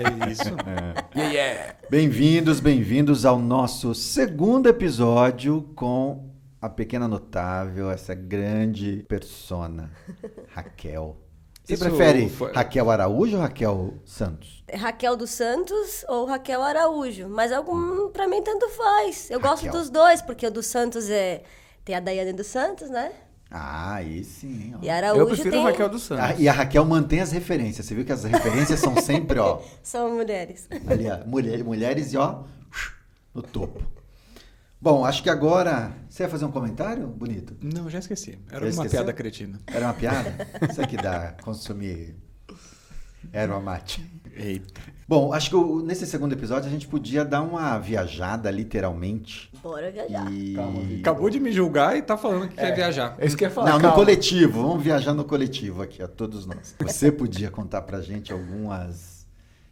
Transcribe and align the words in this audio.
É 0.00 0.30
isso. 0.30 0.42
Yeah, 1.14 1.32
yeah. 1.32 1.74
Bem-vindos, 1.90 2.60
bem-vindos 2.60 3.26
ao 3.26 3.38
nosso 3.38 3.94
segundo 3.94 4.68
episódio 4.68 5.62
com 5.74 6.30
a 6.62 6.68
pequena 6.70 7.06
notável, 7.08 7.90
essa 7.90 8.14
grande 8.14 9.04
persona, 9.08 9.90
Raquel. 10.48 11.16
Você 11.64 11.74
Isso 11.74 11.84
prefere 11.84 12.28
foi- 12.30 12.52
Raquel 12.52 12.90
Araújo 12.90 13.36
ou 13.36 13.42
Raquel 13.42 13.94
Santos? 14.06 14.64
Raquel 14.72 15.16
dos 15.16 15.30
Santos 15.30 16.04
ou 16.08 16.24
Raquel 16.26 16.62
Araújo. 16.62 17.28
Mas 17.28 17.52
algum, 17.52 18.08
pra 18.10 18.26
mim, 18.26 18.40
tanto 18.42 18.68
faz. 18.70 19.28
Eu 19.30 19.38
gosto 19.40 19.66
Raquel. 19.66 19.80
dos 19.80 19.90
dois, 19.90 20.22
porque 20.22 20.46
o 20.46 20.50
dos 20.50 20.66
Santos 20.66 21.10
é. 21.10 21.42
Tem 21.84 21.94
a 21.94 22.00
Daiane 22.00 22.32
dos 22.32 22.46
Santos, 22.46 22.88
né? 22.88 23.12
Ah, 23.50 23.94
aí 23.94 24.22
sim. 24.22 24.74
ó. 24.76 24.78
E 24.80 24.88
Araújo 24.88 25.20
Eu 25.22 25.26
prefiro 25.26 25.50
tem. 25.50 25.64
Raquel 25.64 25.88
dos 25.88 26.02
Santos. 26.02 26.24
Ah, 26.24 26.34
e 26.38 26.48
a 26.48 26.52
Raquel 26.52 26.84
mantém 26.84 27.20
as 27.20 27.32
referências. 27.32 27.84
Você 27.86 27.94
viu 27.94 28.04
que 28.04 28.12
as 28.12 28.22
referências 28.24 28.78
são 28.78 28.96
sempre, 29.00 29.38
ó, 29.40 29.60
São 29.82 30.14
mulheres. 30.14 30.68
ali, 30.86 31.08
ó, 31.08 31.26
mulher- 31.26 31.64
mulheres 31.64 32.12
e 32.12 32.16
ó, 32.16 32.44
no 33.34 33.42
topo. 33.42 33.82
Bom, 34.80 35.04
acho 35.04 35.22
que 35.22 35.28
agora. 35.28 35.92
Você 36.08 36.22
ia 36.22 36.28
fazer 36.28 36.44
um 36.44 36.50
comentário, 36.52 37.06
bonito? 37.08 37.54
Não, 37.60 37.90
já 37.90 37.98
esqueci. 37.98 38.38
Era 38.50 38.60
Já 38.60 38.64
uma 38.64 38.68
esqueceu? 38.70 38.90
piada 38.90 39.12
cretina. 39.12 39.58
Era 39.66 39.86
uma 39.86 39.94
piada? 39.94 40.34
Isso 40.70 40.80
aqui 40.80 40.96
dá 40.96 41.34
consumir 41.42 42.14
erva 43.32 43.60
mate. 43.60 44.02
Eita. 44.34 44.80
Bom, 45.10 45.32
acho 45.32 45.50
que 45.50 45.56
o- 45.56 45.82
nesse 45.82 46.06
segundo 46.06 46.34
episódio 46.34 46.68
a 46.68 46.70
gente 46.70 46.86
podia 46.86 47.24
dar 47.24 47.42
uma 47.42 47.76
viajada, 47.80 48.48
literalmente. 48.48 49.50
Bora 49.60 49.90
viajar. 49.90 50.30
E... 50.32 50.54
Calma, 50.54 50.80
Vitor. 50.82 51.00
Acabou 51.00 51.28
de 51.28 51.40
me 51.40 51.50
julgar 51.50 51.96
e 51.96 52.02
tá 52.02 52.16
falando 52.16 52.48
que 52.48 52.54
quer 52.54 52.72
viajar. 52.76 53.16
É 53.18 53.26
isso 53.26 53.36
que 53.36 53.42
eu 53.42 53.48
ia 53.48 53.52
falar. 53.52 53.70
Não, 53.70 53.76
no 53.78 53.82
calma. 53.82 53.96
coletivo. 53.96 54.62
Vamos 54.62 54.84
viajar 54.84 55.12
no 55.12 55.24
coletivo 55.24 55.82
aqui, 55.82 56.00
a 56.00 56.06
todos 56.06 56.46
nós. 56.46 56.76
Você 56.80 57.10
podia 57.10 57.50
contar 57.50 57.82
pra 57.82 58.00
gente 58.00 58.32
algumas 58.32 59.26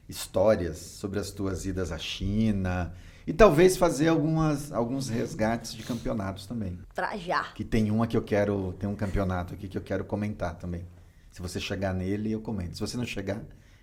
histórias 0.09 0.77
sobre 0.79 1.21
as 1.21 1.31
tuas 1.31 1.65
idas 1.67 1.93
à 1.93 1.99
China 1.99 2.93
e 3.25 3.33
talvez 3.33 3.77
fazer 3.77 4.09
algumas, 4.09 4.73
alguns 4.73 5.09
resgates 5.09 5.73
de 5.73 5.85
campeonatos 5.85 6.47
também. 6.47 6.81
Pra 6.97 7.17
já. 7.17 7.45
Que 7.55 7.63
tem 7.63 7.93
uma 7.93 8.09
que 8.09 8.17
eu 8.17 8.23
quero, 8.23 8.75
tem 8.77 8.89
um 8.89 8.97
campeonato 8.97 9.55
aqui 9.55 9.69
que 9.69 9.79
eu 9.79 9.83
quero 9.83 10.05
comentar 10.05 10.57
também. 10.57 10.85
Se 11.31 11.41
você 11.41 11.61
chegar 11.61 11.95
nele, 11.95 12.33
eu 12.33 12.41
comento. 12.41 12.75
Se 12.75 12.81
você 12.81 12.97
não 12.97 13.07
chegar, 13.07 13.41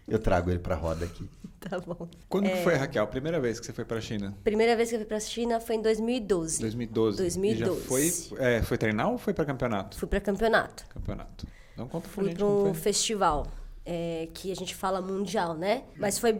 eu 0.07 0.19
trago 0.19 0.49
ele 0.49 0.59
pra 0.59 0.75
roda 0.75 1.05
aqui. 1.05 1.27
Tá 1.67 1.79
bom. 1.79 2.07
Quando 2.29 2.45
É. 2.45 2.49
que 2.51 2.63
foi, 2.63 2.75
Raquel? 2.75 3.03
A 3.03 3.07
primeira 3.07 3.39
vez 3.39 3.59
que 3.59 3.65
você 3.65 3.73
foi 3.73 3.83
pra 3.83 3.99
China? 3.99 4.37
Primeira 4.43 4.75
vez 4.75 4.89
que 4.89 4.95
eu 4.95 4.99
fui 4.99 5.07
pra 5.07 5.19
China 5.19 5.59
foi 5.59 5.77
em 5.77 5.81
2012. 5.81 6.61
2012. 6.61 7.17
2012. 7.17 7.49
E 7.49 7.57
já 7.57 7.87
foi, 7.87 8.37
é, 8.45 8.61
foi 8.61 8.77
treinar 8.77 9.09
ou 9.09 9.17
foi 9.17 9.33
pra 9.33 9.43
campeonato? 9.45 9.97
Fui 9.97 10.07
pra 10.07 10.21
campeonato. 10.21 10.85
Campeonato. 10.89 11.47
Então 11.73 11.87
conta 11.87 12.07
pra 12.07 12.13
Fui 12.13 12.25
gente 12.25 12.37
pra 12.37 12.45
como 12.45 12.67
um 12.69 12.73
festival 12.75 13.47
é, 13.83 14.29
que 14.31 14.51
a 14.51 14.55
gente 14.55 14.75
fala 14.75 15.01
mundial, 15.01 15.55
né? 15.55 15.85
Mas 15.97 16.19
foi 16.19 16.39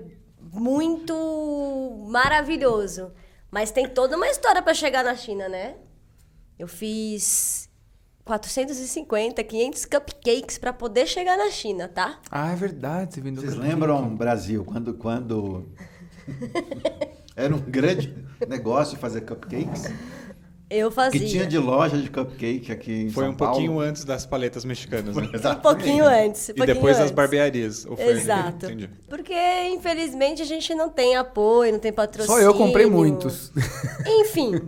muito 0.53 2.05
maravilhoso. 2.07 3.11
Mas 3.49 3.71
tem 3.71 3.89
toda 3.89 4.15
uma 4.17 4.27
história 4.29 4.61
pra 4.61 4.75
chegar 4.75 5.03
na 5.03 5.15
China, 5.15 5.49
né? 5.49 5.75
Eu 6.59 6.67
fiz 6.67 7.64
450, 8.25 9.43
500 9.43 9.85
cupcakes 9.85 10.57
pra 10.57 10.73
poder 10.73 11.05
chegar 11.07 11.37
na 11.37 11.49
China, 11.51 11.87
tá? 11.87 12.19
Ah, 12.31 12.51
é 12.51 12.55
verdade. 12.55 13.13
Você 13.13 13.21
vendeu 13.21 13.41
Vocês 13.41 13.53
cupcake. 13.53 13.73
lembram, 13.73 14.15
Brasil, 14.15 14.65
quando, 14.65 14.95
quando 14.95 15.69
era 17.35 17.55
um 17.55 17.59
grande 17.59 18.13
negócio 18.47 18.97
fazer 18.97 19.21
cupcakes? 19.21 19.91
Eu 20.67 20.89
fazia. 20.89 21.19
Que 21.19 21.27
tinha 21.27 21.45
de 21.45 21.59
loja 21.59 21.95
de 21.95 22.09
cupcake 22.09 22.71
aqui 22.71 23.03
em 23.03 23.09
Foi 23.11 23.25
São 23.25 23.33
um 23.33 23.35
pouquinho 23.35 23.73
Paulo. 23.73 23.81
antes 23.87 24.03
das 24.03 24.25
paletas 24.25 24.65
mexicanas, 24.65 25.15
né? 25.15 25.29
Um 25.51 25.55
pouquinho 25.61 26.03
antes. 26.05 26.49
um 26.49 26.53
E 26.53 26.55
pouquinho 26.55 26.75
depois 26.75 26.95
das 26.95 27.03
antes. 27.03 27.15
barbearias. 27.15 27.85
Ou 27.85 27.95
foi... 27.95 28.07
Exato. 28.13 28.65
Entendi. 28.65 28.89
Porque, 29.07 29.35
infelizmente, 29.67 30.41
a 30.41 30.45
gente 30.45 30.73
não 30.73 30.89
tem 30.89 31.15
apoio, 31.15 31.71
não 31.73 31.79
tem 31.79 31.93
patrocínio. 31.93 32.35
Só 32.39 32.43
eu 32.43 32.55
comprei 32.55 32.87
muitos. 32.87 33.51
Enfim, 34.07 34.59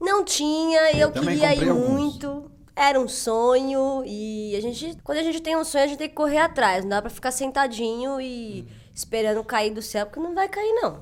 não 0.00 0.24
tinha, 0.24 0.90
eu, 0.96 1.08
Eu 1.08 1.12
queria 1.12 1.54
ir 1.54 1.68
alguns. 1.68 1.88
muito. 1.88 2.50
Era 2.78 3.00
um 3.00 3.08
sonho 3.08 4.04
e 4.06 4.54
a 4.56 4.60
gente, 4.60 4.96
quando 5.02 5.18
a 5.18 5.22
gente 5.24 5.40
tem 5.40 5.56
um 5.56 5.64
sonho, 5.64 5.82
a 5.82 5.86
gente 5.88 5.98
tem 5.98 6.08
que 6.08 6.14
correr 6.14 6.38
atrás. 6.38 6.84
Não 6.84 6.90
dá 6.90 7.02
pra 7.02 7.10
ficar 7.10 7.32
sentadinho 7.32 8.20
e 8.20 8.68
esperando 8.94 9.42
cair 9.42 9.74
do 9.74 9.82
céu, 9.82 10.06
porque 10.06 10.20
não 10.20 10.32
vai 10.32 10.48
cair 10.48 10.72
não. 10.74 11.00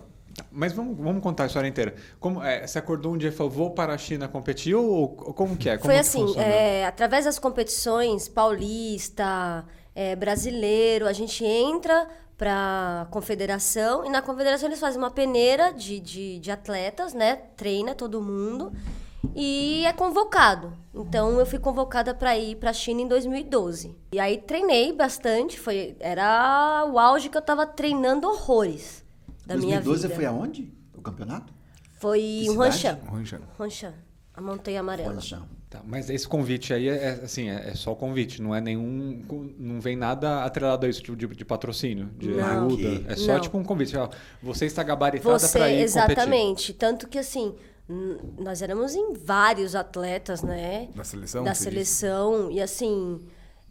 Mas 0.51 0.73
vamos, 0.73 0.97
vamos 0.97 1.23
contar 1.23 1.45
a 1.45 1.47
história 1.47 1.69
inteira. 1.69 1.95
Como, 2.19 2.43
é, 2.43 2.67
você 2.67 2.79
acordou 2.79 3.13
um 3.13 3.19
dia 3.19 3.29
e 3.29 3.33
falou, 3.33 3.53
vou 3.53 3.71
para 3.73 3.93
a 3.93 3.99
China 3.99 4.27
competir? 4.27 4.75
Ou, 4.75 4.87
ou 4.87 5.35
como 5.35 5.55
que 5.55 5.69
é? 5.69 5.77
Como 5.77 5.85
Foi 5.85 5.99
assim, 5.99 6.25
é, 6.39 6.87
através 6.87 7.27
das 7.27 7.39
competições 7.39 8.27
paulista, 8.27 9.63
é, 9.95 10.17
brasileiro, 10.17 11.07
a 11.07 11.13
gente 11.13 11.45
entra 11.45 12.09
pra 12.39 13.07
confederação 13.11 14.05
e 14.05 14.09
na 14.09 14.23
confederação 14.23 14.69
eles 14.69 14.81
fazem 14.81 14.99
uma 14.99 15.11
peneira 15.11 15.73
de, 15.73 16.01
de, 16.01 16.39
de 16.39 16.51
atletas, 16.51 17.13
né? 17.13 17.37
Treina 17.55 17.95
todo 17.95 18.23
mundo 18.23 18.73
e 19.35 19.85
é 19.85 19.93
convocado. 19.93 20.73
Então 20.95 21.39
eu 21.39 21.47
fui 21.47 21.59
convocada 21.59 22.15
para 22.15 22.37
ir 22.39 22.57
para 22.57 22.71
a 22.71 22.73
China 22.73 23.03
em 23.03 23.09
2012. 23.09 23.95
E 24.13 24.19
aí 24.21 24.39
treinei 24.39 24.93
bastante, 24.93 25.59
foi 25.59 25.97
era 26.01 26.85
o 26.91 26.99
auge 26.99 27.29
que 27.29 27.37
eu 27.37 27.43
tava 27.43 27.67
treinando 27.67 28.29
horrores 28.29 29.05
da 29.47 29.57
minha 29.57 29.81
2012 29.81 30.03
vida. 30.03 30.15
foi 30.15 30.25
aonde? 30.27 30.73
O 30.95 31.01
campeonato? 31.03 31.53
Foi 31.99 32.21
em? 32.21 32.51
Huangshan. 32.51 32.99
Huangshan, 33.59 33.95
a 34.35 34.41
montanha 34.41 34.81
amarela. 34.81 35.15
Huangshan. 35.15 35.43
Tá, 35.69 35.83
mas 35.85 36.09
esse 36.09 36.29
convite 36.29 36.73
aí 36.73 36.89
é, 36.89 36.95
é, 36.95 37.11
assim, 37.25 37.51
é, 37.51 37.71
é 37.71 37.75
só 37.75 37.91
o 37.93 37.97
convite, 37.97 38.41
não 38.41 38.55
é 38.55 38.61
nenhum. 38.61 39.21
Não 39.59 39.81
vem 39.81 39.97
nada 39.97 40.45
atrelado 40.45 40.87
a 40.87 40.89
isso, 40.89 41.03
tipo 41.03 41.17
de, 41.17 41.27
de 41.27 41.45
patrocínio, 41.45 42.09
de 42.17 42.29
Não. 42.29 42.67
ajuda. 42.67 43.03
É 43.09 43.17
só 43.17 43.35
Não. 43.35 43.41
tipo 43.41 43.59
um 43.59 43.65
convite. 43.65 43.97
Ó, 43.97 44.09
você 44.41 44.67
está 44.67 44.85
gabaritada 44.85 45.49
para 45.49 45.71
ir 45.71 45.83
exatamente. 45.83 46.73
Tanto 46.73 47.09
que, 47.09 47.19
assim, 47.19 47.53
nós 48.39 48.63
éramos 48.63 48.95
em 48.95 49.13
vários 49.15 49.75
atletas, 49.75 50.43
né? 50.43 50.89
Da 50.95 51.05
seleção? 51.05 51.45
Da 51.45 51.55
seleção. 51.55 52.51
E, 52.51 52.61
assim, 52.61 53.21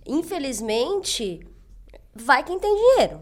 infelizmente, 0.05 1.45
vai 2.13 2.43
quem 2.43 2.59
tem 2.59 2.73
dinheiro. 2.75 3.19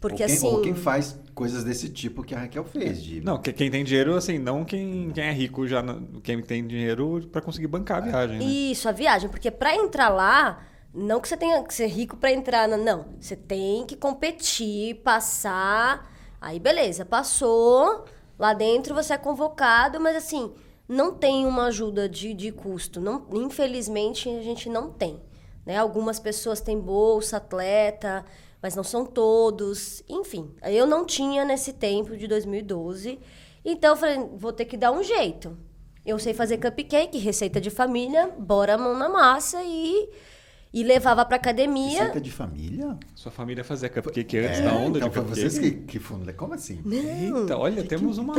Porque, 0.00 0.22
ou, 0.22 0.26
quem, 0.28 0.36
assim. 0.36 0.46
ou 0.48 0.62
quem 0.62 0.74
faz 0.74 1.18
coisas 1.34 1.64
desse 1.64 1.88
tipo 1.88 2.22
que 2.22 2.34
a 2.34 2.40
Raquel 2.40 2.64
fez. 2.64 3.02
De... 3.02 3.20
Não, 3.22 3.38
que- 3.40 3.52
quem 3.52 3.70
tem 3.70 3.82
dinheiro, 3.82 4.14
assim, 4.14 4.38
não 4.38 4.64
quem, 4.64 5.10
quem 5.12 5.24
é 5.24 5.32
rico 5.32 5.66
já. 5.66 5.82
Quem 6.22 6.42
tem 6.42 6.66
dinheiro 6.66 7.26
para 7.32 7.40
conseguir 7.40 7.66
bancar 7.68 7.98
a 7.98 8.00
viagem. 8.06 8.38
Né? 8.38 8.44
Isso, 8.44 8.88
a 8.88 8.92
viagem. 8.92 9.28
Porque 9.30 9.50
pra 9.50 9.74
entrar 9.74 10.10
lá, 10.10 10.62
não 10.92 11.20
que 11.20 11.28
você 11.28 11.36
tenha 11.36 11.62
que 11.64 11.72
ser 11.72 11.86
rico 11.86 12.16
pra 12.18 12.30
entrar, 12.30 12.68
na- 12.68 12.76
não. 12.76 13.06
Você 13.18 13.34
tem 13.34 13.86
que 13.86 13.96
competir, 13.96 14.96
passar. 14.96 16.12
Aí, 16.40 16.60
beleza, 16.60 17.04
passou. 17.06 18.04
Lá 18.38 18.52
dentro 18.52 18.94
você 18.94 19.14
é 19.14 19.18
convocado, 19.18 20.00
mas 20.00 20.16
assim, 20.16 20.52
não 20.88 21.14
tem 21.14 21.46
uma 21.46 21.66
ajuda 21.66 22.08
de, 22.08 22.34
de 22.34 22.52
custo. 22.52 23.00
Não, 23.00 23.26
infelizmente, 23.32 24.28
a 24.28 24.42
gente 24.42 24.68
não 24.68 24.90
tem. 24.90 25.20
Né? 25.64 25.78
Algumas 25.78 26.18
pessoas 26.18 26.60
têm 26.60 26.78
bolsa, 26.78 27.38
atleta, 27.38 28.24
mas 28.60 28.74
não 28.74 28.84
são 28.84 29.04
todos. 29.04 30.02
Enfim, 30.08 30.54
eu 30.62 30.86
não 30.86 31.04
tinha 31.04 31.44
nesse 31.44 31.72
tempo 31.72 32.16
de 32.16 32.26
2012. 32.26 33.18
Então 33.64 33.92
eu 33.92 33.96
falei, 33.96 34.18
vou 34.36 34.52
ter 34.52 34.66
que 34.66 34.76
dar 34.76 34.92
um 34.92 35.02
jeito. 35.02 35.56
Eu 36.04 36.18
sei 36.18 36.34
fazer 36.34 36.58
cupcake, 36.58 37.16
receita 37.18 37.58
de 37.58 37.70
família, 37.70 38.28
bora 38.38 38.74
a 38.74 38.78
mão 38.78 38.94
na 38.94 39.08
massa 39.08 39.62
e, 39.64 40.10
e 40.74 40.82
levava 40.82 41.24
pra 41.24 41.36
academia. 41.36 42.00
Receita 42.00 42.20
de 42.20 42.30
família? 42.32 42.98
Sua 43.14 43.30
família 43.30 43.62
fazia 43.62 43.88
cupcake 43.88 44.38
antes 44.38 44.58
É, 44.58 44.62
da 44.62 44.72
onda 44.74 44.98
então 44.98 45.08
de 45.08 45.14
foi 45.14 45.24
cupcake? 45.24 45.48
vocês 45.50 45.58
que, 45.58 45.70
que 45.82 45.98
fundaram. 46.00 46.36
Como 46.36 46.52
assim? 46.52 46.82
Eita, 46.90 47.56
olha, 47.56 47.84
temos 47.84 48.18
uma, 48.18 48.34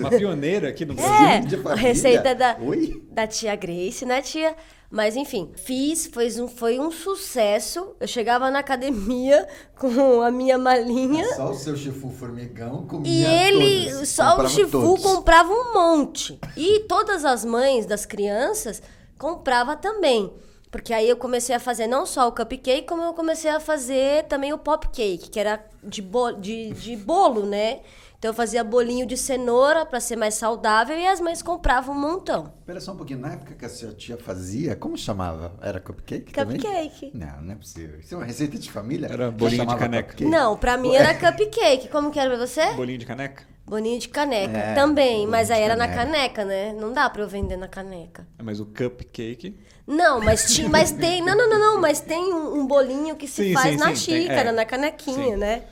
uma 0.00 0.10
pioneira 0.10 0.68
aqui 0.68 0.84
no 0.84 0.94
Brasil. 0.94 1.14
É, 1.26 1.40
de 1.40 1.54
a 1.54 1.62
família? 1.62 1.80
receita 1.88 2.34
da, 2.34 2.56
Oi? 2.60 3.02
da 3.12 3.26
tia 3.28 3.54
Grace, 3.54 4.04
né, 4.04 4.20
tia? 4.20 4.56
Mas 4.90 5.16
enfim, 5.16 5.50
fiz, 5.56 6.06
foi 6.06 6.28
um, 6.40 6.46
foi 6.48 6.78
um 6.80 6.90
sucesso. 6.92 7.94
Eu 8.00 8.06
chegava 8.06 8.50
na 8.50 8.60
academia 8.60 9.46
com 9.78 10.22
a 10.22 10.30
minha 10.30 10.58
malinha. 10.58 11.24
Só 11.34 11.50
o 11.50 11.54
seu 11.54 11.76
chifu 11.76 12.10
formigão 12.10 12.86
comia 12.86 13.10
E 13.10 13.24
ele, 13.24 13.90
todos, 13.92 14.08
só 14.08 14.22
o 14.24 14.30
comprava 14.30 14.48
Chifu 14.48 14.70
todos. 14.70 15.02
comprava 15.02 15.52
um 15.52 15.72
monte. 15.74 16.38
E 16.56 16.80
todas 16.88 17.24
as 17.24 17.44
mães 17.44 17.84
das 17.86 18.04
crianças 18.06 18.82
comprava 19.18 19.76
também. 19.76 20.32
Porque 20.76 20.92
aí 20.92 21.08
eu 21.08 21.16
comecei 21.16 21.56
a 21.56 21.58
fazer 21.58 21.86
não 21.86 22.04
só 22.04 22.28
o 22.28 22.32
cupcake, 22.32 22.86
como 22.86 23.02
eu 23.02 23.14
comecei 23.14 23.50
a 23.50 23.58
fazer 23.58 24.24
também 24.24 24.52
o 24.52 24.58
pop 24.58 24.86
cake, 24.88 25.30
que 25.30 25.40
era 25.40 25.64
de, 25.82 26.02
bo 26.02 26.32
de, 26.32 26.70
de 26.72 26.94
bolo, 26.94 27.46
né? 27.46 27.80
Então 28.26 28.32
eu 28.32 28.36
fazia 28.36 28.64
bolinho 28.64 29.06
de 29.06 29.16
cenoura 29.16 29.86
para 29.86 30.00
ser 30.00 30.16
mais 30.16 30.34
saudável 30.34 30.98
e 30.98 31.06
as 31.06 31.20
mães 31.20 31.42
compravam 31.42 31.94
um 31.94 32.00
montão. 32.00 32.52
Espera 32.58 32.80
só 32.80 32.90
um 32.92 32.96
pouquinho. 32.96 33.20
Na 33.20 33.34
época 33.34 33.54
que 33.54 33.64
a 33.64 33.68
sua 33.68 33.92
tia 33.92 34.16
fazia, 34.16 34.74
como 34.74 34.98
chamava? 34.98 35.54
Era 35.62 35.78
cupcake 35.78 36.32
também? 36.32 36.58
Cupcake. 36.58 37.12
Não, 37.14 37.40
não 37.40 37.52
é 37.52 37.54
possível. 37.54 38.00
Isso 38.00 38.14
é 38.14 38.16
uma 38.16 38.26
receita 38.26 38.58
de 38.58 38.68
família? 38.68 39.06
Era 39.06 39.30
bolinho 39.30 39.64
de 39.64 39.76
caneca. 39.76 40.08
cupcake? 40.08 40.28
Não, 40.28 40.56
pra 40.56 40.76
mim 40.76 40.92
era 40.92 41.14
cupcake. 41.14 41.86
Como 41.88 42.10
que 42.10 42.18
era 42.18 42.28
pra 42.36 42.44
você? 42.44 42.72
Bolinho 42.72 42.98
de 42.98 43.06
caneca? 43.06 43.44
Bolinho 43.64 44.00
de 44.00 44.08
caneca. 44.08 44.58
É, 44.58 44.74
também, 44.74 45.24
mas 45.28 45.48
aí 45.48 45.62
era 45.62 45.76
na 45.76 45.86
caneca. 45.86 46.06
caneca, 46.12 46.44
né? 46.44 46.72
Não 46.72 46.92
dá 46.92 47.08
pra 47.08 47.22
eu 47.22 47.28
vender 47.28 47.56
na 47.56 47.68
caneca. 47.68 48.26
É, 48.36 48.42
Mas 48.42 48.58
o 48.58 48.66
cupcake. 48.66 49.56
Não, 49.86 50.20
mas, 50.20 50.52
ti, 50.52 50.68
mas 50.68 50.90
tem. 50.98 51.22
Não, 51.22 51.36
não, 51.36 51.48
não, 51.48 51.58
não. 51.60 51.80
Mas 51.80 52.00
tem 52.00 52.34
um, 52.34 52.58
um 52.58 52.66
bolinho 52.66 53.14
que 53.14 53.28
se 53.28 53.44
Sim, 53.44 53.52
faz 53.52 53.74
sim, 53.74 53.76
na 53.78 53.94
sim, 53.94 54.10
tem, 54.10 54.22
xícara, 54.22 54.48
é. 54.48 54.52
na 54.52 54.64
canequinha, 54.64 55.34
Sim. 55.34 55.36
né? 55.36 55.62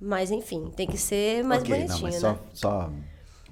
Mas 0.00 0.30
enfim, 0.30 0.70
tem 0.74 0.86
que 0.86 0.96
ser 0.96 1.44
mais 1.44 1.62
ok, 1.62 1.74
bonitinho, 1.74 1.96
não, 1.96 2.02
mas 2.02 2.14
né? 2.14 2.20
só, 2.20 2.38
só 2.54 2.90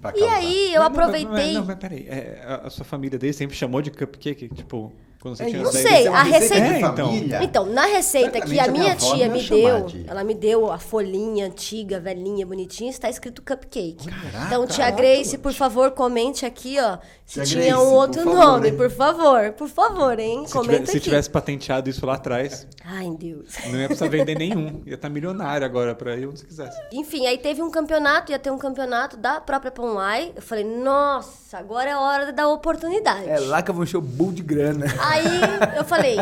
pra 0.01 0.17
E 0.17 0.23
aí 0.25 0.75
eu 0.75 0.81
Mas 0.83 0.91
não, 0.91 0.97
mas- 0.97 1.09
aproveitei. 1.23 1.53
Não, 1.55 1.65
mas 1.65 1.77
peraí. 1.79 2.07
é, 2.09 2.43
a, 2.47 2.67
a 2.67 2.71
sua 2.71 2.85
família 2.85 3.19
dele 3.19 3.33
sempre 3.33 3.57
chamou 3.57 3.83
de 3.83 3.91
cupcake? 3.91 4.49
Tipo, 4.49 4.93
quando 5.21 5.37
você 5.37 5.43
É 5.45 5.47
tinha 5.47 5.63
dez- 5.63 5.75
sei, 5.75 6.07
a 6.09 6.23
receita- 6.23 6.67
É, 6.67 6.81
então. 6.81 7.15
Então, 7.43 7.67
na 7.67 7.87
receita 7.87 8.41
que 8.41 8.59
a 8.59 8.65
a 8.65 8.69
minha 8.69 8.79
minha 8.83 8.93
avó 8.93 9.15
tia 9.15 9.27
não 9.29 9.35
me 9.37 9.43
deu, 9.43 9.83
de- 9.87 10.05
ela 10.09 10.25
me 10.25 10.35
deu 10.35 10.71
a 10.71 10.79
folhinha 10.79 11.47
antiga, 11.47 11.99
velhinha, 11.99 12.47
bonitinha, 12.47 12.91
está 12.91 13.09
escrito 13.11 13.43
cupcake. 13.43 14.07
Caraca, 14.09 14.47
então, 14.47 14.67
tia 14.67 14.91
Grace, 14.91 15.37
por 15.39 15.53
favor, 15.53 15.91
comente 15.91 16.47
aqui, 16.47 16.77
ó, 16.81 16.99
se 17.27 17.35
Tia 17.35 17.45
tinha 17.45 17.65
Grace, 17.75 17.79
um 17.87 17.93
outro 17.95 18.23
por 18.23 18.33
favor, 18.35 18.47
nome, 18.47 18.69
hein? 18.69 18.77
por 18.77 18.91
favor, 18.91 19.53
por 19.53 19.69
favor, 19.69 20.19
hein? 20.19 20.45
Se, 20.47 20.53
Comenta 20.53 20.79
tiver- 20.81 20.93
se 20.93 21.01
tivesse 21.01 21.31
patenteado 21.31 21.91
isso 21.91 22.07
lá 22.07 22.15
atrás, 22.15 22.67
Ai, 22.85 23.11
Deus. 23.19 23.49
não 23.67 23.79
ia 23.79 23.87
precisar 23.87 24.09
vender 24.09 24.39
nenhum. 24.39 24.83
Ia 24.87 24.95
estar 24.95 25.09
milionário 25.09 25.67
agora 25.67 25.95
pra 25.95 26.17
ir 26.17 26.27
onde 26.27 26.41
você 26.41 26.47
quisesse. 26.47 26.79
Enfim, 26.93 27.27
aí 27.27 27.39
teve 27.39 27.61
um 27.63 27.71
campeonato, 27.71 28.31
ia 28.33 28.39
ter 28.39 28.51
um 28.51 28.59
campeonato 28.59 29.17
da 29.17 29.41
própria 29.41 29.71
Ponlai. 29.71 30.33
Eu 30.37 30.43
falei, 30.43 30.65
nossa, 30.65 31.59
agora 31.59 31.91
é 31.91 31.93
a 31.93 32.01
hora 32.01 32.33
da 32.33 32.49
oportunidade. 32.49 33.29
É 33.29 33.39
lá 33.41 33.63
que 33.63 33.71
eu 33.71 33.75
vou 33.75 33.85
encher 33.85 33.97
o 33.97 34.01
bull 34.01 34.33
de 34.33 34.43
grana. 34.43 34.87
Aí 35.09 35.77
eu 35.77 35.85
falei, 35.85 36.17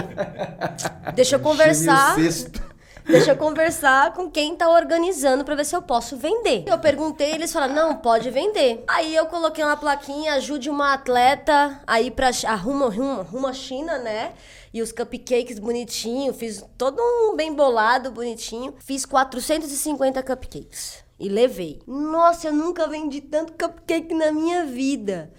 deixa 1.15 1.37
eu 1.37 1.41
conversar. 1.41 2.17
Deixa 3.09 3.31
eu 3.31 3.37
conversar 3.37 4.13
com 4.15 4.29
quem 4.29 4.57
tá 4.57 4.69
organizando 4.69 5.45
pra 5.45 5.55
ver 5.55 5.65
se 5.65 5.77
eu 5.77 5.81
posso 5.81 6.17
vender. 6.17 6.65
Eu 6.67 6.77
perguntei, 6.77 7.31
eles 7.31 7.53
falaram: 7.53 7.73
"Não, 7.73 7.97
pode 7.99 8.29
vender". 8.33 8.83
Aí 8.89 9.15
eu 9.15 9.27
coloquei 9.27 9.63
uma 9.63 9.77
plaquinha: 9.77 10.33
"Ajude 10.35 10.69
uma 10.69 10.93
atleta 10.93 11.81
aí 11.87 12.11
para 12.11 12.31
arruma 12.49 12.87
arruma, 12.87 13.21
arruma 13.21 13.51
a 13.51 13.53
China, 13.53 13.97
né?" 13.99 14.33
E 14.75 14.83
os 14.83 14.91
cupcakes 14.91 15.61
bonitinho, 15.61 16.35
fiz 16.35 16.65
todo 16.77 17.01
um 17.01 17.37
bem 17.37 17.55
bolado, 17.55 18.11
bonitinho. 18.11 18.75
Fiz 18.81 19.07
450 19.07 20.21
cupcakes 20.25 21.05
e 21.19 21.29
levei. 21.29 21.81
Nossa, 21.87 22.49
eu 22.49 22.53
nunca 22.53 22.89
vendi 22.89 23.21
tanto 23.21 23.53
cupcake 23.53 24.15
na 24.15 24.33
minha 24.33 24.67
vida. 24.67 25.31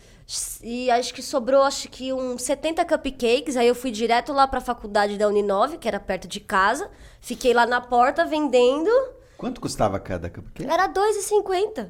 E 0.61 0.91
acho 0.91 1.13
que 1.13 1.21
sobrou, 1.21 1.63
acho 1.63 1.87
que 1.89 2.11
uns 2.11 2.41
70 2.41 2.83
cupcakes. 2.83 3.55
Aí 3.55 3.67
eu 3.67 3.75
fui 3.75 3.91
direto 3.91 4.33
lá 4.33 4.45
pra 4.47 4.59
faculdade 4.59 5.17
da 5.17 5.27
Uninove, 5.27 5.77
que 5.77 5.87
era 5.87 5.99
perto 5.99 6.27
de 6.27 6.39
casa. 6.41 6.89
Fiquei 7.21 7.53
lá 7.53 7.65
na 7.65 7.79
porta 7.79 8.25
vendendo. 8.25 8.89
Quanto 9.37 9.61
custava 9.61 9.99
cada 9.99 10.29
cupcake? 10.29 10.69
Era 10.69 10.89
2,50. 10.89 11.89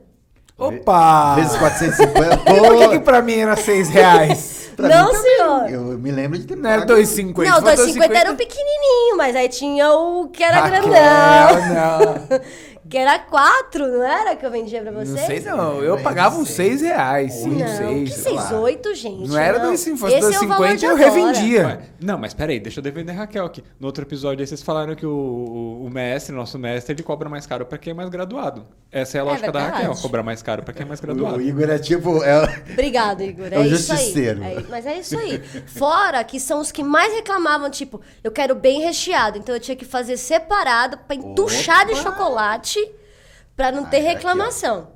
Opa! 0.57 1.35
Vezes 1.35 1.57
450. 1.57 2.37
Por 2.45 2.77
que, 2.77 2.87
que 2.89 2.99
pra 2.99 3.21
mim 3.21 3.35
era 3.35 3.55
6 3.55 3.89
reais? 3.89 4.71
pra 4.75 4.87
Não, 4.87 5.13
senhor. 5.13 5.69
Eu 5.69 5.81
me 5.99 6.11
lembro 6.11 6.37
de 6.37 6.45
ter 6.45 6.55
Não 6.55 6.69
era 6.69 6.85
pago. 6.85 6.99
2,50. 6.99 7.43
não, 7.45 7.55
Se 7.55 7.93
for 7.93 8.03
2,50 8.03 8.15
era 8.15 8.31
o 8.31 8.35
pequenininho, 8.35 9.17
mas 9.17 9.35
aí 9.35 9.49
tinha 9.49 9.91
o 9.93 10.29
que 10.29 10.43
era 10.43 10.61
Raquel, 10.61 10.81
grandão. 10.89 12.27
não. 12.29 12.39
Que 12.89 12.97
era 12.97 13.19
4, 13.19 13.87
não 13.87 14.03
era 14.03 14.35
que 14.35 14.45
eu 14.45 14.51
vendia 14.51 14.81
pra 14.81 14.91
vocês? 14.91 15.09
Não 15.09 15.17
sei 15.25 15.39
não, 15.41 15.81
eu 15.83 15.97
pagava 16.01 16.37
uns 16.37 16.49
6 16.51 16.81
reais, 16.81 17.33
5, 17.33 17.49
Não, 17.55 17.67
6. 17.67 18.13
que 18.23 18.29
6,8, 18.29 18.93
gente. 18.95 19.27
Não 19.29 19.37
era 19.37 19.59
não. 19.59 19.73
2,50, 19.73 19.77
se 19.77 19.97
fosse 19.97 20.15
é 20.35 20.39
o 20.41 20.47
valor 20.47 20.67
2,50 20.69 20.75
de 20.77 20.85
eu 20.85 20.95
revendia. 20.95 21.65
Ué, 21.65 21.79
não, 22.01 22.17
mas 22.17 22.33
peraí, 22.33 22.59
deixa 22.59 22.79
eu 22.79 22.83
defender 22.83 23.11
a 23.11 23.15
Raquel 23.15 23.45
aqui. 23.45 23.63
No 23.79 23.87
outro 23.87 24.03
episódio 24.03 24.41
aí 24.41 24.47
vocês 24.47 24.61
falaram 24.63 24.95
que 24.95 25.05
o, 25.05 25.09
o, 25.11 25.85
o 25.85 25.89
mestre, 25.89 26.33
nosso 26.35 26.57
mestre, 26.57 26.93
ele 26.93 27.03
cobra 27.03 27.27
mais 27.27 27.45
caro 27.45 27.65
pra 27.65 27.77
quem 27.77 27.91
é 27.91 27.93
mais 27.93 28.09
graduado. 28.09 28.65
Essa 28.91 29.17
é 29.17 29.19
a 29.19 29.23
É 29.23 29.25
lógica 29.25 29.51
da 29.51 29.59
verdade. 29.59 29.83
Raquel, 29.83 30.01
cobrar 30.01 30.23
mais 30.23 30.41
caro 30.41 30.63
pra 30.63 30.73
quem 30.73 30.83
é 30.83 30.87
mais 30.87 30.99
graduado. 31.01 31.37
o 31.37 31.41
Igor 31.41 31.69
é 31.69 31.77
tipo. 31.79 32.23
É, 32.23 32.63
Obrigado, 32.71 33.21
Igor. 33.21 33.47
É, 33.51 33.55
É 33.55 33.59
o 33.59 33.65
isso 33.65 33.91
aí. 33.91 33.97
justiceiro. 33.97 34.43
É, 34.43 34.63
mas 34.69 34.85
é 34.85 34.97
isso 34.99 35.17
aí. 35.17 35.39
Fora 35.67 36.23
que 36.23 36.39
são 36.39 36.59
os 36.61 36.71
que 36.71 36.83
mais 36.83 37.13
reclamavam, 37.13 37.69
tipo, 37.69 37.99
eu 38.23 38.31
quero 38.31 38.55
bem 38.55 38.81
recheado. 38.81 39.37
Então 39.37 39.53
eu 39.53 39.59
tinha 39.59 39.75
que 39.75 39.83
fazer 39.85 40.15
separado 40.15 40.97
pra 40.99 41.15
entuchar 41.15 41.85
de 41.85 41.93
Opa! 41.93 42.01
chocolate 42.03 42.76
pra 43.57 43.71
não 43.73 43.83
ter 43.85 43.97
Ah, 43.97 43.99
aqui, 43.99 44.07
ó. 44.07 44.13
reclamação. 44.13 44.87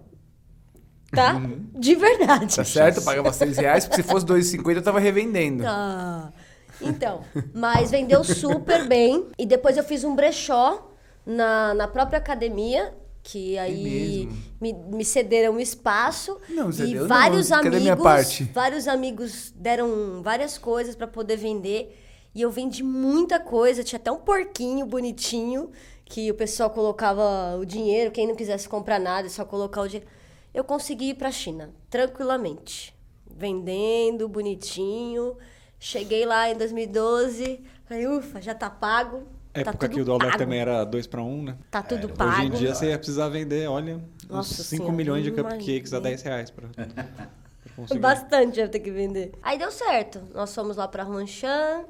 Tá? 1.13 1.41
De 1.77 1.93
verdade. 1.95 2.55
Tá 2.55 2.63
certo? 2.63 3.01
Pagava 3.01 3.33
6 3.33 3.57
reais, 3.57 3.85
porque 3.85 4.01
se 4.01 4.07
fosse 4.07 4.25
2,50 4.25 4.75
eu 4.77 4.81
tava 4.81 4.99
revendendo. 4.99 5.63
Ah, 5.67 6.31
então, 6.79 7.25
mas 7.53 7.91
vendeu 7.91 8.23
super 8.23 8.87
bem. 8.87 9.27
E 9.37 9.45
depois 9.45 9.75
eu 9.75 9.83
fiz 9.83 10.05
um 10.05 10.15
brechó 10.15 10.89
na, 11.25 11.73
na 11.73 11.87
própria 11.87 12.17
academia, 12.17 12.93
que 13.23 13.57
aí 13.57 14.23
mesmo? 14.25 14.37
me, 14.61 14.73
me 14.97 15.03
cederam 15.05 15.55
um 15.55 15.59
espaço. 15.59 16.39
Não, 16.47 16.69
e 16.69 16.73
cedeu 16.73 17.01
não. 17.01 17.07
vários 17.09 17.49
Cadê 17.49 17.67
amigos. 17.67 17.81
minha 17.81 17.97
parte? 17.97 18.43
Vários 18.45 18.87
amigos 18.87 19.51
deram 19.55 20.21
várias 20.23 20.57
coisas 20.57 20.95
pra 20.95 21.07
poder 21.07 21.35
vender. 21.35 21.97
E 22.33 22.41
eu 22.41 22.49
vendi 22.49 22.81
muita 22.83 23.37
coisa. 23.37 23.83
Tinha 23.83 23.99
até 23.99 24.09
um 24.09 24.17
porquinho 24.19 24.85
bonitinho 24.85 25.71
que 26.11 26.29
o 26.29 26.33
pessoal 26.33 26.69
colocava 26.69 27.55
o 27.57 27.65
dinheiro. 27.65 28.11
Quem 28.11 28.27
não 28.27 28.35
quisesse 28.35 28.67
comprar 28.67 28.99
nada, 28.99 29.27
é 29.27 29.29
só 29.29 29.45
colocar 29.45 29.81
o 29.81 29.87
dinheiro. 29.87 30.09
Eu 30.53 30.61
consegui 30.61 31.11
ir 31.11 31.13
pra 31.13 31.31
China, 31.31 31.69
tranquilamente. 31.89 32.93
Vendendo, 33.33 34.27
bonitinho. 34.27 35.37
Cheguei 35.79 36.25
lá 36.25 36.49
em 36.49 36.57
2012. 36.57 37.61
Falei, 37.85 38.07
ufa, 38.07 38.41
já 38.41 38.53
tá 38.53 38.69
pago. 38.69 39.19
tá 39.53 39.61
Época 39.61 39.87
que 39.87 40.01
o 40.01 40.03
dólar 40.03 40.25
pago. 40.25 40.37
também 40.37 40.59
era 40.59 40.83
2 40.83 41.07
para 41.07 41.21
1, 41.23 41.43
né? 41.43 41.57
Tá 41.71 41.81
tudo 41.81 42.09
pago. 42.09 42.29
Hoje 42.31 42.45
em 42.45 42.49
dia 42.51 42.75
você 42.75 42.89
ia 42.89 42.97
precisar 42.97 43.29
vender, 43.29 43.69
olha, 43.69 43.95
uns 43.95 44.29
Nossa 44.29 44.63
5 44.63 44.65
Senhora, 44.65 44.91
milhões 44.91 45.23
de 45.23 45.31
cupcakes 45.31 45.93
a 45.93 45.97
imagino. 45.99 46.01
10 46.01 46.21
reais 46.23 46.53
conseguir. 47.73 47.99
Bastante 48.01 48.59
ia 48.59 48.67
ter 48.67 48.79
que 48.81 48.91
vender. 48.91 49.31
Aí 49.41 49.57
deu 49.57 49.71
certo. 49.71 50.21
Nós 50.33 50.53
fomos 50.53 50.75
lá 50.75 50.89
pra 50.89 51.05
Huanchan. 51.05 51.85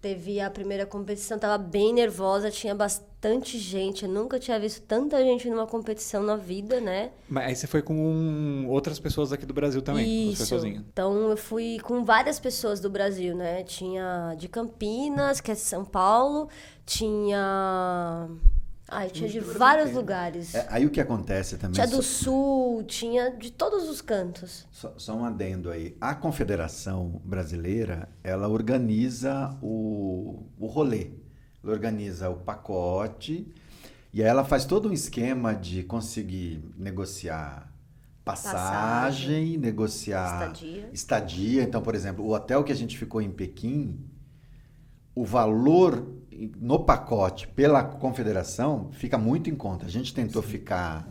Teve 0.00 0.40
a 0.40 0.48
primeira 0.48 0.86
competição, 0.86 1.38
tava 1.38 1.58
bem 1.58 1.92
nervosa, 1.92 2.50
tinha 2.50 2.74
bastante 2.74 3.58
gente. 3.58 4.04
Eu 4.04 4.10
nunca 4.10 4.38
tinha 4.38 4.58
visto 4.58 4.80
tanta 4.82 5.22
gente 5.22 5.48
numa 5.50 5.66
competição 5.66 6.22
na 6.22 6.36
vida, 6.36 6.80
né? 6.80 7.10
Mas 7.28 7.46
aí 7.48 7.54
você 7.54 7.66
foi 7.66 7.82
com 7.82 8.66
outras 8.68 8.98
pessoas 8.98 9.30
aqui 9.30 9.44
do 9.44 9.52
Brasil 9.52 9.82
também, 9.82 10.30
Isso. 10.30 10.42
Então 10.90 11.28
eu 11.28 11.36
fui 11.36 11.78
com 11.82 12.02
várias 12.02 12.40
pessoas 12.40 12.80
do 12.80 12.88
Brasil, 12.88 13.36
né? 13.36 13.62
Tinha 13.62 14.34
de 14.38 14.48
Campinas, 14.48 15.38
que 15.38 15.50
é 15.50 15.54
São 15.54 15.84
Paulo, 15.84 16.48
tinha. 16.86 18.26
Ai, 18.90 19.08
tinha 19.08 19.28
de 19.28 19.38
vários 19.40 19.92
lugares. 19.92 20.54
é, 20.54 20.66
aí 20.70 20.84
o 20.84 20.90
que 20.90 21.00
acontece 21.00 21.56
também. 21.56 21.74
Tinha 21.74 21.86
só- 21.86 21.96
do 21.96 22.02
sul, 22.02 22.82
tinha 22.84 23.30
de 23.30 23.52
todos 23.52 23.88
os 23.88 24.00
cantos. 24.00 24.66
Só, 24.70 24.92
só 24.96 25.14
um 25.16 25.24
adendo 25.24 25.70
aí. 25.70 25.96
A 26.00 26.14
Confederação 26.14 27.20
Brasileira, 27.24 28.08
ela 28.24 28.48
organiza 28.48 29.56
o, 29.62 30.44
o 30.58 30.66
rolê. 30.66 31.12
Ela 31.62 31.72
organiza 31.72 32.28
o 32.30 32.36
pacote 32.36 33.46
e 34.12 34.22
aí 34.22 34.28
ela 34.28 34.44
faz 34.44 34.64
todo 34.64 34.88
um 34.88 34.92
esquema 34.92 35.54
de 35.54 35.82
conseguir 35.84 36.64
negociar 36.76 37.70
passagem, 38.24 38.60
Passagem. 38.60 39.58
negociar 39.58 40.50
Estadia. 40.52 40.90
estadia. 40.92 41.62
Então, 41.62 41.80
por 41.82 41.94
exemplo, 41.94 42.24
o 42.24 42.32
hotel 42.32 42.62
que 42.64 42.72
a 42.72 42.76
gente 42.76 42.96
ficou 42.98 43.20
em 43.22 43.30
Pequim, 43.30 43.98
o 45.14 45.24
valor 45.24 46.06
no 46.60 46.80
pacote 46.80 47.48
pela 47.48 47.82
confederação 47.82 48.88
fica 48.92 49.18
muito 49.18 49.50
em 49.50 49.54
conta. 49.54 49.86
A 49.86 49.88
gente 49.88 50.14
tentou 50.14 50.42
ficar 50.42 51.08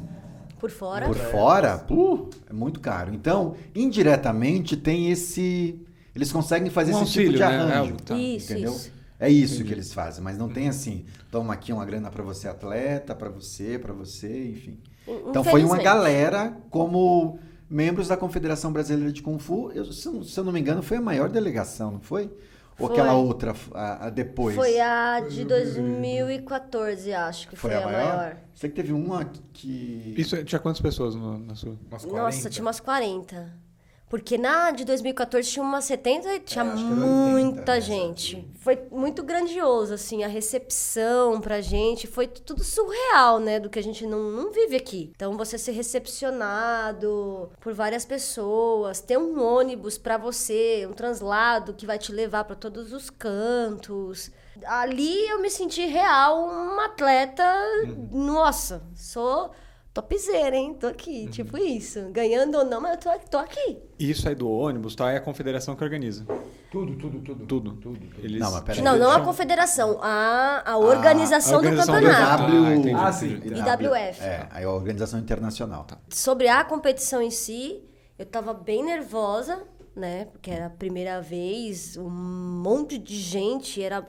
Por 0.60 0.70
fora. 0.72 1.06
por 1.06 1.16
fora, 1.16 1.78
puh, 1.78 2.30
é 2.50 2.54
muito 2.54 2.80
caro. 2.80 3.14
Então, 3.14 3.56
indiretamente 3.76 4.76
tem 4.78 5.12
esse. 5.12 5.80
Eles 6.16 6.32
conseguem 6.32 6.70
fazer 6.70 6.94
Um 6.94 7.04
esse 7.04 7.12
tipo 7.12 7.28
auxílio, 7.30 7.34
de 7.34 7.40
né? 7.40 7.46
arranjo. 7.76 7.94
É, 7.94 8.04
tá. 8.04 8.18
Isso, 8.18 8.52
entendeu? 8.54 8.72
isso. 8.74 8.92
É 9.20 9.30
isso 9.30 9.66
que 9.66 9.74
eles 9.74 9.94
fazem, 9.94 10.24
mas 10.24 10.38
não 10.38 10.48
tem 10.48 10.70
assim, 10.70 11.04
toma 11.30 11.54
aqui 11.54 11.74
uma 11.74 11.84
grana 11.84 12.10
para 12.10 12.24
você 12.24 12.48
atleta, 12.48 13.14
para 13.14 13.30
você, 13.30 13.78
para 13.78 13.92
você, 13.92 14.48
enfim. 14.52 14.80
Então 15.28 15.44
foi 15.44 15.62
uma 15.62 15.78
galera 15.78 16.56
como 16.70 17.38
membros 17.70 18.08
da 18.08 18.16
Confederação 18.16 18.72
Brasileira 18.72 19.12
de 19.12 19.22
Kung 19.22 19.38
Fu. 19.38 19.72
Eu, 19.74 19.92
se, 19.92 20.08
eu, 20.08 20.24
se 20.24 20.40
eu 20.40 20.44
não 20.46 20.54
me 20.54 20.60
engano, 20.62 20.82
foi 20.82 20.98
a 20.98 21.02
maior 21.02 21.28
delegação, 21.28 21.92
não 21.92 22.00
foi? 22.00 22.32
Ou 22.80 22.88
Foi. 22.88 22.98
aquela 22.98 23.14
outra 23.14 23.54
a, 23.74 24.08
a 24.08 24.10
depois? 24.10 24.56
Foi 24.56 24.80
a 24.80 25.20
de 25.20 25.44
2014, 25.44 27.14
acho 27.14 27.50
que 27.50 27.56
foi, 27.56 27.74
a 27.74 27.82
maior. 27.82 28.38
Sei 28.56 28.70
que 28.70 28.76
teve 28.76 28.94
uma 28.94 29.26
que. 29.54 30.16
Isso 30.18 30.42
tinha 30.46 30.60
quantas 30.60 30.82
pessoas 30.82 31.14
no, 31.14 31.38
na 31.38 31.56
sua? 31.56 31.78
Umas 31.90 32.06
Nossa, 32.06 32.50
tinha 32.50 32.64
umas 32.64 32.80
40. 32.80 33.69
Porque 34.10 34.40
na 34.40 34.72
de 34.72 34.84
2014 34.84 35.48
tinha 35.48 35.64
umas 35.64 35.86
70 35.86 36.34
e 36.34 36.40
tinha 36.40 36.66
É, 36.66 36.68
acho 36.70 36.84
que 36.84 36.92
era 36.92 36.96
80, 36.96 37.06
muita 37.06 37.74
né, 37.76 37.82
gente. 37.82 38.52
Foi 38.56 38.88
muito 38.92 39.22
grandioso, 39.22 39.94
assim, 39.94 40.24
a 40.24 40.28
recepção 40.28 41.40
pra 41.40 41.62
gente. 41.62 42.08
Foi 42.08 42.28
tudo 42.28 42.64
surreal, 42.64 43.40
né? 43.40 43.60
Do 43.60 43.70
que 43.70 43.78
a 43.78 43.84
gente 43.84 44.08
não, 44.08 44.32
não 44.32 44.52
vive 44.52 44.76
aqui. 44.76 45.12
Então, 45.16 45.38
você 45.38 45.60
ser 45.60 45.74
recepcionado 45.74 47.52
por 47.62 47.72
várias 47.74 48.04
pessoas, 48.04 49.00
ter 49.00 49.18
um 49.18 49.40
ônibus 49.40 50.00
pra 50.00 50.18
você, 50.18 50.88
um 50.90 50.94
translado 50.94 51.76
que 51.76 51.86
vai 51.86 52.00
te 52.00 52.12
levar 52.12 52.46
pra 52.46 52.56
todos 52.56 52.92
os 52.92 53.12
cantos. 53.12 54.32
Ali 54.66 55.30
eu 55.30 55.40
me 55.40 55.52
senti 55.52 55.86
real 55.86 56.46
uma 56.46 56.86
atleta. 56.86 57.44
Nossa, 58.12 58.82
sou 58.96 59.52
topzera, 59.94 60.56
hein? 60.56 60.76
Tô 60.80 60.88
aqui, 60.88 61.28
tipo 61.28 61.58
isso. 61.58 62.10
Ganhando 62.12 62.58
ou 62.58 62.66
não, 62.66 62.80
mas 62.80 62.94
eu 62.94 62.98
tô, 63.00 63.20
tô 63.30 63.38
aqui. 63.38 63.80
Isso 64.00 64.28
aí 64.30 64.36
do 64.36 64.50
ônibus, 64.50 64.96
tá? 64.96 65.12
É 65.12 65.18
a 65.18 65.22
confederação 65.22 65.76
que 65.76 65.84
organiza. 65.84 66.26
Tudo, 66.72 66.96
tudo, 66.96 67.20
tudo. 67.20 67.46
Tudo. 67.46 67.72
Tudo. 67.74 68.00
Eles... 68.20 68.40
Não, 68.40 68.52
mas 68.52 68.62
peraí. 68.62 68.82
não, 68.82 68.98
não 68.98 69.12
a 69.12 69.22
confederação, 69.22 70.00
a, 70.02 70.72
a 70.72 70.78
organização, 70.78 71.56
a 71.56 71.58
organização 71.58 71.96
do 71.96 72.02
do 72.02 72.08
campeonato. 72.08 72.44
campeonato. 72.44 72.68
Ah, 72.68 72.76
entendi, 72.76 72.96
Ah, 72.96 73.12
sim. 73.12 73.42
IWF. 73.44 74.22
É, 74.24 74.48
a 74.52 74.70
organização 74.70 75.20
internacional. 75.20 75.86
Sobre 76.10 76.48
a 76.48 76.64
competição 76.64 77.22
em 77.22 77.32
si, 77.32 77.84
eu 78.18 78.26
tava 78.26 78.54
bem 78.54 78.84
nervosa, 78.84 79.64
né? 79.96 80.26
Porque 80.26 80.52
era 80.52 80.68
a 80.68 80.70
primeira 80.70 81.20
vez, 81.22 81.98
um 81.98 82.10
monte 82.10 82.98
de 82.98 83.16
gente, 83.16 83.82
era 83.82 84.08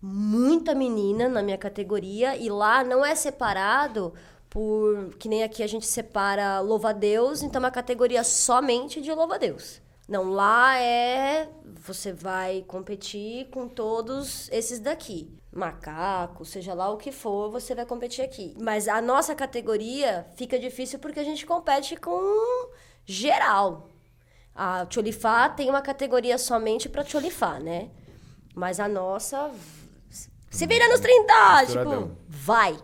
muita 0.00 0.74
menina 0.74 1.28
na 1.28 1.40
minha 1.42 1.56
categoria. 1.58 2.36
E 2.36 2.50
lá 2.50 2.82
não 2.82 3.04
é 3.04 3.14
separado 3.14 4.12
por. 4.52 5.14
Que 5.18 5.28
nem 5.28 5.42
aqui 5.42 5.62
a 5.62 5.66
gente 5.66 5.86
separa 5.86 6.60
louva-a-Deus, 6.60 7.42
então 7.42 7.58
é 7.58 7.64
uma 7.64 7.70
categoria 7.70 8.22
somente 8.22 9.00
de 9.00 9.10
louva-a-Deus. 9.10 9.80
Não, 10.06 10.30
lá 10.30 10.78
é. 10.78 11.48
Você 11.86 12.12
vai 12.12 12.62
competir 12.68 13.48
com 13.50 13.66
todos 13.66 14.48
esses 14.52 14.78
daqui. 14.78 15.34
Macaco, 15.50 16.44
seja 16.44 16.74
lá 16.74 16.90
o 16.90 16.96
que 16.96 17.10
for, 17.10 17.50
você 17.50 17.74
vai 17.74 17.84
competir 17.84 18.24
aqui. 18.24 18.54
Mas 18.60 18.88
a 18.88 19.00
nossa 19.00 19.34
categoria 19.34 20.26
fica 20.36 20.58
difícil 20.58 20.98
porque 20.98 21.20
a 21.20 21.24
gente 21.24 21.44
compete 21.44 21.96
com 21.96 22.70
geral. 23.04 23.88
A 24.54 24.86
Tcholifá 24.86 25.48
tem 25.48 25.70
uma 25.70 25.82
categoria 25.82 26.36
somente 26.36 26.88
pra 26.88 27.04
Tcholifá, 27.04 27.58
né? 27.58 27.90
Mas 28.54 28.78
a 28.78 28.86
nossa. 28.86 29.50
Se 30.50 30.66
vira 30.66 30.86
nos 30.88 31.00
30! 31.00 31.62
Misturadão. 31.62 32.02
Tipo, 32.02 32.16
vai. 32.28 32.78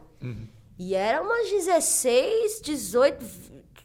E 0.78 0.94
era 0.94 1.20
umas 1.22 1.50
16, 1.50 2.60
18, 2.62 3.24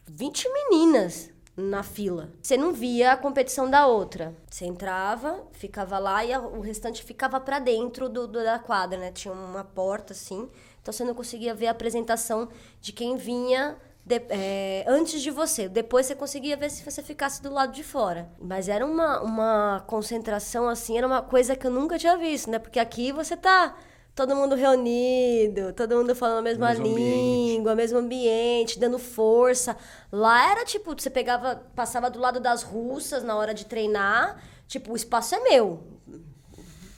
20 0.06 0.48
meninas 0.52 1.30
na 1.56 1.82
fila. 1.82 2.30
Você 2.42 2.56
não 2.56 2.72
via 2.72 3.12
a 3.12 3.16
competição 3.16 3.68
da 3.68 3.86
outra. 3.86 4.34
Você 4.50 4.64
entrava, 4.64 5.42
ficava 5.52 5.98
lá 5.98 6.24
e 6.24 6.36
o 6.36 6.60
restante 6.60 7.02
ficava 7.02 7.40
pra 7.40 7.58
dentro 7.58 8.08
do, 8.08 8.26
do- 8.26 8.42
da 8.44 8.58
quadra, 8.58 8.98
né? 8.98 9.12
Tinha 9.12 9.32
uma 9.34 9.64
porta 9.64 10.12
assim. 10.12 10.48
Então 10.82 10.92
você 10.92 11.04
não 11.04 11.14
conseguia 11.14 11.54
ver 11.54 11.68
a 11.68 11.70
apresentação 11.70 12.48
de 12.80 12.92
quem 12.92 13.16
vinha 13.16 13.76
de- 14.04 14.22
é, 14.28 14.84
antes 14.86 15.20
de 15.22 15.30
você. 15.30 15.68
Depois 15.68 16.06
você 16.06 16.14
conseguia 16.14 16.56
ver 16.56 16.70
se 16.70 16.84
você 16.88 17.02
ficasse 17.02 17.40
do 17.42 17.50
lado 17.52 17.72
de 17.72 17.82
fora. 17.84 18.28
Mas 18.40 18.68
era 18.68 18.84
uma, 18.84 19.20
uma 19.20 19.84
concentração 19.86 20.68
assim, 20.68 20.98
era 20.98 21.06
uma 21.06 21.22
coisa 21.22 21.56
que 21.56 21.66
eu 21.66 21.70
nunca 21.70 21.98
tinha 21.98 22.16
visto, 22.16 22.50
né? 22.50 22.58
Porque 22.58 22.78
aqui 22.80 23.12
você 23.12 23.36
tá 23.36 23.76
todo 24.14 24.34
mundo 24.36 24.54
reunido, 24.54 25.72
todo 25.72 25.96
mundo 25.96 26.14
falando 26.14 26.38
a 26.38 26.42
mesma 26.42 26.68
mesmo 26.68 26.84
língua 26.84 27.72
ambiente. 27.72 27.76
mesmo 27.76 27.98
ambiente, 27.98 28.78
dando 28.78 28.98
força. 28.98 29.76
Lá 30.12 30.50
era 30.52 30.64
tipo, 30.64 30.94
você 30.98 31.10
pegava, 31.10 31.56
passava 31.74 32.08
do 32.10 32.18
lado 32.20 32.40
das 32.40 32.62
russas 32.62 33.22
na 33.24 33.36
hora 33.36 33.52
de 33.52 33.66
treinar, 33.66 34.40
tipo, 34.68 34.92
o 34.92 34.96
espaço 34.96 35.34
é 35.34 35.40
meu. 35.40 35.82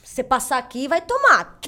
Você 0.03 0.23
passar 0.23 0.57
aqui 0.57 0.87
vai 0.87 1.01
tomar. 1.01 1.59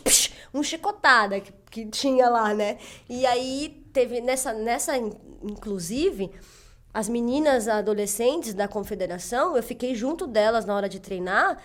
Um 0.54 0.64
chicotada 0.64 1.40
que, 1.40 1.54
que 1.70 1.86
tinha 1.86 2.28
lá, 2.28 2.54
né? 2.56 2.80
E 3.08 3.24
aí 3.26 3.86
teve 3.94 4.20
nessa 4.20 4.52
nessa 4.52 4.98
in- 4.98 5.14
inclusive 5.44 6.32
as 6.92 7.08
meninas 7.08 7.68
adolescentes 7.68 8.56
da 8.56 8.68
confederação, 8.68 9.56
eu 9.56 9.62
fiquei 9.62 9.94
junto 9.94 10.26
delas 10.26 10.66
na 10.66 10.76
hora 10.76 10.90
de 10.90 11.00
treinar. 11.00 11.62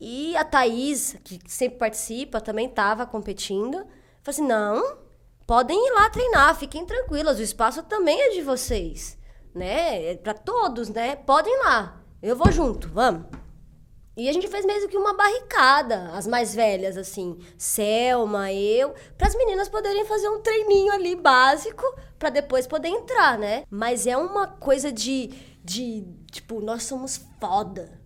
E 0.00 0.34
a 0.36 0.44
Thaís, 0.44 1.16
que 1.22 1.38
sempre 1.46 1.78
participa, 1.78 2.40
também 2.40 2.66
estava 2.66 3.04
competindo. 3.04 3.76
Falei 4.22 4.28
assim: 4.28 4.46
não, 4.46 4.98
podem 5.46 5.76
ir 5.76 5.92
lá 5.92 6.08
treinar, 6.08 6.56
fiquem 6.56 6.86
tranquilas, 6.86 7.38
o 7.38 7.42
espaço 7.42 7.82
também 7.82 8.20
é 8.20 8.30
de 8.30 8.40
vocês, 8.40 9.18
né? 9.54 10.12
É 10.12 10.16
para 10.16 10.32
todos, 10.32 10.88
né? 10.88 11.16
Podem 11.16 11.52
ir 11.52 11.58
lá, 11.58 12.02
eu 12.22 12.34
vou 12.34 12.50
junto, 12.50 12.88
vamos. 12.88 13.26
E 14.16 14.28
a 14.28 14.32
gente 14.32 14.48
fez 14.48 14.66
mesmo 14.66 14.88
que 14.88 14.98
uma 14.98 15.14
barricada, 15.14 16.10
as 16.12 16.26
mais 16.26 16.54
velhas, 16.54 16.96
assim, 16.96 17.38
Selma, 17.56 18.52
eu, 18.52 18.92
para 19.16 19.28
as 19.28 19.34
meninas 19.34 19.68
poderem 19.68 20.04
fazer 20.04 20.28
um 20.28 20.40
treininho 20.40 20.92
ali 20.92 21.14
básico 21.14 21.84
para 22.18 22.28
depois 22.28 22.66
poder 22.66 22.88
entrar, 22.88 23.38
né? 23.38 23.64
Mas 23.70 24.06
é 24.06 24.16
uma 24.16 24.46
coisa 24.46 24.90
de, 24.90 25.28
de 25.64 26.06
tipo, 26.30 26.60
nós 26.60 26.82
somos 26.82 27.20
foda. 27.40 27.99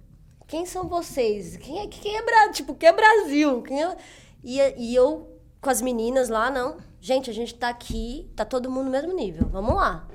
Quem 0.47 0.67
são 0.67 0.89
vocês? 0.89 1.57
Quem 1.57 1.81
é, 1.81 1.87
quem 1.87 2.17
é, 2.17 2.23
Bra- 2.23 2.53
tipo, 2.53 2.75
quem 2.75 2.89
é 2.89 2.93
Brasil? 2.93 3.63
Quem 3.63 3.83
é... 3.83 3.97
E, 4.43 4.59
e 4.77 4.95
eu 4.95 5.31
com 5.61 5.71
as 5.71 5.81
meninas 5.81 6.29
lá, 6.29 6.51
não. 6.51 6.77
Gente, 7.01 7.31
a 7.31 7.33
gente 7.33 7.55
tá 7.55 7.71
aqui, 7.71 8.31
tá 8.37 8.45
todo 8.45 8.71
mundo 8.71 8.87
no 8.87 8.91
mesmo 8.91 9.15
nível. 9.15 9.49
Vamos 9.49 9.75
lá. 9.75 10.07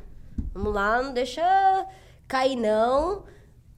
Vamos 0.53 0.73
lá, 0.73 1.01
não 1.01 1.13
deixa 1.13 1.41
cair, 2.27 2.55
não. 2.55 3.25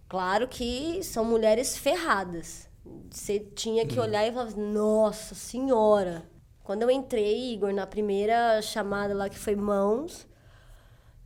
Claro 0.09 0.47
que 0.47 1.01
são 1.03 1.23
mulheres 1.23 1.77
ferradas. 1.77 2.69
Você 3.09 3.39
tinha 3.39 3.85
que 3.85 3.99
olhar 3.99 4.27
e 4.27 4.31
falar, 4.31 4.47
assim, 4.47 4.61
nossa 4.61 5.33
senhora. 5.33 6.29
Quando 6.63 6.81
eu 6.83 6.91
entrei, 6.91 7.53
Igor, 7.53 7.73
na 7.73 7.87
primeira 7.87 8.61
chamada 8.61 9.13
lá 9.13 9.29
que 9.29 9.39
foi 9.39 9.55
mãos, 9.55 10.27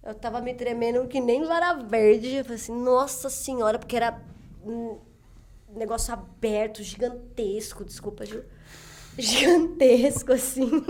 eu 0.03 0.13
tava 0.13 0.39
me 0.41 0.53
tremendo 0.53 1.07
que 1.07 1.19
nem 1.19 1.43
vara 1.43 1.73
verde. 1.73 2.35
Eu 2.35 2.43
falei 2.43 2.57
assim, 2.59 2.75
nossa 2.79 3.29
senhora, 3.29 3.79
porque 3.79 3.95
era 3.95 4.21
um 4.63 4.99
negócio 5.77 6.13
aberto, 6.13 6.83
gigantesco, 6.83 7.83
desculpa, 7.83 8.25
Ju. 8.25 8.43
Gigantesco, 9.17 10.33
assim. 10.33 10.69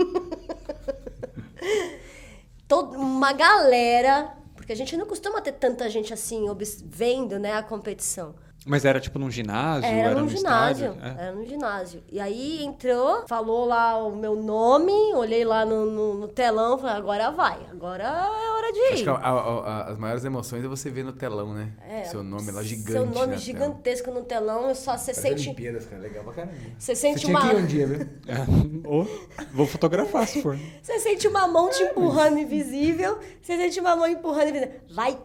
Todo, 2.66 2.98
uma 2.98 3.32
galera, 3.32 4.36
porque 4.54 4.72
a 4.72 4.76
gente 4.76 4.96
não 4.96 5.06
costuma 5.06 5.40
ter 5.40 5.52
tanta 5.52 5.88
gente 5.88 6.12
assim, 6.12 6.46
vendo, 6.84 7.38
né, 7.38 7.52
a 7.52 7.62
competição. 7.62 8.34
Mas 8.68 8.84
era 8.84 8.98
tipo 8.98 9.16
num 9.18 9.30
ginásio? 9.30 9.88
Era, 9.88 10.14
no 10.14 10.22
num 10.22 10.28
ginásio. 10.28 10.86
estádio? 10.92 11.20
É. 11.20 11.22
Era 11.22 11.32
num 11.32 11.46
ginásio. 11.46 12.02
E 12.10 12.18
aí 12.18 12.64
entrou, 12.64 13.24
falou 13.28 13.64
lá 13.64 13.96
o 14.04 14.16
meu 14.16 14.34
nome, 14.34 14.92
olhei 15.14 15.44
lá 15.44 15.64
no, 15.64 15.86
no, 15.86 16.14
no 16.14 16.28
telão, 16.28 16.76
falei, 16.76 16.96
agora 16.96 17.30
vai, 17.30 17.58
agora 17.70 18.02
é 18.02 18.50
hora 18.50 18.72
de 18.72 18.78
ir. 18.80 18.92
Acho 18.94 19.02
que 19.04 19.08
a- 19.08 19.12
a- 19.14 19.60
a- 19.60 19.84
as 19.92 19.96
maiores 19.98 20.24
emoções 20.24 20.64
é 20.64 20.68
você 20.68 20.90
ver 20.90 21.04
no 21.04 21.12
telão, 21.12 21.54
né? 21.54 21.72
É, 21.88 22.04
Seu 22.04 22.24
nome 22.24 22.50
lá 22.50 22.60
gigante. 22.64 22.90
Seu 22.90 23.04
nome 23.06 23.14
na 23.18 23.24
tela. 23.26 23.38
gigantesco 23.38 24.10
no 24.10 24.22
telão, 24.24 24.74
só 24.74 24.96
você 24.98 25.14
sente, 25.14 25.46
Olimpíadas, 25.48 25.86
cara. 25.86 26.02
Legal 26.02 26.24
pra 26.24 26.32
caramba. 26.32 26.54
você 26.76 26.94
sente 26.96 27.20
Você 27.20 27.26
tinha 27.26 27.38
uma 27.38 27.48
que 27.48 27.54
ir 27.54 27.58
um 27.62 27.66
dia, 27.66 27.86
viu? 27.86 27.98
É. 28.26 29.46
Vou 29.52 29.66
fotografar 29.66 30.26
se 30.26 30.42
for. 30.42 30.58
Você 30.82 30.98
sente 30.98 31.28
uma 31.28 31.46
mão 31.46 31.70
te 31.70 31.82
empurrando 31.84 32.38
invisível, 32.38 33.18
você 33.40 33.56
sente 33.56 33.78
uma 33.78 33.94
mão 33.94 34.08
empurrando 34.08 34.48
invisível. 34.48 34.74
Vai, 34.90 35.16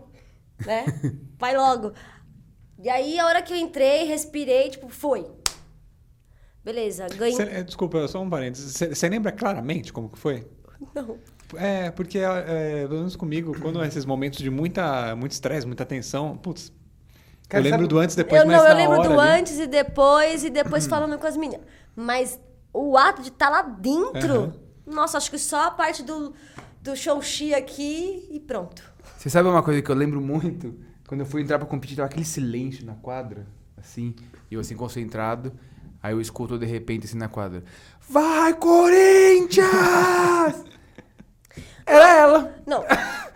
né? 0.65 0.86
Vai 1.39 1.57
logo. 1.57 1.91
E 2.81 2.89
aí, 2.89 3.19
a 3.19 3.25
hora 3.27 3.41
que 3.41 3.53
eu 3.53 3.57
entrei, 3.57 4.05
respirei, 4.05 4.69
tipo, 4.69 4.89
foi. 4.89 5.27
Beleza, 6.63 7.07
ganhei. 7.15 7.35
Cê- 7.35 7.43
é, 7.43 7.63
desculpa, 7.63 8.07
só 8.07 8.21
um 8.21 8.29
parênteses. 8.29 8.73
Você 8.75 9.09
lembra 9.09 9.31
claramente 9.31 9.91
como 9.91 10.09
que 10.09 10.17
foi? 10.17 10.47
Não. 10.93 11.17
É, 11.57 11.91
porque, 11.91 12.19
é, 12.19 12.81
pelo 12.88 13.00
menos 13.00 13.15
comigo, 13.15 13.59
quando 13.59 13.81
é 13.83 13.88
esses 13.88 14.05
momentos 14.05 14.39
de 14.39 14.50
muita, 14.50 15.15
muito 15.15 15.31
estresse, 15.33 15.67
muita 15.67 15.85
tensão, 15.85 16.38
putz, 16.38 16.71
Cara, 17.50 17.59
eu 17.61 17.63
lembro 17.65 17.79
sabe- 17.81 17.88
do 17.89 18.00
antes 18.00 18.13
e 18.15 18.17
depois, 18.17 18.41
eu 18.41 18.47
mas 18.47 18.57
não, 18.57 18.67
eu 18.69 18.75
lembro 18.75 19.00
hora 19.00 19.09
do 19.09 19.19
ali- 19.19 19.39
antes 19.41 19.59
e 19.59 19.67
depois, 19.67 20.43
e 20.43 20.50
depois 20.50 20.88
falando 20.88 21.17
com 21.19 21.27
as 21.27 21.35
meninas. 21.35 21.65
Mas 21.95 22.39
o 22.73 22.97
ato 22.97 23.21
de 23.21 23.27
estar 23.27 23.50
lá 23.50 23.61
dentro, 23.63 24.33
Aham. 24.33 24.53
nossa, 24.88 25.17
acho 25.17 25.29
que 25.29 25.38
só 25.38 25.67
a 25.67 25.71
parte 25.71 26.03
do, 26.03 26.33
do 26.81 26.95
aqui 27.53 28.27
e 28.31 28.39
pronto. 28.39 28.81
Você 29.17 29.29
sabe 29.29 29.50
uma 29.50 29.61
coisa 29.61 29.81
que 29.81 29.91
eu 29.91 29.95
lembro 29.95 30.21
muito? 30.21 30.73
Quando 31.12 31.20
eu 31.20 31.25
fui 31.25 31.41
entrar 31.41 31.60
pra 31.60 31.68
competir, 31.68 31.98
tava 31.98 32.08
aquele 32.08 32.24
silêncio 32.24 32.86
na 32.86 32.94
quadra, 32.94 33.46
assim, 33.75 34.15
e 34.50 34.53
eu 34.53 34.62
assim 34.62 34.77
concentrado. 34.77 35.51
Aí 36.01 36.13
eu 36.13 36.22
escuto 36.22 36.58
de 36.58 36.65
repente 36.65 37.06
assim 37.06 37.18
na 37.18 37.27
quadra: 37.27 37.65
Vai, 38.08 38.53
Corinthians! 38.53 39.68
Era 41.86 42.18
ela. 42.18 42.56
Não, 42.65 42.86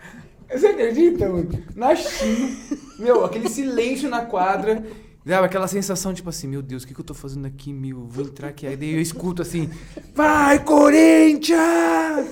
Você 0.50 0.68
acredita, 0.68 1.28
mano? 1.28 1.50
Na 1.74 1.94
China. 1.94 2.56
Meu, 2.98 3.26
aquele 3.26 3.50
silêncio 3.50 4.08
na 4.08 4.24
quadra. 4.24 4.82
Dava 5.22 5.44
aquela 5.44 5.68
sensação, 5.68 6.14
tipo 6.14 6.30
assim, 6.30 6.48
meu 6.48 6.62
Deus, 6.62 6.82
o 6.82 6.86
que, 6.86 6.94
que 6.94 7.00
eu 7.00 7.04
tô 7.04 7.12
fazendo 7.12 7.46
aqui, 7.46 7.74
meu? 7.74 8.06
Vou 8.06 8.24
entrar 8.24 8.48
aqui. 8.48 8.66
Aí 8.66 8.74
daí 8.78 8.94
eu 8.94 9.02
escuto 9.02 9.42
assim, 9.42 9.68
vai, 10.14 10.64
Corinthians! 10.64 12.26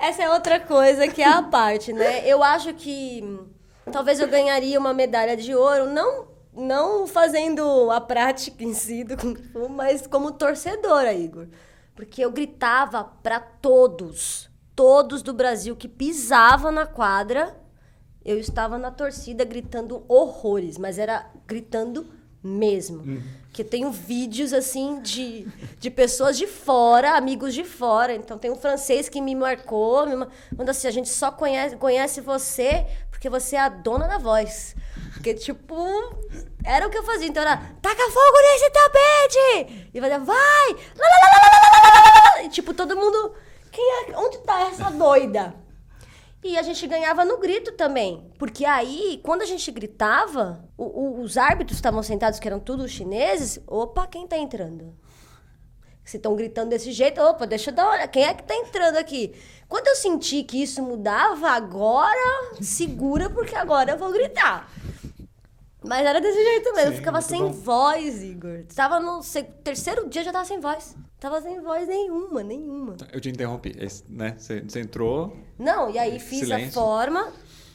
essa 0.00 0.22
é 0.22 0.30
outra 0.30 0.60
coisa 0.60 1.06
que 1.08 1.22
é 1.22 1.28
a 1.28 1.42
parte, 1.42 1.92
né? 1.92 2.26
Eu 2.26 2.42
acho 2.42 2.72
que 2.74 3.22
talvez 3.90 4.20
eu 4.20 4.28
ganharia 4.28 4.78
uma 4.78 4.92
medalha 4.94 5.36
de 5.36 5.54
ouro, 5.54 5.86
não, 5.86 6.26
não 6.54 7.06
fazendo 7.06 7.90
a 7.90 8.00
prática 8.00 8.62
em 8.64 8.74
si 8.74 9.04
do 9.04 9.16
Kung 9.16 9.34
Fu, 9.36 9.68
mas 9.68 10.06
como 10.06 10.32
torcedora, 10.32 11.12
Igor. 11.12 11.46
Porque 11.94 12.24
eu 12.24 12.30
gritava 12.30 13.04
pra 13.22 13.40
todos, 13.40 14.48
todos 14.76 15.22
do 15.22 15.32
Brasil 15.32 15.74
que 15.74 15.88
pisavam 15.88 16.70
na 16.70 16.86
quadra, 16.86 17.56
eu 18.24 18.38
estava 18.38 18.78
na 18.78 18.90
torcida 18.90 19.44
gritando 19.44 20.04
horrores, 20.08 20.78
mas 20.78 20.98
era 20.98 21.26
gritando 21.46 22.06
mesmo. 22.42 23.02
Que 23.52 23.62
eu 23.62 23.66
tenho 23.68 23.90
vídeos, 23.90 24.52
assim, 24.52 25.00
de, 25.00 25.48
de 25.80 25.90
pessoas 25.90 26.36
de 26.38 26.46
fora, 26.46 27.16
amigos 27.16 27.52
de 27.52 27.64
fora. 27.64 28.14
Então, 28.14 28.38
tem 28.38 28.50
um 28.50 28.56
francês 28.56 29.08
que 29.08 29.20
me 29.20 29.34
marcou, 29.34 30.06
me 30.06 30.14
ma- 30.14 30.28
mandou 30.56 30.70
assim, 30.70 30.86
a 30.86 30.90
gente 30.92 31.08
só 31.08 31.32
conhece, 31.32 31.74
conhece 31.76 32.20
você 32.20 32.86
porque 33.18 33.28
você 33.28 33.56
é 33.56 33.60
a 33.60 33.68
dona 33.68 34.06
da 34.06 34.16
voz. 34.16 34.76
Porque, 35.14 35.34
tipo, 35.34 35.74
era 36.64 36.86
o 36.86 36.90
que 36.90 36.96
eu 36.96 37.02
fazia. 37.02 37.26
Então 37.26 37.42
era, 37.42 37.56
taca 37.82 38.10
fogo 38.10 38.38
nesse 38.42 38.70
tapete! 38.70 39.90
E 39.92 40.00
fazia, 40.00 40.20
vai! 40.20 40.76
E, 42.44 42.48
tipo, 42.50 42.72
todo 42.72 42.96
mundo, 42.96 43.34
quem 43.72 43.84
é, 43.84 44.16
onde 44.16 44.38
tá 44.38 44.68
essa 44.68 44.88
doida? 44.92 45.52
E 46.44 46.56
a 46.56 46.62
gente 46.62 46.86
ganhava 46.86 47.24
no 47.24 47.38
grito 47.38 47.72
também. 47.72 48.30
Porque 48.38 48.64
aí, 48.64 49.20
quando 49.24 49.42
a 49.42 49.46
gente 49.46 49.68
gritava, 49.72 50.64
o, 50.76 50.84
o, 50.84 51.20
os 51.22 51.36
árbitros 51.36 51.76
estavam 51.76 52.00
sentados, 52.04 52.38
que 52.38 52.46
eram 52.46 52.60
todos 52.60 52.92
chineses, 52.92 53.60
opa, 53.66 54.06
quem 54.06 54.28
tá 54.28 54.38
entrando? 54.38 54.96
Se 56.08 56.16
estão 56.16 56.34
gritando 56.34 56.70
desse 56.70 56.90
jeito, 56.90 57.20
opa, 57.20 57.46
deixa 57.46 57.68
eu 57.70 57.74
dar 57.74 57.84
uma 57.84 57.92
olhada. 57.92 58.08
Quem 58.08 58.24
é 58.24 58.32
que 58.32 58.42
tá 58.42 58.54
entrando 58.54 58.96
aqui? 58.96 59.34
Quando 59.68 59.88
eu 59.88 59.94
senti 59.94 60.42
que 60.42 60.62
isso 60.62 60.82
mudava, 60.82 61.50
agora 61.50 62.54
segura, 62.62 63.28
porque 63.28 63.54
agora 63.54 63.92
eu 63.92 63.98
vou 63.98 64.10
gritar. 64.10 64.72
Mas 65.84 66.06
era 66.06 66.18
desse 66.18 66.42
jeito 66.42 66.72
mesmo. 66.74 66.88
eu 66.88 66.92
Sim, 66.92 66.96
ficava 66.96 67.18
muito 67.18 67.28
sem 67.28 67.42
bom. 67.42 67.50
voz, 67.52 68.22
Igor. 68.22 68.64
Tava 68.74 68.98
no 68.98 69.20
terceiro 69.62 70.08
dia 70.08 70.24
já 70.24 70.32
tava 70.32 70.46
sem 70.46 70.58
voz. 70.58 70.96
Tava 71.20 71.42
sem 71.42 71.60
voz 71.60 71.86
nenhuma, 71.86 72.42
nenhuma. 72.42 72.96
Eu 73.12 73.20
te 73.20 73.28
interrompi, 73.28 73.74
esse, 73.78 74.02
né? 74.08 74.34
Você, 74.38 74.62
você 74.62 74.80
entrou. 74.80 75.36
Não, 75.58 75.90
e 75.90 75.98
aí 75.98 76.18
fiz 76.18 76.42
a 76.44 76.56
Silêncio. 76.56 76.72
forma, 76.72 77.28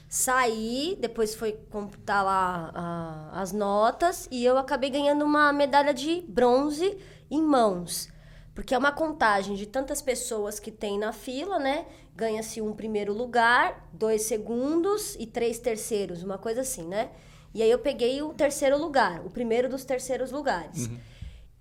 saí, 0.10 0.98
depois 1.00 1.36
foi 1.36 1.52
computar 1.70 2.26
lá 2.26 2.72
a- 2.74 3.42
as 3.42 3.52
notas 3.52 4.28
e 4.32 4.44
eu 4.44 4.58
acabei 4.58 4.90
ganhando 4.90 5.24
uma 5.24 5.54
medalha 5.54 5.94
de 5.94 6.22
bronze 6.28 6.98
em 7.30 7.42
mãos. 7.42 8.12
Porque 8.54 8.76
é 8.76 8.78
uma 8.78 8.92
contagem 8.92 9.56
de 9.56 9.66
tantas 9.66 10.02
pessoas 10.02 10.60
que 10.60 10.72
tem 10.72 11.00
na 11.00 11.12
fila, 11.12 11.58
né? 11.58 11.86
Ganha-se 12.16 12.62
um 12.62 12.74
primeiro 12.74 13.12
lugar, 13.12 13.90
dois 13.92 14.24
segundos 14.24 15.16
e 15.20 15.26
três 15.26 15.58
terceiros, 15.58 16.24
uma 16.24 16.38
coisa 16.38 16.62
assim, 16.62 16.88
né? 16.88 17.10
E 17.54 17.62
aí 17.62 17.70
eu 17.70 17.80
peguei 17.80 18.22
o 18.22 18.34
terceiro 18.34 18.78
lugar, 18.78 19.26
o 19.26 19.30
primeiro 19.30 19.70
dos 19.70 19.84
terceiros 19.84 20.32
lugares. 20.32 20.90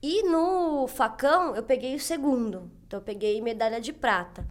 E 0.02 0.22
no 0.24 0.86
facão 0.86 1.54
eu 1.54 1.62
peguei 1.62 1.94
o 1.94 2.00
segundo. 2.00 2.70
Então 2.86 2.98
eu 2.98 3.04
peguei 3.04 3.40
medalha 3.40 3.80
de 3.80 3.92
prata. 3.92 4.46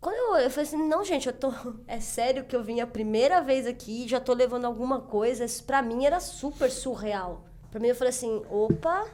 Quando 0.00 0.16
eu, 0.16 0.44
eu 0.44 0.50
falei 0.50 0.66
assim, 0.66 0.88
não, 0.88 1.04
gente, 1.04 1.26
eu 1.26 1.32
tô. 1.32 1.52
É 1.86 2.00
sério 2.00 2.44
que 2.44 2.56
eu 2.56 2.62
vim 2.62 2.80
a 2.80 2.86
primeira 2.86 3.40
vez 3.40 3.66
aqui 3.66 4.04
e 4.04 4.08
já 4.08 4.18
tô 4.18 4.32
levando 4.32 4.64
alguma 4.64 5.00
coisa. 5.00 5.44
Isso 5.44 5.64
pra 5.64 5.82
mim 5.82 6.06
era 6.06 6.18
super 6.18 6.70
surreal. 6.70 7.44
Pra 7.70 7.78
mim 7.78 7.88
eu 7.88 7.94
falei 7.94 8.10
assim, 8.10 8.42
opa, 8.50 9.06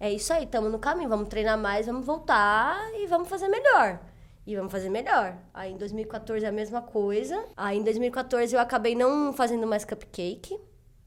é 0.00 0.12
isso 0.12 0.32
aí, 0.32 0.44
estamos 0.44 0.70
no 0.70 0.78
caminho, 0.78 1.08
vamos 1.08 1.28
treinar 1.28 1.58
mais, 1.58 1.86
vamos 1.86 2.04
voltar 2.06 2.76
e 2.94 3.06
vamos 3.06 3.28
fazer 3.28 3.48
melhor. 3.48 3.98
E 4.46 4.56
vamos 4.56 4.72
fazer 4.72 4.88
melhor. 4.88 5.36
Aí 5.52 5.72
em 5.72 5.76
2014 5.76 6.46
a 6.46 6.52
mesma 6.52 6.80
coisa. 6.80 7.44
Aí 7.56 7.78
em 7.78 7.82
2014 7.82 8.54
eu 8.54 8.60
acabei 8.60 8.94
não 8.94 9.32
fazendo 9.32 9.66
mais 9.66 9.84
cupcake. 9.84 10.58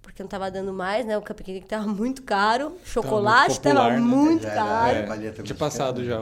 Porque 0.02 0.22
não 0.22 0.28
tava 0.30 0.52
dando 0.52 0.72
mais, 0.74 1.06
né? 1.06 1.18
O 1.18 1.22
cupcake 1.22 1.66
tava 1.66 1.88
muito 1.90 2.22
caro. 2.24 2.78
Chocolate 2.86 3.56
popular, 3.56 3.76
tava 3.76 3.90
né? 3.94 4.00
muito 4.00 4.46
era- 4.46 4.56
caro. 4.56 4.96
É, 4.98 5.06
valia 5.08 5.30
também 5.32 5.34
Tinha 5.34 5.44
de 5.46 5.54
passado 5.56 6.04
já 6.06 6.18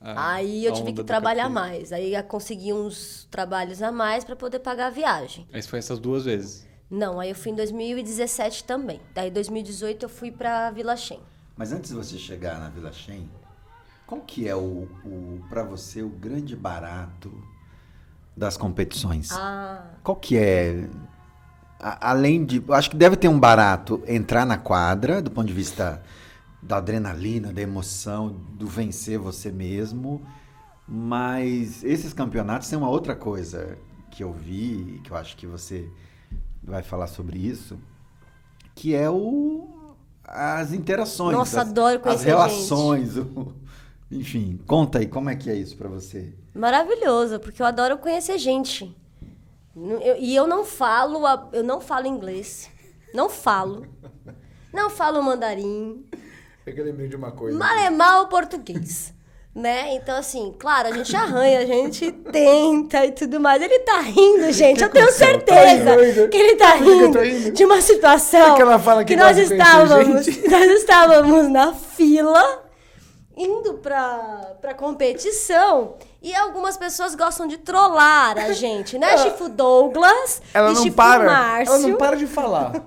a- 0.00 0.34
Aí 0.34 0.64
eu 0.66 0.72
tive 0.72 0.92
que 0.92 1.04
trabalhar 1.04 1.48
mais. 1.48 1.92
Aí 1.92 2.14
eu 2.14 2.22
consegui 2.24 2.72
uns 2.72 3.26
trabalhos 3.30 3.80
a 3.80 3.92
mais 3.92 4.24
pra 4.24 4.34
poder 4.34 4.58
pagar 4.58 4.88
a 4.88 4.90
viagem. 4.90 5.46
Aí 5.52 5.62
foi 5.62 5.78
essas 5.78 5.98
duas 6.00 6.24
vezes. 6.24 6.66
Não, 6.90 7.18
aí 7.20 7.30
eu 7.30 7.34
fui 7.36 7.52
em 7.52 7.54
2017 7.54 8.64
também. 8.64 9.00
Daí 9.14 9.28
em 9.28 9.32
2018 9.32 10.02
eu 10.04 10.08
fui 10.08 10.30
pra 10.32 10.70
Vila 10.72 10.96
Shen. 10.96 11.20
Mas 11.56 11.72
antes 11.72 11.90
de 11.90 11.96
você 11.96 12.18
chegar 12.18 12.58
na 12.58 12.68
Vila 12.68 12.92
Shen, 12.92 13.28
qual 14.06 14.20
que 14.22 14.48
é 14.48 14.54
o, 14.56 14.88
o 15.04 15.40
para 15.48 15.62
você 15.62 16.02
o 16.02 16.08
grande 16.08 16.56
barato 16.56 17.32
das 18.36 18.56
competições? 18.56 19.30
Ah, 19.32 19.84
Qual 20.02 20.16
que 20.16 20.36
é 20.36 20.88
a- 21.80 22.10
além 22.10 22.44
de, 22.44 22.62
acho 22.70 22.90
que 22.90 22.96
deve 22.96 23.16
ter 23.16 23.28
um 23.28 23.38
barato 23.38 24.02
entrar 24.06 24.44
na 24.44 24.58
quadra 24.58 25.22
do 25.22 25.30
ponto 25.30 25.46
de 25.46 25.52
vista 25.52 26.02
da 26.62 26.78
adrenalina, 26.78 27.52
da 27.52 27.60
emoção, 27.60 28.28
do 28.54 28.66
vencer 28.66 29.18
você 29.18 29.50
mesmo, 29.52 30.22
mas 30.88 31.84
esses 31.84 32.12
campeonatos 32.12 32.68
têm 32.68 32.78
uma 32.78 32.88
outra 32.88 33.14
coisa 33.14 33.78
que 34.10 34.24
eu 34.24 34.32
vi, 34.32 35.00
que 35.04 35.10
eu 35.10 35.16
acho 35.16 35.36
que 35.36 35.46
você 35.46 35.88
vai 36.62 36.82
falar 36.82 37.06
sobre 37.06 37.38
isso, 37.38 37.78
que 38.74 38.94
é 38.94 39.08
o 39.10 39.68
as 40.24 40.72
interações, 40.72 41.36
Nossa, 41.36 41.62
as, 41.62 41.68
adoro 41.68 41.96
as 41.96 42.02
conhecer 42.02 42.24
relações, 42.26 43.16
o- 43.16 43.52
enfim, 44.10 44.60
conta 44.66 44.98
aí 44.98 45.06
como 45.06 45.30
é 45.30 45.36
que 45.36 45.50
é 45.50 45.54
isso 45.54 45.76
pra 45.76 45.88
você. 45.88 46.32
maravilhoso, 46.54 47.38
porque 47.40 47.60
eu 47.62 47.66
adoro 47.66 47.98
conhecer 47.98 48.38
gente. 48.38 48.94
Eu- 49.76 50.16
e 50.18 50.34
eu 50.34 50.46
não 50.46 50.64
falo, 50.64 51.26
a- 51.26 51.48
eu 51.52 51.62
não 51.64 51.80
falo 51.80 52.06
inglês. 52.06 52.70
Não 53.14 53.28
falo. 53.28 53.86
Não 54.72 54.90
falo 54.90 55.22
mandarim. 55.22 56.04
É 56.66 56.72
que 56.72 56.80
eu 56.80 56.84
lembrei 56.84 57.06
de 57.08 57.14
uma 57.14 57.30
coisa. 57.30 57.56
Mal 57.56 57.76
é 57.78 57.90
mal 57.90 58.24
o 58.24 58.28
português. 58.28 59.13
Né? 59.54 59.94
Então, 59.94 60.16
assim, 60.18 60.52
claro, 60.58 60.88
a 60.88 60.90
gente 60.92 61.14
arranha, 61.14 61.60
a 61.60 61.64
gente 61.64 62.10
tenta 62.10 63.06
e 63.06 63.12
tudo 63.12 63.38
mais. 63.38 63.62
Ele 63.62 63.78
tá 63.80 64.00
rindo, 64.00 64.50
gente. 64.50 64.82
Eu 64.82 64.90
tenho 64.90 65.12
certeza 65.12 65.94
Tá 65.94 66.28
que 66.28 66.36
ele 66.36 66.56
tá 66.56 66.72
que 66.72 66.82
rindo 66.82 67.20
rindo? 67.20 67.52
de 67.52 67.64
uma 67.64 67.80
situação 67.80 68.52
É 68.52 68.56
que 68.56 68.62
ela 68.62 68.80
fala 68.80 69.04
que 69.04 69.14
nós 69.14 69.38
estávamos, 69.38 70.26
nós 70.50 70.70
estávamos 70.72 71.48
na 71.48 71.72
fila 71.72 72.64
indo 73.36 73.74
pra, 73.74 74.56
pra 74.60 74.74
competição 74.74 75.94
e 76.20 76.34
algumas 76.34 76.76
pessoas 76.76 77.14
gostam 77.14 77.46
de 77.46 77.58
trollar 77.58 78.36
a 78.36 78.52
gente, 78.52 78.98
né? 78.98 79.18
Chifu 79.18 79.48
Douglas 79.54 80.42
Ela 80.52 80.70
e 80.70 80.74
não 80.74 80.82
Chifu 80.82 80.96
para. 80.96 81.24
Márcio. 81.26 81.74
Ela 81.74 81.88
não 81.88 81.96
para 81.96 82.16
de 82.16 82.26
falar. 82.26 82.72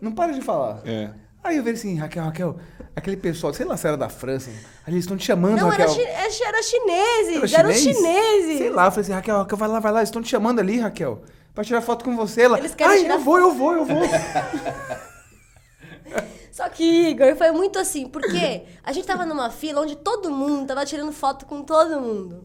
Não 0.00 0.12
para 0.12 0.32
de 0.32 0.40
falar. 0.40 0.80
É. 0.86 1.10
Aí 1.44 1.58
eu 1.58 1.62
vejo 1.62 1.76
assim, 1.76 1.94
Raquel, 1.98 2.24
Raquel, 2.24 2.56
aquele 2.96 3.16
pessoal, 3.16 3.52
sei 3.54 3.64
lá 3.66 3.76
se 3.76 3.86
era 3.86 3.96
da 3.96 4.08
França, 4.08 4.50
ali 4.86 4.96
eles 4.96 5.04
estão 5.04 5.16
te 5.16 5.24
chamando, 5.24 5.56
Não, 5.58 5.72
era, 5.72 5.84
Raquel. 5.86 5.94
chi- 5.94 6.02
era, 6.04 6.48
era 6.48 6.62
chineses, 6.62 7.52
Era 7.52 7.68
eram 7.68 7.72
chineses. 7.78 8.58
Sei 8.58 8.70
lá, 8.70 8.86
eu 8.86 8.90
falei 8.90 9.02
assim, 9.02 9.12
Raquel, 9.12 9.38
Raquel, 9.38 9.58
vai 9.58 9.68
lá, 9.68 9.80
vai 9.80 9.92
lá, 9.92 9.98
eles 10.00 10.08
estão 10.08 10.22
te 10.22 10.28
chamando 10.28 10.58
ali, 10.60 10.78
Raquel. 10.78 11.22
Pra 11.54 11.64
tirar 11.64 11.80
foto 11.82 12.04
com 12.04 12.16
você. 12.16 12.42
Ela, 12.42 12.58
Eles 12.58 12.74
querem 12.74 12.92
Ai, 12.94 13.02
tirar 13.02 13.14
eu 13.14 13.20
vou, 13.20 13.38
eu 13.38 13.52
vou, 13.52 13.72
eu 13.72 13.84
vou. 13.84 13.96
Só 16.52 16.68
que, 16.68 17.08
Igor, 17.10 17.34
foi 17.36 17.50
muito 17.52 17.78
assim, 17.78 18.06
porque 18.08 18.62
a 18.84 18.92
gente 18.92 19.06
tava 19.06 19.24
numa 19.24 19.50
fila 19.50 19.80
onde 19.82 19.96
todo 19.96 20.30
mundo 20.30 20.66
tava 20.66 20.84
tirando 20.84 21.12
foto 21.12 21.46
com 21.46 21.62
todo 21.62 22.00
mundo. 22.00 22.44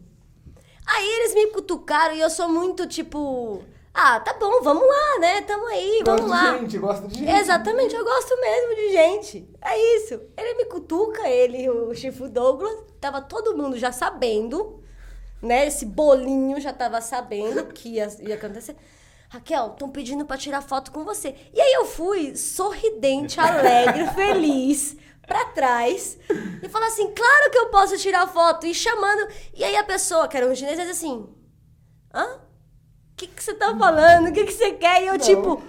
Aí 0.85 1.05
eles 1.05 1.33
me 1.33 1.47
cutucaram 1.47 2.15
e 2.15 2.21
eu 2.21 2.29
sou 2.29 2.47
muito 2.47 2.87
tipo. 2.87 3.63
Ah, 3.97 4.19
tá 4.19 4.33
bom, 4.33 4.61
vamos 4.61 4.85
lá, 4.85 5.19
né? 5.19 5.41
Tamo 5.43 5.67
aí, 5.67 6.01
vamos 6.05 6.21
Gosto 6.23 6.29
lá. 6.29 6.51
de 6.51 6.59
gente, 6.59 6.77
gosto 6.77 7.07
de 7.07 7.19
gente. 7.19 7.31
Exatamente, 7.31 7.95
eu 7.95 8.03
gosto 8.03 8.35
mesmo 8.41 8.75
de 8.75 8.91
gente. 8.91 9.49
É 9.61 9.95
isso. 9.95 10.21
Ele 10.37 10.55
me 10.55 10.65
cutuca, 10.65 11.29
ele, 11.29 11.69
o 11.69 11.93
Chifu 11.95 12.27
Douglas. 12.27 12.75
Tava 12.99 13.21
todo 13.21 13.55
mundo 13.55 13.77
já 13.77 13.93
sabendo, 13.93 14.83
né? 15.41 15.65
Esse 15.67 15.85
bolinho 15.85 16.59
já 16.59 16.73
tava 16.73 16.99
sabendo 16.99 17.67
que 17.67 17.87
ia, 17.87 18.09
ia 18.19 18.35
acontecer. 18.35 18.75
Raquel, 19.29 19.67
estão 19.67 19.89
pedindo 19.89 20.25
pra 20.25 20.37
tirar 20.37 20.61
foto 20.61 20.91
com 20.91 21.05
você. 21.05 21.33
E 21.53 21.61
aí 21.61 21.73
eu 21.75 21.85
fui 21.85 22.35
sorridente, 22.35 23.39
alegre, 23.39 24.07
feliz, 24.13 24.97
pra 25.25 25.45
trás. 25.45 26.17
E 26.61 26.67
falei 26.67 26.89
assim, 26.89 27.13
claro 27.13 27.49
que 27.49 27.57
eu 27.57 27.69
posso 27.69 27.97
tirar 27.97 28.27
foto. 28.27 28.67
E 28.67 28.73
chamando. 28.73 29.25
E 29.53 29.63
aí 29.63 29.77
a 29.77 29.85
pessoa, 29.85 30.27
que 30.27 30.35
era 30.35 30.45
um 30.45 30.53
chinês, 30.53 30.77
assim, 30.79 31.29
hã? 32.13 32.41
O 33.15 33.17
que, 33.17 33.27
que 33.27 33.41
você 33.41 33.53
tá 33.53 33.73
falando? 33.77 34.27
O 34.27 34.31
que, 34.33 34.43
que 34.43 34.51
você 34.51 34.73
quer? 34.73 35.01
E 35.01 35.07
eu, 35.07 35.17
tipo, 35.17 35.61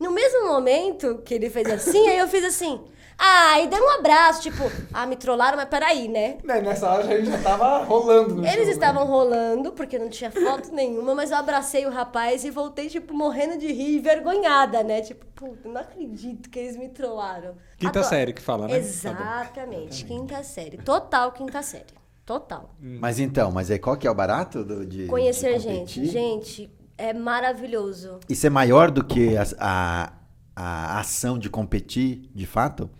no 0.00 0.10
mesmo 0.10 0.48
momento 0.48 1.18
que 1.24 1.32
ele 1.34 1.48
fez 1.48 1.70
assim, 1.70 2.08
aí 2.08 2.18
eu 2.18 2.26
fiz 2.26 2.44
assim. 2.44 2.80
Ah, 3.16 3.60
e 3.60 3.68
dei 3.68 3.80
um 3.80 3.90
abraço, 3.90 4.42
tipo, 4.42 4.64
ah, 4.92 5.06
me 5.06 5.14
trollaram, 5.16 5.56
mas 5.56 5.68
peraí, 5.68 6.08
né? 6.08 6.38
Né, 6.42 6.60
Nessa 6.60 6.88
hora 6.90 7.04
a 7.04 7.16
gente 7.16 7.30
já 7.30 7.38
tava 7.40 7.84
rolando 7.84 8.34
no 8.36 8.46
Eles 8.46 8.66
né? 8.66 8.72
estavam 8.72 9.04
rolando, 9.06 9.72
porque 9.72 9.96
não 9.98 10.08
tinha 10.08 10.30
foto 10.30 10.72
nenhuma, 10.72 11.14
mas 11.14 11.30
eu 11.30 11.36
abracei 11.36 11.86
o 11.86 11.90
rapaz 11.90 12.44
e 12.44 12.50
voltei, 12.50 12.88
tipo, 12.88 13.14
morrendo 13.14 13.58
de 13.58 13.72
rir, 13.72 13.96
envergonhada, 13.98 14.82
né? 14.82 15.00
Tipo, 15.00 15.24
puta, 15.36 15.68
não 15.68 15.80
acredito 15.80 16.48
que 16.50 16.58
eles 16.58 16.76
me 16.76 16.88
trollaram. 16.88 17.54
Quinta 17.76 17.98
Adoro- 18.00 18.08
série 18.08 18.32
que 18.32 18.42
fala, 18.42 18.66
né? 18.68 18.76
Exatamente, 18.78 20.04
quinta 20.04 20.42
série. 20.42 20.78
Total 20.78 21.30
quinta 21.32 21.62
série. 21.62 21.98
Total. 22.24 22.70
Mas 22.80 23.18
então, 23.18 23.50
mas 23.50 23.70
aí 23.70 23.78
qual 23.78 23.96
que 23.96 24.06
é 24.06 24.10
o 24.10 24.14
barato 24.14 24.62
do, 24.62 24.84
de 24.84 25.06
Conhecer 25.06 25.54
de 25.54 25.60
gente. 25.60 26.04
Gente, 26.06 26.70
é 26.98 27.14
maravilhoso. 27.14 28.20
Isso 28.28 28.46
é 28.46 28.50
maior 28.50 28.90
do 28.90 29.02
que 29.04 29.36
a, 29.36 29.44
a, 29.58 30.12
a 30.54 31.00
ação 31.00 31.38
de 31.38 31.48
competir, 31.48 32.28
de 32.34 32.44
fato? 32.44 32.90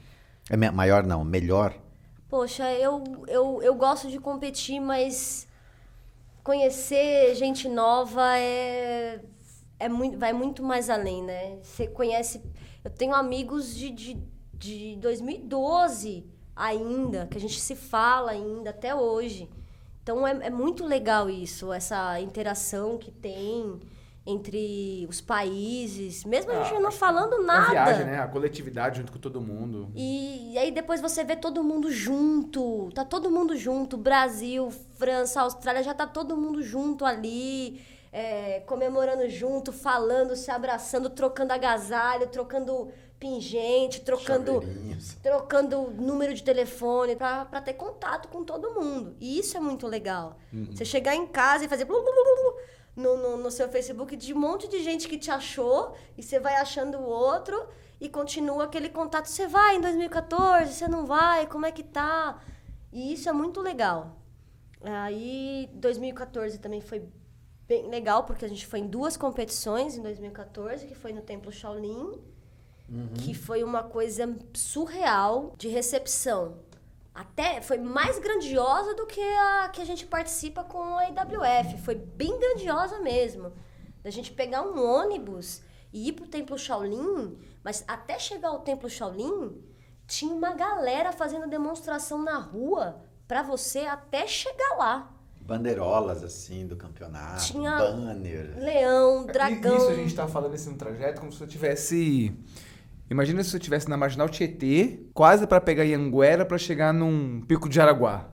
É 0.49 0.57
maior 0.57 1.05
não, 1.05 1.25
melhor. 1.25 1.75
Poxa, 2.29 2.73
eu, 2.73 3.03
eu, 3.27 3.61
eu 3.63 3.75
gosto 3.75 4.09
de 4.09 4.19
competir, 4.19 4.81
mas 4.81 5.47
conhecer 6.43 7.35
gente 7.35 7.69
nova 7.69 8.39
é, 8.39 9.21
é 9.79 9.89
muito, 9.89 10.19
vai 10.19 10.33
muito 10.33 10.63
mais 10.63 10.89
além, 10.89 11.23
né? 11.23 11.59
Você 11.63 11.87
conhece. 11.87 12.41
Eu 12.83 12.91
tenho 12.91 13.15
amigos 13.15 13.75
de, 13.75 13.91
de 13.91 14.39
de 14.59 14.97
2012 14.97 16.27
ainda, 16.55 17.27
que 17.31 17.39
a 17.39 17.41
gente 17.41 17.61
se 17.61 17.77
fala 17.77 18.33
ainda 18.33 18.71
até 18.71 18.95
hoje. 18.95 19.49
Então 20.09 20.27
é, 20.27 20.47
é 20.47 20.49
muito 20.51 20.87
legal 20.87 21.29
isso, 21.29 21.71
essa 21.71 22.18
interação 22.18 22.97
que 22.97 23.11
tem 23.11 23.79
entre 24.27 25.07
os 25.07 25.21
países, 25.21 26.25
mesmo 26.25 26.51
a 26.51 26.61
Ah, 26.61 26.64
gente 26.64 26.81
não 26.81 26.88
acho 26.88 26.97
falando 26.97 27.35
A 27.35 27.42
nada. 27.42 27.71
viagem, 27.73 28.07
né? 28.07 28.18
A 28.18 28.27
coletividade 28.27 29.01
junto 29.01 29.12
com 29.12 29.18
todo 29.18 29.38
mundo. 29.38 29.90
E, 29.94 30.55
e 30.55 30.59
aí 30.59 30.71
depois 30.71 31.03
você 31.03 31.23
vê 31.25 31.37
todo 31.37 31.62
mundo 31.62 31.92
junto, 31.92 32.88
tá 32.94 33.05
todo 33.05 33.31
mundo 33.31 33.55
junto, 33.55 33.99
Brasil, 33.99 34.71
França, 34.97 35.42
Austrália, 35.42 35.83
já 35.83 35.92
tá 35.92 36.07
todo 36.07 36.35
mundo 36.38 36.62
junto 36.62 37.05
ali, 37.05 37.83
é, 38.11 38.61
comemorando 38.61 39.29
junto, 39.29 39.73
falando, 39.73 40.35
se 40.37 40.51
abraçando, 40.51 41.11
trocando 41.11 41.53
agasalho, 41.53 42.29
trocando 42.29 42.88
pingente, 43.18 44.00
trocando 44.00 44.62
trocando 45.22 45.90
número 45.90 46.33
de 46.33 46.42
telefone 46.42 47.16
pra 47.16 47.61
ter 47.61 47.74
contato 47.74 48.28
com 48.28 48.44
todo 48.44 48.81
mundo. 48.81 49.16
E 49.20 49.38
isso 49.38 49.57
é 49.57 49.61
muito 49.61 49.87
legal. 49.87 50.38
Você 50.70 50.85
chegar 50.85 51.14
em 51.14 51.26
casa 51.26 51.64
e 51.64 51.68
fazer 51.68 51.85
blu, 51.85 52.00
blu, 52.00 52.12
blu 52.12 52.57
no, 52.96 53.16
no, 53.16 53.37
no 53.37 53.50
seu 53.50 53.68
Facebook 53.68 54.16
de 54.16 54.35
um 54.35 54.38
monte 54.38 54.68
de 54.68 54.83
gente 54.83 55.09
que 55.09 55.16
te 55.16 55.31
achou 55.31 55.94
e 56.16 56.22
você 56.22 56.40
vai 56.40 56.57
achando 56.57 56.98
o 56.98 57.04
outro 57.04 57.68
e 58.00 58.09
continua 58.09 58.64
aquele 58.64 58.88
contato. 58.88 59.26
Você 59.26 59.46
vai 59.46 59.76
em 59.76 59.81
2014, 59.81 60.72
você 60.72 60.88
não 60.88 61.07
vai, 61.07 61.46
como 61.46 61.66
é 61.66 61.72
que 61.72 61.83
tá? 61.83 62.40
E 62.92 63.12
isso 63.12 63.28
é 63.28 63.33
muito 63.33 63.61
legal. 63.61 64.16
Aí 64.81 65.68
2014 65.74 66.59
também 66.59 66.81
foi 66.81 67.02
bem 67.66 67.88
legal, 67.88 68.24
porque 68.24 68.44
a 68.44 68.48
gente 68.48 68.66
foi 68.66 68.78
em 68.78 68.87
duas 68.87 69.16
competições 69.16 69.96
em 69.96 70.02
2014, 70.02 70.87
que 70.87 70.94
foi 70.94 71.12
no 71.12 71.20
Templo 71.20 71.52
Shaolin 71.52 72.18
que 73.16 73.35
foi 73.35 73.62
uma 73.62 73.83
coisa 73.83 74.35
surreal 74.55 75.53
de 75.57 75.68
recepção. 75.68 76.57
Até 77.14 77.61
foi 77.61 77.79
mais 77.79 78.18
grandiosa 78.18 78.94
do 78.94 79.07
que 79.07 79.20
a 79.20 79.68
que 79.72 79.83
a 79.83 79.85
gente 79.85 80.07
participa 80.07 80.62
com 80.64 80.96
a 80.96 81.09
IWF. 81.09 81.83
Foi 81.83 81.94
bem 81.94 82.38
grandiosa 82.38 83.01
mesmo. 83.01 83.53
Da 84.03 84.11
gente 84.11 84.33
pegar 84.33 84.62
um 84.62 84.81
ônibus 84.83 85.61
e 85.92 86.09
ir 86.09 86.12
pro 86.12 86.27
Templo 86.29 86.57
Shaolin, 86.57 87.37
mas 87.64 87.85
até 87.88 88.18
chegar 88.18 88.48
ao 88.51 88.61
Templo 88.61 88.88
Shaolin, 88.88 89.61
tinha 90.07 90.33
uma 90.33 90.53
galera 90.55 91.12
fazendo 91.12 91.48
demonstração 91.48 92.22
na 92.22 92.38
rua 92.38 93.01
pra 93.27 93.42
você 93.42 93.81
até 93.81 94.27
chegar 94.27 94.77
lá. 94.79 95.12
Bandeirolas, 95.40 96.22
assim, 96.22 96.66
do 96.66 96.77
campeonato, 96.77 97.42
Tinha- 97.46 97.77
banner. 97.79 98.55
Leão, 98.59 99.24
dragão. 99.27 99.77
Isso 99.77 99.88
a 99.88 99.94
gente 99.94 100.14
tá 100.14 100.29
falando 100.29 100.55
assim 100.55 100.70
no 100.70 100.77
trajeto 100.77 101.20
como 101.20 101.33
se 101.33 101.40
eu 101.42 101.48
tivesse. 101.48 102.33
Imagina 103.11 103.42
se 103.42 103.55
eu 103.55 103.59
estivesse 103.59 103.88
na 103.88 103.97
Marginal 103.97 104.29
Tietê, 104.29 105.01
quase 105.14 105.47
pra 105.47 105.61
pegar 105.61 105.85
Ianguera 105.85 106.44
pra 106.44 106.59
chegar 106.59 106.92
num 106.92 107.40
pico 107.40 107.68
de 107.68 107.81
Araguá, 107.81 108.29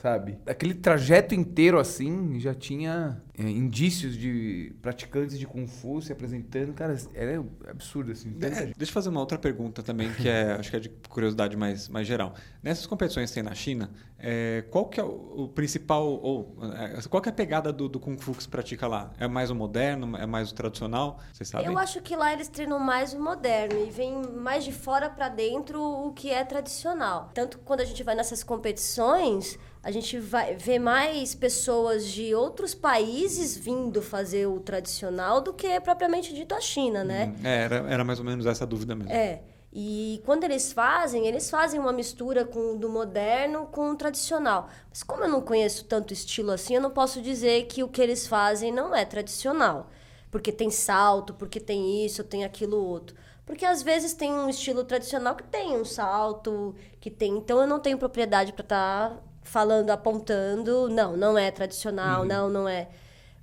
sabe? 0.00 0.38
Aquele 0.46 0.74
trajeto 0.74 1.34
inteiro 1.34 1.78
assim 1.78 2.38
já 2.40 2.54
tinha 2.54 3.20
é, 3.38 3.42
indícios 3.42 4.16
de 4.16 4.74
praticantes 4.80 5.38
de 5.38 5.46
Kung 5.46 5.66
Fu 5.66 6.00
se 6.00 6.12
apresentando. 6.12 6.72
Cara, 6.72 6.96
era 7.14 7.44
absurdo 7.68 8.12
assim. 8.12 8.36
É, 8.40 8.48
deixa 8.48 8.74
eu 8.78 8.86
fazer 8.88 9.08
uma 9.08 9.20
outra 9.20 9.38
pergunta 9.38 9.82
também, 9.82 10.12
que 10.12 10.28
é, 10.28 10.52
acho 10.60 10.70
que 10.70 10.76
é 10.76 10.80
de 10.80 10.88
curiosidade 11.08 11.56
mais, 11.56 11.88
mais 11.88 12.06
geral. 12.06 12.34
Nessas 12.62 12.86
competições 12.86 13.30
que 13.30 13.34
tem 13.34 13.42
na 13.42 13.54
China, 13.54 13.90
é, 14.18 14.64
qual 14.70 14.86
que 14.86 15.00
é 15.00 15.04
o, 15.04 15.44
o 15.44 15.48
principal, 15.48 16.06
ou 16.06 16.56
é, 16.74 17.00
qual 17.08 17.22
que 17.22 17.28
é 17.28 17.32
a 17.32 17.34
pegada 17.34 17.72
do, 17.72 17.88
do 17.88 17.98
Kung 17.98 18.18
Fu 18.18 18.32
que 18.32 18.42
se 18.42 18.48
pratica 18.48 18.86
lá? 18.86 19.10
É 19.18 19.26
mais 19.26 19.50
o 19.50 19.54
moderno, 19.54 20.16
é 20.16 20.26
mais 20.26 20.50
o 20.50 20.54
tradicional? 20.54 21.18
Vocês 21.32 21.48
sabem? 21.48 21.66
Eu 21.66 21.78
acho 21.78 22.00
que 22.02 22.14
lá 22.16 22.32
eles 22.32 22.48
treinam 22.48 22.78
mais 22.78 23.14
o 23.14 23.20
moderno 23.20 23.86
e 23.86 23.90
vem 23.90 24.22
mais 24.34 24.64
de 24.64 24.72
fora 24.72 25.08
pra 25.08 25.28
dentro 25.28 25.82
o 25.82 26.12
que 26.12 26.30
é 26.30 26.44
tradicional. 26.44 27.30
Tanto 27.32 27.58
quando 27.58 27.80
a 27.80 27.84
gente 27.84 28.02
vai 28.02 28.14
nessas 28.14 28.42
competições, 28.42 29.58
a 29.82 29.90
gente 29.90 30.18
vai 30.18 30.56
ver 30.56 30.78
mais 30.78 31.34
pessoas 31.34 32.06
de 32.06 32.34
outros 32.34 32.74
países 32.74 33.56
vindo 33.56 34.02
fazer 34.02 34.46
o 34.46 34.60
tradicional 34.60 35.40
do 35.40 35.54
que 35.54 35.80
propriamente 35.80 36.34
dito 36.34 36.54
a 36.54 36.60
China, 36.60 37.02
né? 37.02 37.34
É, 37.42 37.64
era, 37.64 37.76
era 37.88 38.04
mais 38.04 38.18
ou 38.18 38.24
menos 38.24 38.44
essa 38.44 38.66
dúvida 38.66 38.94
mesmo. 38.94 39.10
É. 39.10 39.40
E 39.72 40.20
quando 40.26 40.44
eles 40.44 40.72
fazem, 40.72 41.26
eles 41.26 41.48
fazem 41.48 41.78
uma 41.78 41.92
mistura 41.92 42.44
com 42.44 42.76
do 42.76 42.88
moderno 42.88 43.66
com 43.66 43.90
o 43.90 43.96
tradicional. 43.96 44.68
Mas 44.88 45.02
como 45.02 45.24
eu 45.24 45.28
não 45.28 45.40
conheço 45.40 45.84
tanto 45.84 46.12
estilo 46.12 46.50
assim, 46.50 46.74
eu 46.74 46.80
não 46.80 46.90
posso 46.90 47.22
dizer 47.22 47.66
que 47.66 47.82
o 47.82 47.88
que 47.88 48.02
eles 48.02 48.26
fazem 48.26 48.72
não 48.72 48.94
é 48.94 49.04
tradicional. 49.04 49.88
Porque 50.30 50.52
tem 50.52 50.70
salto, 50.70 51.34
porque 51.34 51.60
tem 51.60 52.04
isso, 52.04 52.24
tem 52.24 52.44
aquilo 52.44 52.76
outro. 52.76 53.16
Porque 53.46 53.64
às 53.64 53.82
vezes 53.82 54.12
tem 54.12 54.32
um 54.32 54.48
estilo 54.48 54.84
tradicional 54.84 55.34
que 55.34 55.44
tem 55.44 55.76
um 55.76 55.84
salto, 55.84 56.74
que 57.00 57.10
tem. 57.10 57.36
Então 57.36 57.60
eu 57.60 57.66
não 57.66 57.80
tenho 57.80 57.98
propriedade 57.98 58.52
para 58.52 58.62
estar 58.62 59.29
falando, 59.42 59.90
apontando. 59.90 60.88
Não, 60.88 61.16
não 61.16 61.36
é 61.36 61.50
tradicional, 61.50 62.24
não, 62.24 62.48
não 62.48 62.68
é. 62.68 62.88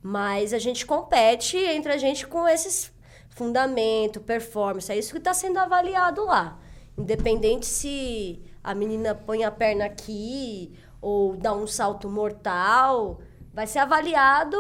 Mas 0.01 0.53
a 0.53 0.60
gente 0.60 0.86
compete 0.86 1.57
entre 1.57 1.91
a 1.91 1.97
gente 1.97 2.25
com 2.27 2.47
esses 2.47 2.91
fundamento, 3.29 4.19
performance. 4.19 4.91
É 4.91 4.97
isso 4.97 5.12
que 5.12 5.19
está 5.19 5.33
sendo 5.33 5.60
avaliado 5.60 6.25
lá. 6.25 6.60
Independente 6.97 7.67
se 7.67 8.41
a 8.63 8.73
menina 8.73 9.13
põe 9.13 9.43
a 9.43 9.51
perna 9.51 9.86
aqui 9.86 10.73
ou 10.99 11.38
dá 11.38 11.53
um 11.53 11.67
salto 11.67 12.10
mortal, 12.10 13.21
vai 13.53 13.67
ser 13.67 13.79
avaliado 13.79 14.57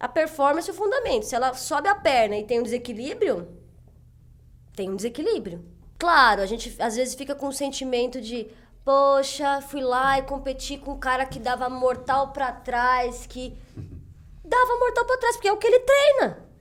a 0.00 0.08
performance 0.08 0.68
e 0.68 0.72
o 0.72 0.74
fundamento. 0.74 1.24
Se 1.24 1.34
ela 1.34 1.52
sobe 1.52 1.88
a 1.88 1.94
perna 1.94 2.36
e 2.38 2.44
tem 2.44 2.60
um 2.60 2.62
desequilíbrio, 2.62 3.46
tem 4.74 4.90
um 4.90 4.96
desequilíbrio. 4.96 5.62
Claro, 5.98 6.40
a 6.40 6.46
gente 6.46 6.74
às 6.80 6.96
vezes 6.96 7.14
fica 7.14 7.34
com 7.34 7.48
o 7.48 7.52
sentimento 7.52 8.20
de, 8.20 8.48
poxa, 8.84 9.60
fui 9.60 9.80
lá 9.80 10.18
e 10.18 10.22
competi 10.22 10.76
com 10.78 10.92
um 10.92 10.98
cara 10.98 11.24
que 11.26 11.38
dava 11.38 11.68
mortal 11.68 12.32
pra 12.32 12.52
trás, 12.52 13.26
que 13.26 13.56
dava 14.44 14.78
mortal 14.78 15.04
pra 15.04 15.18
trás, 15.18 15.36
porque 15.36 15.48
é 15.48 15.52
o 15.52 15.56
que 15.56 15.66
ele 15.66 15.80
treina. 15.80 16.52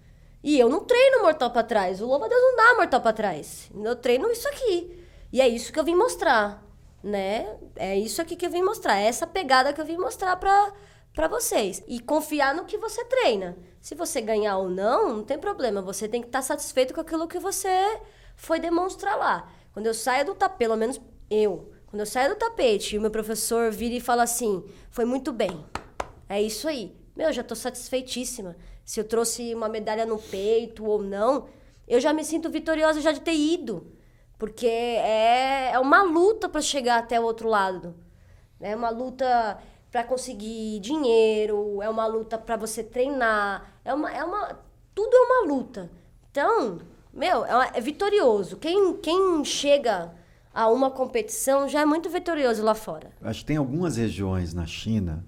E 0.44 0.60
eu 0.60 0.70
não 0.70 0.84
treino 0.84 1.22
mortal 1.22 1.52
pra 1.52 1.64
trás. 1.64 2.02
O 2.02 2.08
louva 2.08 2.28
Deus 2.28 2.42
não 2.42 2.56
dá 2.56 2.74
mortal 2.76 3.02
pra 3.02 3.14
trás. 3.14 3.70
Eu 3.76 3.96
treino 3.96 4.32
isso 4.32 4.48
aqui. 4.48 5.08
E 5.32 5.40
é 5.40 5.48
isso 5.48 5.72
que 5.72 5.80
eu 5.80 5.84
vim 5.84 5.96
mostrar, 5.96 6.64
né? 7.04 7.58
É 7.76 7.96
isso 7.98 8.22
aqui 8.22 8.36
que 8.36 8.46
eu 8.46 8.50
vim 8.50 8.64
mostrar. 8.64 8.98
É 8.98 9.06
essa 9.06 9.28
pegada 9.28 9.72
que 9.72 9.80
eu 9.80 9.86
vim 9.86 9.98
mostrar 9.98 10.36
pra, 10.38 10.74
pra 11.14 11.28
vocês. 11.28 11.84
E 11.88 12.00
confiar 12.00 12.56
no 12.56 12.66
que 12.66 12.78
você 12.78 13.06
treina. 13.06 13.56
Se 13.80 13.94
você 13.94 14.20
ganhar 14.20 14.58
ou 14.58 14.70
não, 14.70 15.18
não 15.18 15.24
tem 15.24 15.38
problema. 15.38 15.82
Você 15.84 16.08
tem 16.08 16.22
que 16.22 16.28
estar 16.28 16.42
satisfeito 16.42 16.94
com 16.94 17.02
aquilo 17.02 17.28
que 17.28 17.40
você 17.40 18.02
foi 18.36 18.60
demonstrar 18.60 19.18
lá. 19.18 19.48
Quando 19.74 19.86
eu 19.86 19.94
saio 19.94 20.26
do 20.26 20.36
tapete, 20.36 20.58
pelo 20.58 20.76
menos 20.76 21.00
eu, 21.30 21.72
quando 21.91 21.99
eu 21.99 22.06
saio 22.06 22.30
do 22.30 22.38
tapete 22.38 22.95
e 22.95 22.97
o 22.97 23.01
meu 23.01 23.12
professor 23.12 23.69
vira 23.69 23.93
e 23.93 23.99
fala 23.99 24.23
assim: 24.23 24.63
foi 24.89 25.04
muito 25.04 25.34
bem. 25.34 25.63
É 26.30 26.41
isso 26.41 26.69
aí. 26.69 26.95
Meu, 27.13 27.34
já 27.34 27.43
tô 27.43 27.54
satisfeitíssima. 27.54 28.56
Se 28.86 29.01
eu 29.01 29.04
trouxe 29.04 29.54
uma 29.54 29.67
medalha 29.67 30.06
no 30.06 30.17
peito 30.17 30.86
ou 30.86 31.04
não, 31.04 31.49
eu 31.86 31.99
já 31.99 32.13
me 32.13 32.23
sinto 32.23 32.49
vitoriosa 32.49 33.01
já 33.01 33.12
de 33.12 33.19
ter 33.19 33.36
ido. 33.36 33.91
Porque 34.39 34.65
é, 34.65 35.71
é 35.73 35.80
uma 35.80 36.01
luta 36.01 36.47
para 36.47 36.62
chegar 36.62 36.97
até 36.97 37.19
o 37.19 37.23
outro 37.23 37.49
lado. 37.49 37.93
É 38.62 38.73
uma 38.73 38.89
luta 38.89 39.60
para 39.91 40.06
conseguir 40.06 40.80
dinheiro, 40.80 41.82
é 41.82 41.89
uma 41.89 42.08
luta 42.08 42.38
para 42.38 42.56
você 42.56 42.82
treinar, 42.82 43.69
é 43.84 43.93
uma, 43.93 44.10
é 44.10 44.23
uma 44.23 44.58
tudo 44.95 45.13
é 45.13 45.19
uma 45.19 45.54
luta. 45.54 45.91
Então, 46.32 46.80
meu, 47.13 47.43
é, 47.43 47.71
é 47.73 47.82
vitorioso. 47.82 48.56
Quem, 48.56 48.95
quem 48.95 49.43
chega 49.43 50.21
a 50.54 50.68
uma 50.70 50.92
competição 50.92 51.68
já 51.68 51.82
é 51.82 51.86
muito 51.86 52.10
vitorioso 52.10 52.64
lá 52.64 52.76
fora. 52.76 53.12
Acho 53.22 53.40
que 53.42 53.46
tem 53.46 53.58
algumas 53.58 53.98
regiões 53.98 54.54
na 54.54 54.66
China, 54.66 55.26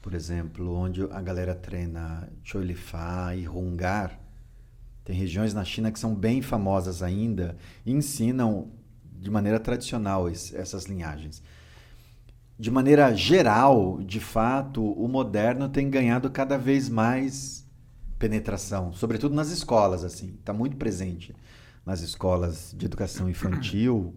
por 0.00 0.14
exemplo, 0.14 0.74
onde 0.74 1.02
a 1.10 1.20
galera 1.20 1.54
treina 1.54 2.28
Cholifá 2.42 3.34
e 3.34 3.48
Hungar. 3.48 4.18
Tem 5.04 5.16
regiões 5.16 5.54
na 5.54 5.64
China 5.64 5.90
que 5.90 5.98
são 5.98 6.14
bem 6.14 6.42
famosas 6.42 7.02
ainda 7.02 7.56
e 7.84 7.92
ensinam 7.92 8.70
de 9.20 9.30
maneira 9.30 9.58
tradicional 9.58 10.28
es- 10.28 10.54
essas 10.54 10.84
linhagens. 10.84 11.42
De 12.58 12.70
maneira 12.70 13.14
geral, 13.14 14.00
de 14.02 14.18
fato, 14.20 14.82
o 14.84 15.06
moderno 15.08 15.68
tem 15.68 15.88
ganhado 15.88 16.28
cada 16.30 16.58
vez 16.58 16.88
mais 16.88 17.64
penetração, 18.18 18.92
sobretudo 18.92 19.34
nas 19.34 19.48
escolas, 19.50 20.02
assim, 20.04 20.34
está 20.40 20.52
muito 20.52 20.76
presente 20.76 21.34
nas 21.86 22.00
escolas 22.00 22.74
de 22.76 22.84
educação 22.84 23.30
infantil. 23.30 24.14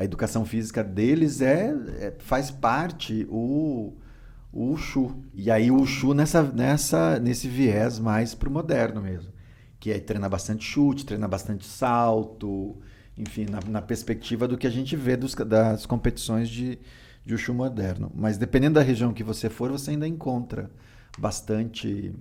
A 0.00 0.04
educação 0.04 0.46
física 0.46 0.82
deles 0.82 1.42
é, 1.42 1.74
é- 1.98 2.14
faz 2.20 2.50
parte 2.50 3.26
o 3.28 3.92
o 4.50 4.70
Wushu. 4.70 5.22
E 5.34 5.50
aí 5.50 5.70
o 5.70 5.76
Wushu 5.76 6.14
nessa, 6.14 6.42
nessa, 6.42 7.20
nesse 7.20 7.46
viés 7.46 7.98
mais 7.98 8.34
pro 8.34 8.50
moderno 8.50 9.02
mesmo. 9.02 9.30
Que 9.78 9.90
é 9.92 9.98
treina 10.00 10.26
bastante 10.26 10.64
chute, 10.64 11.04
treina 11.04 11.28
bastante 11.28 11.66
salto, 11.66 12.78
enfim, 13.16 13.44
na, 13.44 13.60
na 13.68 13.82
perspectiva 13.82 14.48
do 14.48 14.56
que 14.56 14.66
a 14.66 14.70
gente 14.70 14.96
vê 14.96 15.18
dos, 15.18 15.34
das 15.34 15.84
competições 15.84 16.48
de, 16.48 16.78
de 17.24 17.34
Wushu 17.34 17.52
moderno. 17.52 18.10
Mas 18.14 18.38
dependendo 18.38 18.76
da 18.76 18.82
região 18.82 19.12
que 19.12 19.22
você 19.22 19.50
for, 19.50 19.70
você 19.70 19.90
ainda 19.90 20.08
encontra 20.08 20.70
bastante 21.18 22.14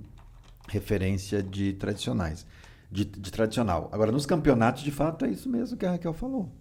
referência 0.67 1.41
de 1.41 1.73
tradicionais. 1.73 2.45
De, 2.91 3.05
de 3.05 3.31
tradicional. 3.31 3.87
Agora, 3.93 4.11
nos 4.11 4.25
campeonatos, 4.25 4.83
de 4.83 4.91
fato, 4.91 5.23
é 5.23 5.29
isso 5.29 5.47
mesmo 5.49 5.77
que 5.77 5.85
a 5.85 5.91
Raquel 5.91 6.13
falou. 6.13 6.51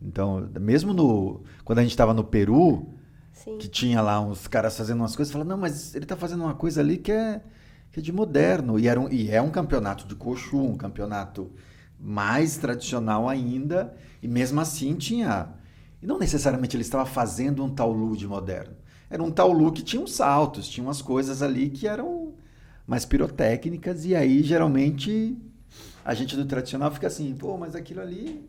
Então, 0.00 0.48
mesmo 0.60 0.92
no 0.92 1.42
quando 1.64 1.80
a 1.80 1.82
gente 1.82 1.90
estava 1.90 2.14
no 2.14 2.24
Peru, 2.24 2.88
Sim. 3.32 3.58
que 3.58 3.68
tinha 3.68 4.00
lá 4.00 4.20
uns 4.20 4.46
caras 4.46 4.76
fazendo 4.76 5.00
umas 5.00 5.14
coisas, 5.14 5.32
falando, 5.32 5.48
não, 5.48 5.58
mas 5.58 5.94
ele 5.94 6.06
tá 6.06 6.16
fazendo 6.16 6.44
uma 6.44 6.54
coisa 6.54 6.80
ali 6.80 6.98
que 6.98 7.12
é, 7.12 7.40
que 7.90 8.00
é 8.00 8.02
de 8.02 8.12
moderno. 8.12 8.78
E, 8.78 8.86
era 8.88 9.00
um, 9.00 9.08
e 9.10 9.30
é 9.30 9.40
um 9.40 9.50
campeonato 9.50 10.06
de 10.06 10.14
coxu, 10.14 10.58
um 10.60 10.76
campeonato 10.76 11.50
mais 11.98 12.56
tradicional 12.56 13.28
ainda, 13.28 13.94
e 14.22 14.28
mesmo 14.28 14.60
assim 14.60 14.94
tinha. 14.94 15.48
E 16.00 16.06
não 16.06 16.18
necessariamente 16.18 16.76
ele 16.76 16.82
estava 16.82 17.04
fazendo 17.04 17.64
um 17.64 17.70
taulu 17.70 18.16
de 18.16 18.26
moderno. 18.26 18.76
Era 19.10 19.22
um 19.22 19.30
taulu 19.30 19.72
que 19.72 19.82
tinha 19.82 20.02
uns 20.02 20.12
saltos, 20.12 20.68
tinha 20.68 20.84
umas 20.86 21.02
coisas 21.02 21.42
ali 21.42 21.70
que 21.70 21.88
eram 21.88 22.34
mais 22.86 23.04
pirotécnicas, 23.04 24.04
e 24.04 24.14
aí 24.14 24.42
geralmente 24.42 25.36
a 26.04 26.14
gente 26.14 26.36
do 26.36 26.44
tradicional 26.44 26.90
fica 26.90 27.06
assim, 27.06 27.34
pô, 27.34 27.56
mas 27.56 27.74
aquilo 27.74 28.00
ali. 28.00 28.48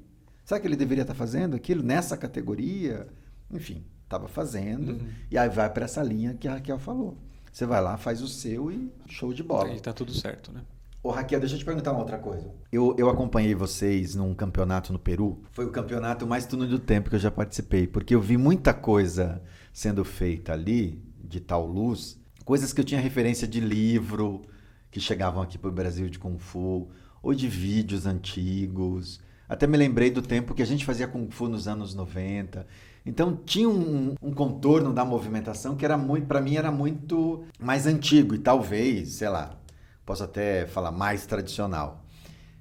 Será 0.50 0.60
que 0.60 0.66
ele 0.66 0.76
deveria 0.76 1.04
estar 1.04 1.14
fazendo 1.14 1.56
aquilo 1.56 1.84
nessa 1.84 2.18
categoria? 2.18 3.08
Enfim, 3.52 3.86
estava 4.04 4.28
fazendo, 4.28 5.00
e 5.30 5.38
aí 5.38 5.48
vai 5.48 5.70
para 5.70 5.86
essa 5.86 6.02
linha 6.02 6.34
que 6.34 6.48
a 6.48 6.54
Raquel 6.54 6.80
falou. 6.80 7.20
Você 7.52 7.68
vai 7.68 7.80
lá, 7.80 7.98
faz 7.98 8.20
o 8.20 8.28
seu 8.28 8.72
e 8.72 8.92
show 9.08 9.32
de 9.32 9.44
bola. 9.44 9.70
Aí 9.70 9.80
tá 9.80 9.94
tudo 9.94 10.12
certo, 10.12 10.52
né? 10.52 10.64
Ô 11.04 11.12
Raquel, 11.12 11.40
deixa 11.40 11.54
eu 11.54 11.60
te 11.60 11.66
perguntar 11.66 11.92
uma 11.92 12.00
outra 12.00 12.18
coisa. 12.18 12.52
Eu, 12.72 12.96
eu 12.98 13.12
acompanhei 13.12 13.54
vocês 13.54 14.16
num 14.16 14.34
campeonato 14.34 14.92
no 14.92 14.98
Peru. 14.98 15.40
Foi 15.52 15.66
o 15.66 15.70
campeonato 15.70 16.26
mais 16.26 16.48
túnel 16.48 16.68
do 16.68 16.80
tempo 16.80 17.12
que 17.12 17.16
eu 17.16 17.20
já 17.20 17.30
participei, 17.30 17.86
porque 17.86 18.16
eu 18.16 18.20
vi 18.20 18.36
muita 18.36 18.74
coisa 18.74 19.44
sendo 19.72 20.04
feita 20.04 20.54
ali, 20.54 21.00
de 21.24 21.40
tal 21.40 21.68
luz, 21.68 22.20
coisas 22.44 22.74
que 22.74 22.82
eu 22.82 22.86
tinha 22.86 23.00
referência 23.00 23.48
de 23.48 23.60
livro, 23.60 24.42
que 24.90 25.00
chegavam 25.00 25.44
aqui 25.44 25.60
para 25.60 25.70
o 25.70 25.74
Brasil 25.74 26.10
de 26.10 26.18
Kung 26.18 26.40
Fu, 26.40 26.90
ou 27.22 27.36
de 27.36 27.48
vídeos 27.48 28.08
antigos. 28.08 29.22
Até 29.50 29.66
me 29.66 29.76
lembrei 29.76 30.12
do 30.12 30.22
tempo 30.22 30.54
que 30.54 30.62
a 30.62 30.66
gente 30.66 30.86
fazia 30.86 31.08
Kung 31.08 31.28
Fu 31.32 31.50
nos 31.50 31.68
anos 31.68 31.96
90. 31.96 32.68
Então 33.04 33.36
tinha 33.36 33.68
um, 33.68 34.14
um 34.22 34.32
contorno 34.32 34.94
da 34.94 35.04
movimentação 35.04 35.76
que 35.76 35.84
era 35.84 35.98
muito, 35.98 36.28
para 36.28 36.40
mim, 36.40 36.56
era 36.56 36.72
muito 36.72 37.44
mais 37.60 37.88
antigo 37.88 38.36
e 38.36 38.38
talvez, 38.40 39.14
sei 39.14 39.28
lá, 39.28 39.58
posso 40.06 40.24
até 40.24 40.68
falar 40.68 40.92
mais 40.92 41.26
tradicional. 41.26 42.06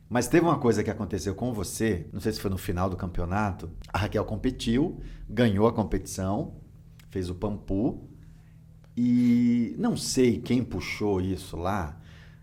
Mas 0.09 0.27
teve 0.27 0.47
uma 0.47 0.59
coisa 0.59 0.83
que 0.83 0.91
aconteceu 0.91 1.35
com 1.35 1.53
você, 1.53 2.07
não 2.11 2.21
sei 2.21 2.33
se 2.33 2.41
foi 2.41 2.51
no 2.51 2.57
final 2.57 2.89
do 2.89 2.97
campeonato. 2.97 3.71
A 3.93 3.99
Raquel 3.99 4.25
competiu, 4.25 4.99
ganhou 5.29 5.67
a 5.67 5.73
competição, 5.73 6.55
fez 7.11 7.29
o 7.29 7.35
Pampu. 7.35 8.09
E 8.97 9.77
não 9.79 9.97
sei 9.97 10.41
quem 10.41 10.65
puxou 10.65 11.21
isso 11.21 11.57
lá, 11.57 12.01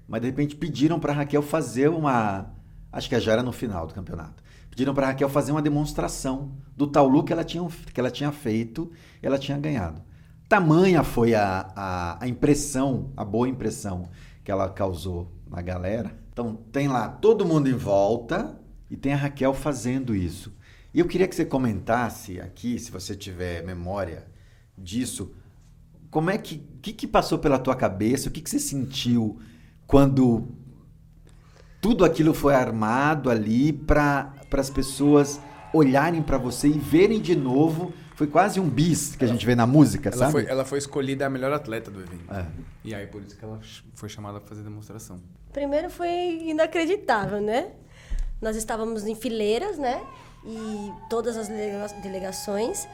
mas 0.08 0.21
de 0.21 0.27
repente 0.27 0.55
pediram 0.55 0.99
para 0.99 1.12
Raquel 1.12 1.41
fazer 1.41 1.89
uma. 1.89 2.55
Acho 2.91 3.10
que 3.10 3.19
já 3.19 3.34
era 3.34 3.43
no 3.43 3.52
final 3.52 3.88
do 3.88 3.93
campeonato. 3.93 4.43
Pediram 4.69 4.93
para 4.93 5.08
Raquel 5.08 5.30
fazer 5.30 5.52
uma 5.52 5.62
demonstração 5.62 6.52
do 6.76 6.88
taulu 6.88 7.24
que 7.24 7.34
ela 7.34 7.43
tinha, 7.43 7.67
que 7.93 8.00
ela 8.00 8.12
tinha 8.12 8.32
feito 8.32 8.91
ela 9.21 9.38
tinha 9.38 9.58
ganhado. 9.58 10.02
Tamanha 10.48 11.04
foi 11.04 11.34
a, 11.34 11.71
a, 11.76 12.24
a 12.24 12.28
impressão, 12.28 13.12
a 13.17 13.26
boa 13.26 13.50
impressão 13.50 14.10
que 14.43 14.52
ela 14.52 14.69
causou 14.69 15.32
na 15.50 15.62
galera. 15.62 16.15
Então 16.32 16.56
tem 16.71 16.88
lá 16.88 17.10
todo 17.10 17.45
mundo 17.45 17.69
em 17.69 17.74
volta 17.74 18.60
e 18.89 18.95
tem 18.95 19.13
a 19.13 19.17
Raquel 19.17 19.54
fazendo 19.54 20.15
isso. 20.15 20.56
E 20.93 21.00
eu 21.00 21.08
queria 21.08 21.28
que 21.28 21.36
você 21.36 21.45
comentasse 21.45 22.39
aqui, 22.39 22.78
se 22.78 22.91
você 22.91 23.15
tiver 23.15 23.63
memória 23.63 24.28
disso, 24.78 25.34
como 26.12 26.30
é 26.30 26.38
que 26.38 26.63
que, 26.86 26.93
que 26.93 27.08
passou 27.08 27.39
pela 27.39 27.58
tua 27.58 27.76
cabeça, 27.76 28.30
o 28.30 28.32
que, 28.32 28.39
que 28.39 28.50
você 28.50 28.60
sentiu 28.60 29.39
quando 29.88 30.48
tudo 31.86 32.04
aquilo 32.04 32.34
foi 32.34 32.56
armado 32.56 33.30
ali 33.30 33.71
para 33.71 34.34
as 34.52 34.71
pessoas 34.71 35.39
olharem 35.71 36.19
para 36.24 36.36
você 36.36 36.67
e 36.67 36.71
verem 36.80 37.19
de 37.21 37.36
novo. 37.36 37.93
Foi 38.15 38.26
quase 38.26 38.60
um 38.60 38.67
bis 38.67 39.15
que 39.15 39.24
a 39.24 39.28
gente 39.28 39.45
vê 39.45 39.54
na 39.54 39.67
música, 39.67 40.10
Ela 40.10 40.17
sabe? 40.17 40.32
foi, 40.32 40.45
ela 40.48 40.65
foi 40.65 40.80
escolhida 40.80 41.28
a 41.28 41.30
melhor 41.30 41.52
atleta 41.54 41.91
do 41.91 42.00
evento. 42.02 42.34
É. 42.34 42.43
E 42.84 42.95
aí 42.95 43.06
por 43.06 43.21
isso 43.21 43.38
que 43.38 43.45
ela 43.45 43.60
foi 43.93 44.10
chamada 44.10 44.39
pra 44.39 44.50
fazer 44.50 44.63
demonstração. 44.63 45.19
Primeiro 45.54 45.91
foi 45.91 46.39
inacreditável, 46.45 47.39
né? 47.39 47.67
Nós 48.41 48.56
estávamos 48.56 49.06
em 49.06 49.13
fileiras, 49.13 49.78
né? 49.78 50.02
E 50.43 50.91
todas 51.08 51.38
as 51.38 51.48
delega- 51.48 51.93
delegações. 52.02 52.88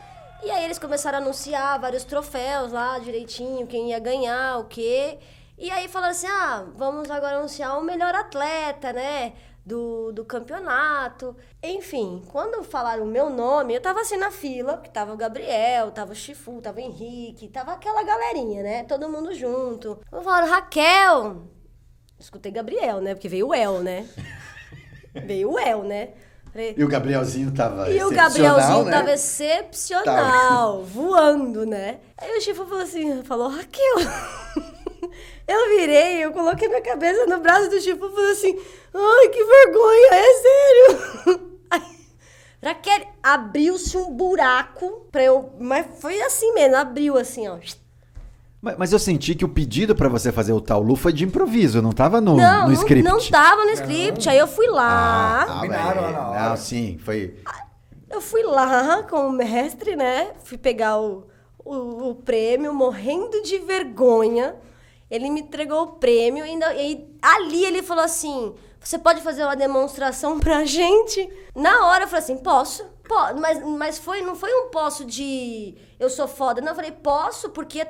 E 0.43 0.51
aí 0.51 0.65
eles 0.65 0.77
começaram 0.77 1.19
a 1.19 1.21
anunciar 1.21 1.79
vários 1.79 2.03
troféus 2.03 2.73
lá 2.73 2.99
direitinho, 2.99 3.65
quem 3.67 3.91
ia 3.91 3.99
ganhar, 3.99 4.57
o 4.59 4.65
quê. 4.65 5.17
E 5.61 5.69
aí 5.69 5.87
falaram 5.87 6.11
assim: 6.11 6.25
ah, 6.25 6.65
vamos 6.75 7.11
agora 7.11 7.37
anunciar 7.37 7.77
o 7.77 7.83
melhor 7.83 8.15
atleta, 8.15 8.91
né? 8.91 9.33
Do, 9.63 10.11
do 10.11 10.25
campeonato. 10.25 11.37
Enfim, 11.61 12.23
quando 12.31 12.63
falaram 12.63 13.03
o 13.03 13.07
meu 13.07 13.29
nome, 13.29 13.75
eu 13.75 13.81
tava 13.81 14.01
assim 14.01 14.17
na 14.17 14.31
fila, 14.31 14.77
que 14.77 14.89
tava 14.89 15.13
o 15.13 15.17
Gabriel, 15.17 15.91
tava 15.91 16.13
o 16.13 16.15
Chifu, 16.15 16.59
tava 16.59 16.79
o 16.79 16.81
Henrique, 16.81 17.47
tava 17.47 17.73
aquela 17.73 18.01
galerinha, 18.03 18.63
né? 18.63 18.83
Todo 18.85 19.07
mundo 19.07 19.35
junto. 19.35 20.01
Quando 20.09 20.23
falaram, 20.23 20.49
Raquel, 20.49 21.43
Escutei 22.19 22.51
Gabriel, 22.51 22.99
né? 22.99 23.13
Porque 23.13 23.29
veio 23.29 23.49
o 23.49 23.53
El, 23.53 23.81
né? 23.81 24.07
veio 25.25 25.51
o 25.51 25.59
El, 25.59 25.83
né? 25.83 26.09
E 26.75 26.83
o 26.83 26.87
Gabrielzinho 26.87 27.51
tava 27.53 27.89
e 27.89 28.03
o 28.03 28.09
Gabrielzinho 28.09 28.83
né? 28.83 28.91
tava 28.91 29.11
excepcional, 29.13 30.83
voando, 30.83 31.65
né? 31.65 31.99
Aí 32.17 32.37
o 32.37 32.41
Chifu 32.41 32.65
falou 32.65 32.83
assim, 32.83 33.23
falou, 33.23 33.47
Raquel. 33.47 33.95
eu 35.51 35.77
virei, 35.77 36.25
eu 36.25 36.31
coloquei 36.31 36.67
minha 36.67 36.81
cabeça 36.81 37.25
no 37.25 37.39
braço 37.39 37.69
do 37.69 37.79
Chifu 37.79 38.05
e 38.05 38.11
falei 38.11 38.31
assim, 38.31 38.59
ai, 38.93 39.29
que 39.29 39.43
vergonha, 39.43 40.09
é 40.11 40.33
sério. 40.33 41.51
Aí, 41.69 41.81
Raquel, 42.63 43.07
abriu-se 43.21 43.97
um 43.97 44.11
buraco 44.11 45.05
pra 45.11 45.23
eu... 45.23 45.51
Mas 45.59 45.85
foi 45.99 46.21
assim 46.21 46.53
mesmo, 46.53 46.75
abriu 46.75 47.17
assim, 47.17 47.47
ó. 47.47 47.57
Mas, 48.61 48.77
mas 48.77 48.93
eu 48.93 48.99
senti 48.99 49.33
que 49.33 49.43
o 49.43 49.49
pedido 49.49 49.95
para 49.95 50.07
você 50.07 50.31
fazer 50.31 50.53
o 50.53 50.61
taulu 50.61 50.95
foi 50.95 51.11
de 51.11 51.23
improviso, 51.23 51.81
não 51.81 51.91
tava 51.91 52.21
no, 52.21 52.37
não, 52.37 52.67
no 52.67 52.73
script. 52.73 53.03
não, 53.03 53.17
não 53.17 53.29
tava 53.29 53.65
no 53.65 53.71
script. 53.71 54.29
Aí 54.29 54.37
eu 54.37 54.47
fui 54.47 54.67
lá... 54.67 55.41
Ah, 55.41 55.55
Combinaram 55.55 56.01
lá 56.01 56.11
na 56.11 56.29
hora. 56.29 56.49
Não, 56.49 56.57
sim, 56.57 56.99
foi. 57.03 57.35
Eu 58.09 58.21
fui 58.21 58.43
lá 58.43 59.03
com 59.03 59.27
o 59.27 59.31
mestre, 59.31 59.95
né? 59.95 60.31
Fui 60.43 60.57
pegar 60.57 60.99
o, 60.99 61.25
o, 61.63 62.09
o 62.09 62.15
prêmio, 62.15 62.73
morrendo 62.73 63.41
de 63.41 63.57
vergonha. 63.57 64.55
Ele 65.11 65.29
me 65.29 65.41
entregou 65.41 65.81
o 65.83 65.91
prêmio 65.97 66.45
e, 66.45 66.55
e 66.55 67.15
ali 67.21 67.65
ele 67.65 67.83
falou 67.83 68.03
assim: 68.05 68.55
Você 68.79 68.97
pode 68.97 69.21
fazer 69.21 69.43
uma 69.43 69.55
demonstração 69.57 70.39
pra 70.39 70.63
gente? 70.65 71.29
Na 71.53 71.87
hora 71.87 72.05
eu 72.05 72.07
falei 72.07 72.23
assim: 72.23 72.37
Posso. 72.37 72.85
Po- 73.07 73.35
mas 73.39 73.61
mas 73.63 73.97
foi, 73.99 74.21
não 74.21 74.35
foi 74.35 74.51
um 74.53 74.69
posso 74.69 75.03
de 75.03 75.75
eu 75.99 76.09
sou 76.09 76.27
foda. 76.29 76.61
Não, 76.61 76.69
eu 76.69 76.75
falei: 76.75 76.91
Posso, 76.93 77.49
porque, 77.49 77.85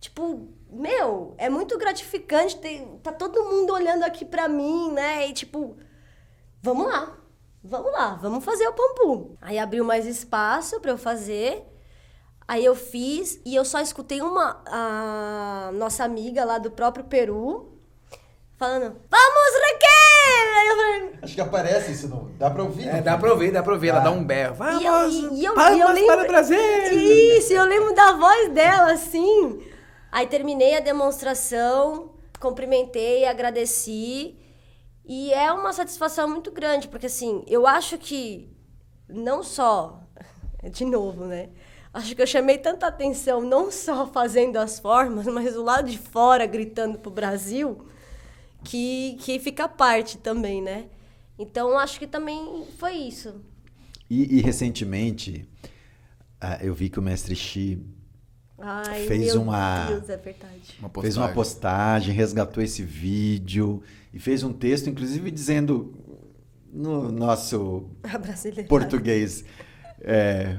tipo, 0.00 0.48
meu, 0.68 1.34
é 1.38 1.48
muito 1.48 1.78
gratificante 1.78 2.56
ter, 2.58 2.84
tá 3.04 3.12
todo 3.12 3.44
mundo 3.44 3.72
olhando 3.72 4.02
aqui 4.02 4.24
pra 4.24 4.48
mim, 4.48 4.90
né? 4.92 5.28
E 5.28 5.32
tipo, 5.32 5.76
vamos 6.60 6.86
lá. 6.88 7.14
Vamos 7.62 7.92
lá, 7.92 8.14
vamos 8.22 8.44
fazer 8.44 8.66
o 8.68 8.72
pampu. 8.72 9.36
Aí 9.40 9.58
abriu 9.58 9.84
mais 9.84 10.06
espaço 10.06 10.80
pra 10.80 10.90
eu 10.92 10.98
fazer. 10.98 11.64
Aí 12.48 12.64
eu 12.64 12.74
fiz 12.74 13.38
e 13.44 13.54
eu 13.54 13.62
só 13.64 13.78
escutei 13.78 14.22
uma 14.22 14.62
a 14.66 15.70
nossa 15.74 16.02
amiga 16.02 16.44
lá 16.46 16.56
do 16.58 16.70
próprio 16.70 17.04
Peru 17.04 17.78
falando: 18.56 18.96
"Vamos, 19.10 19.52
Raquel!" 19.66 20.58
Aí 20.58 20.68
eu 20.68 20.76
falei, 20.76 21.18
Acho 21.20 21.34
que 21.34 21.40
aparece 21.40 21.92
isso, 21.92 22.08
não. 22.08 22.30
Dá 22.38 22.48
pra 22.50 22.62
ouvir? 22.62 22.88
É, 22.88 23.02
dá 23.02 23.18
pra 23.18 23.30
ouvir, 23.32 23.50
dá 23.52 23.62
pra 23.62 23.74
ouvir. 23.74 23.88
Ela 23.88 24.00
Ah. 24.00 24.04
dá 24.04 24.10
um 24.10 24.24
berro. 24.24 24.54
Vamos! 24.54 24.82
e 24.82 24.86
eu, 24.86 25.10
e, 25.10 25.40
e 25.40 25.44
eu, 25.44 25.54
palmas 25.54 25.76
e 25.76 25.80
eu 25.80 25.88
lembro, 25.92 26.06
para 26.06 26.24
o 26.24 26.26
Brasil! 26.26 26.58
Isso, 26.92 27.52
eu 27.52 27.64
lembro 27.64 27.94
da 27.94 28.12
voz 28.12 28.48
dela, 28.50 28.92
assim. 28.92 29.60
Aí 30.10 30.26
terminei 30.26 30.76
a 30.76 30.80
demonstração, 30.80 32.12
cumprimentei, 32.40 33.26
agradeci. 33.26 34.38
E 35.04 35.32
é 35.34 35.52
uma 35.52 35.72
satisfação 35.72 36.28
muito 36.28 36.50
grande, 36.50 36.88
porque 36.88 37.06
assim, 37.06 37.42
eu 37.46 37.66
acho 37.66 37.98
que 37.98 38.50
não 39.08 39.42
só, 39.42 40.00
de 40.70 40.84
novo, 40.84 41.24
né? 41.26 41.48
Acho 41.92 42.14
que 42.14 42.22
eu 42.22 42.26
chamei 42.26 42.58
tanta 42.58 42.86
atenção, 42.86 43.40
não 43.40 43.70
só 43.70 44.06
fazendo 44.12 44.56
as 44.56 44.78
formas, 44.78 45.26
mas 45.26 45.54
do 45.54 45.62
lado 45.62 45.90
de 45.90 45.98
fora, 45.98 46.46
gritando 46.46 46.98
pro 46.98 47.10
Brasil, 47.10 47.86
que, 48.64 49.16
que 49.20 49.38
fica 49.38 49.68
parte 49.68 50.18
também, 50.18 50.62
né? 50.62 50.86
Então, 51.38 51.78
acho 51.78 51.98
que 51.98 52.06
também 52.06 52.64
foi 52.78 52.94
isso. 52.94 53.40
E, 54.10 54.38
e 54.38 54.40
recentemente, 54.40 55.48
ah, 56.40 56.58
eu 56.62 56.74
vi 56.74 56.88
que 56.88 56.98
o 56.98 57.02
mestre 57.02 57.34
Xi 57.36 57.80
Ai, 58.60 59.06
Fez 59.06 59.34
meu 59.34 59.42
uma- 59.42 59.86
Deus, 59.86 60.10
é 60.10 60.16
verdade. 60.16 60.76
Uma 60.80 60.90
fez 61.00 61.16
uma 61.16 61.28
postagem, 61.28 62.12
resgatou 62.12 62.62
esse 62.62 62.82
vídeo 62.82 63.80
e 64.12 64.18
fez 64.18 64.42
um 64.42 64.52
texto, 64.52 64.90
inclusive 64.90 65.30
dizendo 65.30 65.94
no 66.72 67.12
nosso 67.12 67.88
português 68.68 69.44
é, 70.00 70.58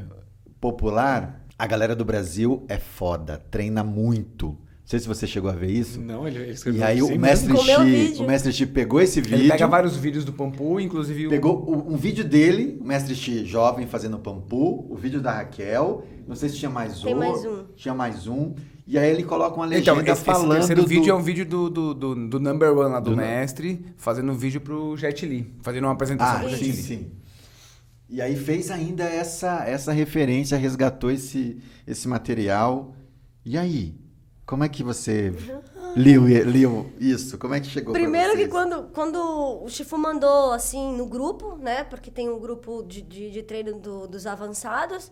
popular, 0.60 1.46
a 1.58 1.68
galera 1.68 1.96
do 1.96 2.06
Brasil 2.06 2.64
é 2.68 2.78
foda, 2.78 3.42
treina 3.52 3.84
muito, 3.84 4.58
sei 4.86 5.00
se 5.00 5.08
você 5.08 5.28
chegou 5.28 5.50
a 5.50 5.54
ver 5.54 5.70
isso. 5.72 6.00
Não, 6.02 6.28
ele, 6.28 6.40
ele 6.40 6.52
escreveu 6.52 6.80
E 6.80 6.84
aí 6.84 7.00
assim 7.00 7.16
o 7.16 7.20
mestre, 7.20 7.58
Chi, 7.58 7.84
vídeo. 7.84 8.24
o 8.24 8.28
mestre 8.28 8.52
Chi 8.54 8.66
pegou 8.66 9.00
esse 9.02 9.22
vídeo. 9.22 9.38
Ele 9.40 9.50
pega 9.50 9.68
vários 9.68 9.96
vídeos 9.96 10.26
do 10.26 10.34
Pampu, 10.34 10.80
inclusive 10.80 11.28
o... 11.28 11.30
Pegou 11.30 11.58
o- 11.64 11.94
um 11.94 11.98
vídeo 11.98 12.24
dele, 12.24 12.78
o 12.82 12.84
mestre 12.84 13.14
Chi 13.16 13.46
jovem 13.46 13.86
fazendo 13.88 14.18
pampu, 14.20 14.86
o 14.90 14.96
vídeo 14.96 15.22
da 15.22 15.34
Raquel, 15.34 16.04
não 16.28 16.36
sei 16.36 16.50
se 16.50 16.56
tinha 16.58 16.72
mais 16.72 17.00
Tem 17.02 17.14
um. 17.14 17.20
mais 17.20 17.46
um. 17.46 17.64
Tinha 17.76 17.94
mais 17.94 18.28
um. 18.28 18.54
E 18.88 18.98
aí 18.98 19.08
ele 19.12 19.22
coloca 19.24 19.56
uma 19.56 19.66
legenda 19.68 19.92
Então, 19.92 20.02
esse, 20.02 20.12
esse 20.14 20.24
falando 20.26 20.52
terceiro 20.54 20.82
do... 20.82 20.88
vídeo 20.88 21.12
é 21.12 21.14
um 21.14 21.22
vídeo 21.22 21.46
do, 21.46 21.70
do, 21.70 21.94
do, 21.94 22.28
do 22.28 22.40
number 22.40 22.76
one 22.76 22.92
lá 22.92 23.00
do, 23.00 23.12
Do- 23.12 23.18
mestre, 23.18 23.86
fazendo 23.98 24.32
um 24.32 24.36
vídeo 24.36 24.60
pro 24.62 24.98
Jet 24.98 25.24
Li, 25.28 25.54
fazendo 25.62 25.84
uma 25.84 25.94
apresentação 25.94 26.38
Ah, 26.38 26.40
pro 26.40 26.50
Jet 26.50 26.64
sim, 26.66 26.72
Li. 26.72 26.78
sim. 26.78 27.12
E 28.10 28.22
aí 28.22 28.36
fez 28.36 28.72
ainda 28.72 29.04
essa, 29.04 29.64
essa 29.66 29.92
referência, 29.92 30.58
resgatou 30.58 31.12
esse, 31.12 31.62
esse 31.86 32.08
material. 32.08 32.96
E 33.46 33.58
aí? 33.58 33.96
Como 34.46 34.64
é 34.64 34.70
que 34.70 34.84
você 34.84 35.32
liu, 35.96 36.26
liu 36.28 36.92
isso? 37.00 37.38
Como 37.38 37.54
é 37.54 37.60
que 37.60 37.68
chegou 37.68 37.94
Primeiro 37.94 38.36
que 38.36 38.48
quando, 38.48 38.90
quando 38.94 39.18
o 39.64 39.70
Chifu 39.70 39.96
mandou, 39.98 40.52
assim, 40.54 40.96
no 40.98 41.06
grupo, 41.06 41.56
né? 41.58 41.84
Porque 41.84 42.10
tem 42.10 42.28
um 42.30 42.40
grupo 42.40 42.84
de, 42.84 43.02
de, 43.04 43.30
de 43.30 43.44
treino 43.44 43.80
do- 43.80 44.08
dos 44.08 44.26
avançados. 44.26 45.12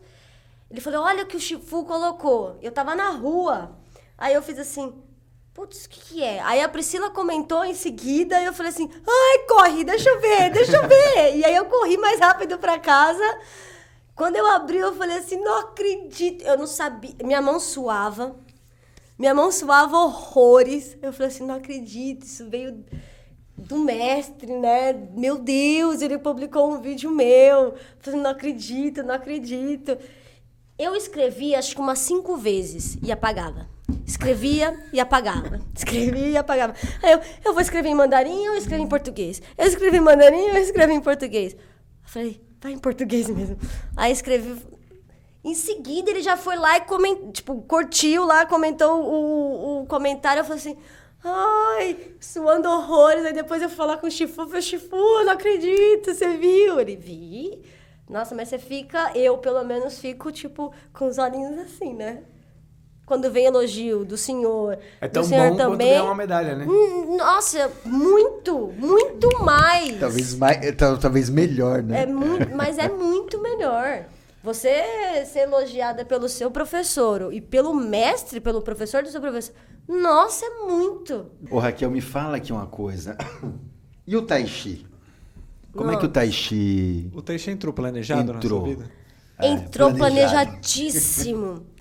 Ele 0.69 0.81
falou, 0.81 1.03
olha 1.03 1.23
o 1.23 1.27
que 1.27 1.37
o 1.37 1.39
Chifu 1.39 1.85
colocou. 1.85 2.57
Eu 2.63 2.71
tava 2.71 2.95
na 2.95 3.11
rua. 3.11 3.77
Aí 4.17 4.33
eu 4.33 4.41
fiz 4.41 4.57
assim, 4.57 4.91
putz, 5.57 5.85
o 5.85 5.89
que 5.89 5.99
que 5.99 6.23
é? 6.23 6.39
Aí 6.41 6.61
a 6.61 6.69
Priscila 6.69 7.09
comentou 7.09 7.65
em 7.65 7.73
seguida 7.73 8.39
e 8.39 8.45
eu 8.45 8.53
falei 8.53 8.71
assim, 8.71 8.87
ai, 9.07 9.39
corre, 9.47 9.83
deixa 9.83 10.07
eu 10.07 10.21
ver, 10.21 10.51
deixa 10.51 10.77
eu 10.77 10.85
ver. 10.87 11.35
e 11.35 11.43
aí 11.43 11.55
eu 11.55 11.65
corri 11.65 11.97
mais 11.97 12.19
rápido 12.19 12.59
pra 12.59 12.77
casa. 12.77 13.23
Quando 14.15 14.35
eu 14.35 14.45
abri, 14.45 14.77
eu 14.77 14.93
falei 14.93 15.17
assim, 15.17 15.37
não 15.41 15.61
acredito. 15.61 16.43
Eu 16.43 16.59
não 16.59 16.67
sabia, 16.67 17.15
minha 17.23 17.41
mão 17.41 17.59
suava. 17.59 18.35
Minha 19.17 19.33
mão 19.33 19.51
suava 19.51 19.97
horrores. 19.97 20.95
Eu 21.01 21.11
falei 21.11 21.29
assim, 21.29 21.43
não 21.45 21.55
acredito, 21.55 22.23
isso 22.23 22.47
veio 22.47 22.85
do 23.57 23.79
mestre, 23.79 24.55
né? 24.55 24.93
Meu 24.93 25.39
Deus, 25.39 26.03
ele 26.03 26.19
publicou 26.19 26.71
um 26.71 26.79
vídeo 26.79 27.09
meu. 27.09 27.69
Eu 27.69 27.77
falei, 27.99 28.19
não 28.19 28.29
acredito, 28.29 29.01
não 29.01 29.15
acredito. 29.15 29.97
Eu 30.77 30.95
escrevi 30.95 31.55
acho 31.55 31.73
que 31.73 31.81
umas 31.81 31.97
cinco 31.97 32.37
vezes 32.37 32.95
e 33.01 33.11
apagava. 33.11 33.76
Escrevia 34.05 34.77
e 34.91 34.99
apagava. 34.99 35.59
Escrevia 35.75 36.29
e 36.29 36.37
apagava. 36.37 36.73
Aí 37.01 37.11
eu, 37.11 37.21
eu 37.45 37.53
vou 37.53 37.61
escrever 37.61 37.89
em 37.89 37.95
mandarim 37.95 38.47
ou 38.49 38.55
escrevo 38.55 38.83
em 38.83 38.87
português? 38.87 39.41
Eu 39.57 39.65
escrevi 39.65 39.97
em 39.97 40.01
mandarim 40.01 40.49
ou 40.49 40.57
escrevo 40.57 40.91
em 40.91 41.01
português? 41.01 41.53
Eu 41.53 41.59
falei, 42.03 42.41
vai 42.61 42.73
em 42.73 42.79
português 42.79 43.29
mesmo. 43.29 43.57
Aí 43.95 44.11
escrevi, 44.11 44.61
em 45.43 45.53
seguida, 45.53 46.09
ele 46.09 46.21
já 46.21 46.35
foi 46.35 46.57
lá 46.57 46.77
e 46.77 46.81
comentou, 46.81 47.31
tipo, 47.31 47.61
curtiu 47.61 48.25
lá, 48.25 48.45
comentou 48.45 49.01
o, 49.01 49.81
o 49.81 49.85
comentário. 49.85 50.41
Eu 50.41 50.45
falei 50.45 50.59
assim, 50.59 50.77
ai, 51.23 51.97
suando 52.19 52.69
horrores. 52.69 53.25
Aí 53.25 53.33
depois 53.33 53.61
eu 53.61 53.69
falar 53.69 53.97
com 53.97 54.07
o 54.07 54.11
Chifu, 54.11 54.41
eu 54.41 54.47
falei, 54.47 54.61
Chifu, 54.61 55.23
não 55.23 55.31
acredito, 55.31 56.13
você 56.13 56.35
viu? 56.35 56.79
Ele, 56.79 56.97
vi. 56.97 57.61
Nossa, 58.09 58.35
mas 58.35 58.49
você 58.49 58.57
fica, 58.57 59.11
eu 59.15 59.37
pelo 59.37 59.63
menos 59.63 59.99
fico, 59.99 60.31
tipo, 60.31 60.73
com 60.93 61.07
os 61.07 61.17
olhinhos 61.17 61.57
assim, 61.59 61.93
né? 61.93 62.23
Quando 63.07 63.31
vem 63.31 63.45
elogio 63.45 64.03
do 64.05 64.17
senhor, 64.17 64.77
É 65.01 65.07
tão 65.07 65.23
do 65.23 65.29
senhor 65.29 65.51
bom 65.51 65.55
também. 65.57 65.87
ganhar 65.91 66.03
uma 66.03 66.13
medalha, 66.13 66.55
né? 66.55 66.65
Hum, 66.67 67.15
Nossa, 67.17 67.71
muito, 67.85 68.67
muito 68.77 69.29
mais. 69.45 69.97
Talvez, 69.99 70.35
mais, 70.35 70.75
tal- 70.75 70.97
talvez 70.97 71.29
melhor, 71.29 71.81
né? 71.81 72.03
É 72.03 72.05
muito, 72.05 72.53
mas 72.53 72.77
é 72.77 72.89
muito 72.89 73.41
melhor. 73.41 74.03
Você 74.43 75.25
ser 75.25 75.39
elogiada 75.39 76.03
pelo 76.05 76.27
seu 76.29 76.51
professor 76.51 77.33
e 77.33 77.39
pelo 77.41 77.73
mestre, 77.73 78.39
pelo 78.41 78.61
professor 78.61 79.01
do 79.01 79.09
seu 79.09 79.21
professor. 79.21 79.55
Nossa, 79.87 80.45
é 80.45 80.49
muito. 80.67 81.27
Ô 81.49 81.59
Raquel, 81.59 81.89
me 81.89 82.01
fala 82.01 82.35
aqui 82.37 82.51
uma 82.51 82.67
coisa. 82.67 83.17
E 84.09 84.15
o 84.15 84.21
Tai 84.21 84.45
Chi? 84.47 84.85
Como 85.73 85.91
é 85.91 85.95
que 85.97 85.99
o 86.05 86.07
Nossa. 86.07 86.13
Tai 86.13 86.31
Chi 86.31 87.11
O 87.13 87.21
Teixe 87.21 87.51
entrou 87.51 87.73
planejado 87.73 88.31
entrou? 88.33 88.61
na 88.61 88.65
sua 88.65 88.75
vida? 88.75 88.91
É, 89.37 89.47
Entrou 89.49 89.93
planejado. 89.93 90.45
planejadíssimo. 90.51 91.65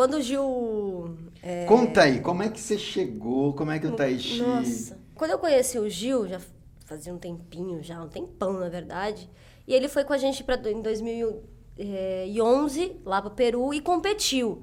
Quando 0.00 0.14
o 0.14 0.22
Gil. 0.22 1.18
é, 1.42 1.66
Conta 1.66 2.04
aí, 2.04 2.22
como 2.22 2.42
é 2.42 2.48
que 2.48 2.58
você 2.58 2.78
chegou? 2.78 3.52
Como 3.52 3.70
é 3.70 3.78
que 3.78 3.86
o 3.86 3.92
Tai 3.92 4.18
Chi... 4.18 4.40
Nossa. 4.40 4.98
Quando 5.14 5.32
eu 5.32 5.38
conheci 5.38 5.78
o 5.78 5.90
Gil, 5.90 6.26
já 6.26 6.40
fazia 6.86 7.12
um 7.12 7.18
tempinho, 7.18 7.82
já 7.82 8.02
um 8.02 8.08
tempão, 8.08 8.54
na 8.54 8.70
verdade. 8.70 9.28
E 9.68 9.74
ele 9.74 9.88
foi 9.88 10.02
com 10.04 10.14
a 10.14 10.16
gente 10.16 10.42
pra, 10.42 10.56
em 10.70 10.80
2011, 10.80 12.96
lá 13.04 13.20
pro 13.20 13.32
Peru, 13.32 13.74
e 13.74 13.82
competiu. 13.82 14.62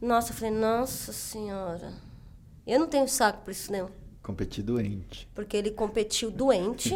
Nossa, 0.00 0.32
eu 0.32 0.36
falei, 0.36 0.54
nossa 0.54 1.12
senhora. 1.12 1.92
Eu 2.66 2.80
não 2.80 2.86
tenho 2.86 3.06
saco 3.06 3.42
pra 3.42 3.52
isso, 3.52 3.70
não. 3.70 3.90
Competi 4.22 4.62
doente. 4.62 5.28
Porque 5.34 5.54
ele 5.54 5.70
competiu 5.70 6.30
doente. 6.30 6.94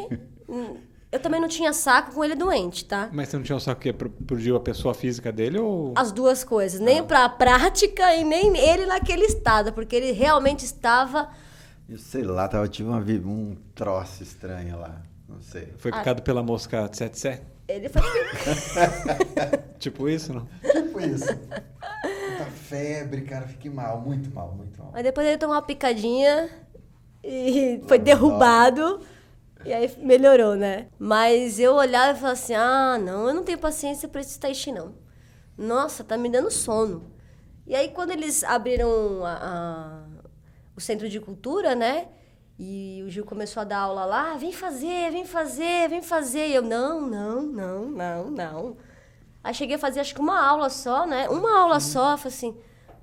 Eu 1.13 1.21
também 1.21 1.39
não 1.39 1.47
tinha 1.47 1.75
saco 1.75 2.15
com 2.15 2.25
ele 2.25 2.35
doente, 2.35 2.87
tá? 2.87 3.11
Mas 3.13 3.29
você 3.29 3.37
não 3.37 3.45
tinha 3.45 3.61
só 3.61 3.75
que 3.75 3.93
pro 3.93 4.11
a 4.57 4.61
pessoa 4.61 4.95
física 4.95 5.31
dele 5.31 5.59
ou. 5.59 5.93
As 5.95 6.11
duas 6.11 6.43
coisas. 6.43 6.81
Nem 6.81 7.05
pra 7.05 7.29
prática 7.29 8.17
e 8.17 8.25
nem 8.25 8.57
ele 8.57 8.87
naquele 8.87 9.27
estado. 9.27 9.75
Porque 9.75 9.95
ele 9.95 10.13
realmente 10.13 10.65
estava. 10.65 11.29
Eu 11.87 11.99
sei 11.99 12.23
lá, 12.23 12.49
tava, 12.49 12.67
tive 12.67 12.89
uma, 12.89 12.99
um 12.99 13.55
troço 13.75 14.23
estranho 14.23 14.81
lá. 14.81 15.03
Não 15.29 15.43
sei. 15.43 15.75
Foi 15.77 15.93
picado 15.93 16.23
pela 16.23 16.43
mosca 16.43 16.89
tsetse? 16.89 17.43
Ele 17.69 17.91
foi. 17.91 18.03
Tipo 19.79 20.09
isso, 20.09 20.33
não? 20.33 20.49
Tipo 20.63 20.99
isso. 21.01 21.27
Muita 21.27 22.45
febre, 22.47 23.21
cara, 23.23 23.47
fiquei 23.47 23.71
mal, 23.71 24.01
muito 24.01 24.35
mal, 24.35 24.55
muito 24.55 24.81
mal. 24.81 24.91
Mas 24.93 25.03
depois 25.03 25.27
ele 25.27 25.37
tomou 25.37 25.57
uma 25.57 25.63
picadinha 25.63 26.49
e 27.23 27.83
foi 27.87 27.99
derrubado. 27.99 29.01
E 29.65 29.73
aí 29.73 29.91
melhorou, 29.99 30.57
né? 30.57 30.89
Mas 30.99 31.59
eu 31.59 31.75
olhava 31.75 32.13
e 32.13 32.21
falava 32.21 32.33
assim: 32.33 32.55
ah, 32.55 32.99
não, 32.99 33.29
eu 33.29 33.35
não 33.35 33.45
tenho 33.45 33.59
paciência 33.59 34.09
pra 34.09 34.21
esse 34.21 34.39
chi, 34.55 34.73
não. 34.73 34.95
Nossa, 35.57 36.03
tá 36.03 36.17
me 36.17 36.29
dando 36.29 36.51
sono. 36.51 37.11
E 37.67 37.75
aí, 37.75 37.91
quando 37.91 38.11
eles 38.11 38.43
abriram 38.45 39.25
a- 39.25 39.39
a- 39.43 40.03
o 40.77 40.81
centro 40.81 41.09
de 41.09 41.21
cultura, 41.21 41.75
né? 41.75 42.09
E 42.59 43.03
o 43.07 43.11
Gil 43.11 43.25
começou 43.25 43.61
a 43.61 43.65
dar 43.65 43.79
aula 43.81 44.05
lá, 44.05 44.37
vem 44.37 44.53
fazer, 44.53 45.11
vem 45.13 45.25
fazer, 45.25 45.89
vem 45.89 46.03
fazer. 46.03 46.49
E 46.49 46.55
eu, 46.55 46.63
não, 46.63 47.01
não, 47.01 47.43
não, 47.43 47.87
não, 47.91 48.31
não. 48.31 48.77
Aí 49.45 49.55
cheguei 49.55 49.77
a 49.77 49.79
fazer 49.79 50.01
acho 50.01 50.15
que 50.15 50.21
uma 50.21 50.41
aula 50.45 50.69
só, 50.71 51.07
né? 51.07 51.29
Uma 51.29 51.61
aula 51.61 51.81
só, 51.81 52.13
eu 52.13 52.19
falei 52.19 52.37
assim, 52.37 52.57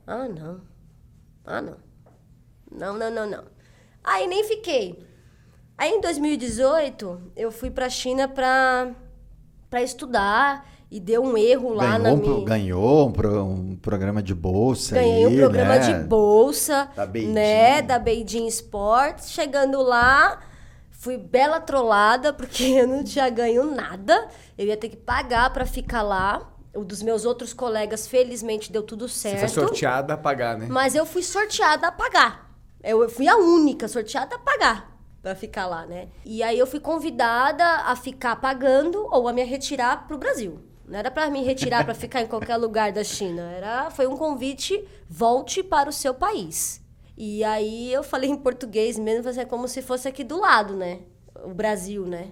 ah, 0.08 0.28
não. 0.28 0.62
Ah, 1.46 1.62
não. 1.62 1.78
Não, 2.72 2.94
não, 2.98 3.12
não, 3.12 3.28
não. 3.30 3.44
Aí 4.04 4.28
nem 4.28 4.44
fiquei. 4.44 5.04
Aí 5.80 5.92
em 5.94 6.02
2018, 6.02 7.22
eu 7.38 7.52
fui 7.52 7.72
pra 7.72 7.90
China 7.90 8.28
pra, 8.28 8.92
pra 9.70 9.82
estudar 9.82 10.68
e 10.92 11.00
deu 11.00 11.24
um 11.24 11.38
erro 11.38 11.74
lá 11.74 11.98
ganhou, 11.98 12.04
na 12.04 12.12
um 12.12 12.18
minha... 12.18 12.46
ganhou 12.46 13.08
um, 13.08 13.12
pro- 13.14 13.44
um 13.46 13.76
programa 13.78 14.22
de 14.22 14.36
bolsa 14.36 14.96
Ganhei 14.96 15.26
aí, 15.26 15.36
um 15.36 15.40
programa 15.40 15.76
né? 15.76 15.80
de 16.00 16.04
bolsa, 16.08 16.90
Da 16.96 17.06
Beijing. 17.06 17.32
né, 17.32 17.82
da 17.82 17.98
Beijing 17.98 18.48
Sports. 18.48 19.32
Chegando 19.32 19.82
lá, 19.82 20.42
fui 20.92 21.16
bela 21.18 21.62
trollada, 21.62 22.34
porque 22.34 22.64
eu 22.76 22.86
não 22.88 23.02
tinha 23.04 23.30
ganho 23.30 23.74
nada. 23.74 24.28
Eu 24.58 24.66
ia 24.68 24.76
ter 24.76 24.90
que 24.90 24.98
pagar 24.98 25.54
pra 25.54 25.66
ficar 25.66 26.02
lá. 26.02 26.42
O 26.76 26.84
dos 26.84 27.02
meus 27.02 27.24
outros 27.26 27.54
colegas, 27.54 28.06
felizmente, 28.06 28.72
deu 28.72 28.84
tudo 28.84 29.08
Você 29.08 29.30
certo. 29.30 29.40
foi 29.40 29.50
sorteada 29.50 30.14
a 30.14 30.18
pagar, 30.18 30.58
né? 30.58 30.68
Mas 30.70 30.94
eu 30.94 31.06
fui 31.06 31.24
sorteada 31.24 31.88
a 31.88 31.92
pagar. 31.92 32.52
Eu 32.84 33.08
fui 33.10 33.28
a 33.28 33.38
única 33.38 33.88
sorteada 33.88 34.36
a 34.36 34.40
pagar 34.40 34.99
pra 35.22 35.36
ficar 35.36 35.68
lá, 35.68 35.86
né? 35.86 36.08
E 36.26 36.42
aí 36.42 36.58
eu 36.58 36.68
fui 36.68 36.80
convidada 36.80 37.64
a 37.64 37.96
ficar 37.96 38.36
pagando 38.38 39.08
ou 39.12 39.28
a 39.28 39.34
me 39.34 39.44
retirar 39.44 40.08
pro 40.08 40.18
Brasil. 40.18 40.60
Não 40.88 40.98
era 40.98 41.12
pra 41.12 41.30
me 41.30 41.44
retirar 41.44 41.86
pra 41.86 41.94
ficar 41.94 42.22
em 42.22 42.28
qualquer 42.28 42.56
lugar 42.58 42.92
da 42.92 43.04
China. 43.04 43.44
Era, 43.52 43.92
foi 43.92 44.08
um 44.08 44.18
convite, 44.18 44.84
volte 45.08 45.62
para 45.62 45.90
o 45.90 45.94
seu 45.94 46.14
país. 46.14 46.82
E 47.16 47.44
aí 47.44 47.92
eu 47.92 48.02
falei 48.02 48.30
em 48.30 48.38
português 48.38 48.98
mesmo, 48.98 49.30
assim, 49.30 49.46
como 49.46 49.68
se 49.68 49.82
fosse 49.82 50.08
aqui 50.08 50.24
do 50.24 50.40
lado, 50.40 50.76
né? 50.76 51.00
O 51.44 51.54
Brasil, 51.54 52.06
né? 52.06 52.30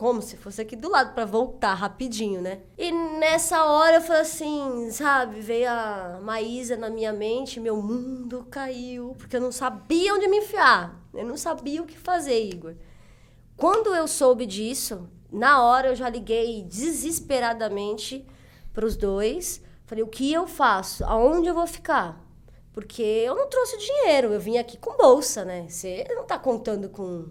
Como 0.00 0.22
se 0.22 0.34
fosse 0.38 0.62
aqui 0.62 0.76
do 0.76 0.88
lado 0.88 1.12
pra 1.12 1.26
voltar 1.26 1.74
rapidinho, 1.74 2.40
né? 2.40 2.62
E 2.78 2.90
nessa 2.90 3.66
hora 3.66 3.96
eu 3.96 4.00
falei 4.00 4.22
assim, 4.22 4.90
sabe, 4.90 5.40
veio 5.40 5.68
a 5.68 6.18
Maísa 6.22 6.74
na 6.74 6.88
minha 6.88 7.12
mente, 7.12 7.60
meu 7.60 7.76
mundo 7.82 8.46
caiu, 8.50 9.14
porque 9.18 9.36
eu 9.36 9.42
não 9.42 9.52
sabia 9.52 10.14
onde 10.14 10.26
me 10.26 10.38
enfiar. 10.38 10.98
Eu 11.12 11.26
não 11.26 11.36
sabia 11.36 11.82
o 11.82 11.86
que 11.86 11.98
fazer, 11.98 12.42
Igor. 12.42 12.76
Quando 13.58 13.94
eu 13.94 14.08
soube 14.08 14.46
disso, 14.46 15.06
na 15.30 15.62
hora 15.62 15.88
eu 15.88 15.94
já 15.94 16.08
liguei 16.08 16.62
desesperadamente 16.62 18.26
para 18.72 18.86
os 18.86 18.96
dois. 18.96 19.62
Falei, 19.84 20.02
o 20.02 20.08
que 20.08 20.32
eu 20.32 20.46
faço? 20.46 21.04
Aonde 21.04 21.46
eu 21.46 21.54
vou 21.54 21.66
ficar? 21.66 22.26
Porque 22.72 23.02
eu 23.02 23.34
não 23.34 23.50
trouxe 23.50 23.76
dinheiro, 23.76 24.32
eu 24.32 24.40
vim 24.40 24.56
aqui 24.56 24.78
com 24.78 24.96
bolsa, 24.96 25.44
né? 25.44 25.68
Você 25.68 26.06
não 26.08 26.24
tá 26.24 26.38
contando 26.38 26.88
com, 26.88 27.28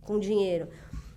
com 0.00 0.18
dinheiro. 0.18 0.70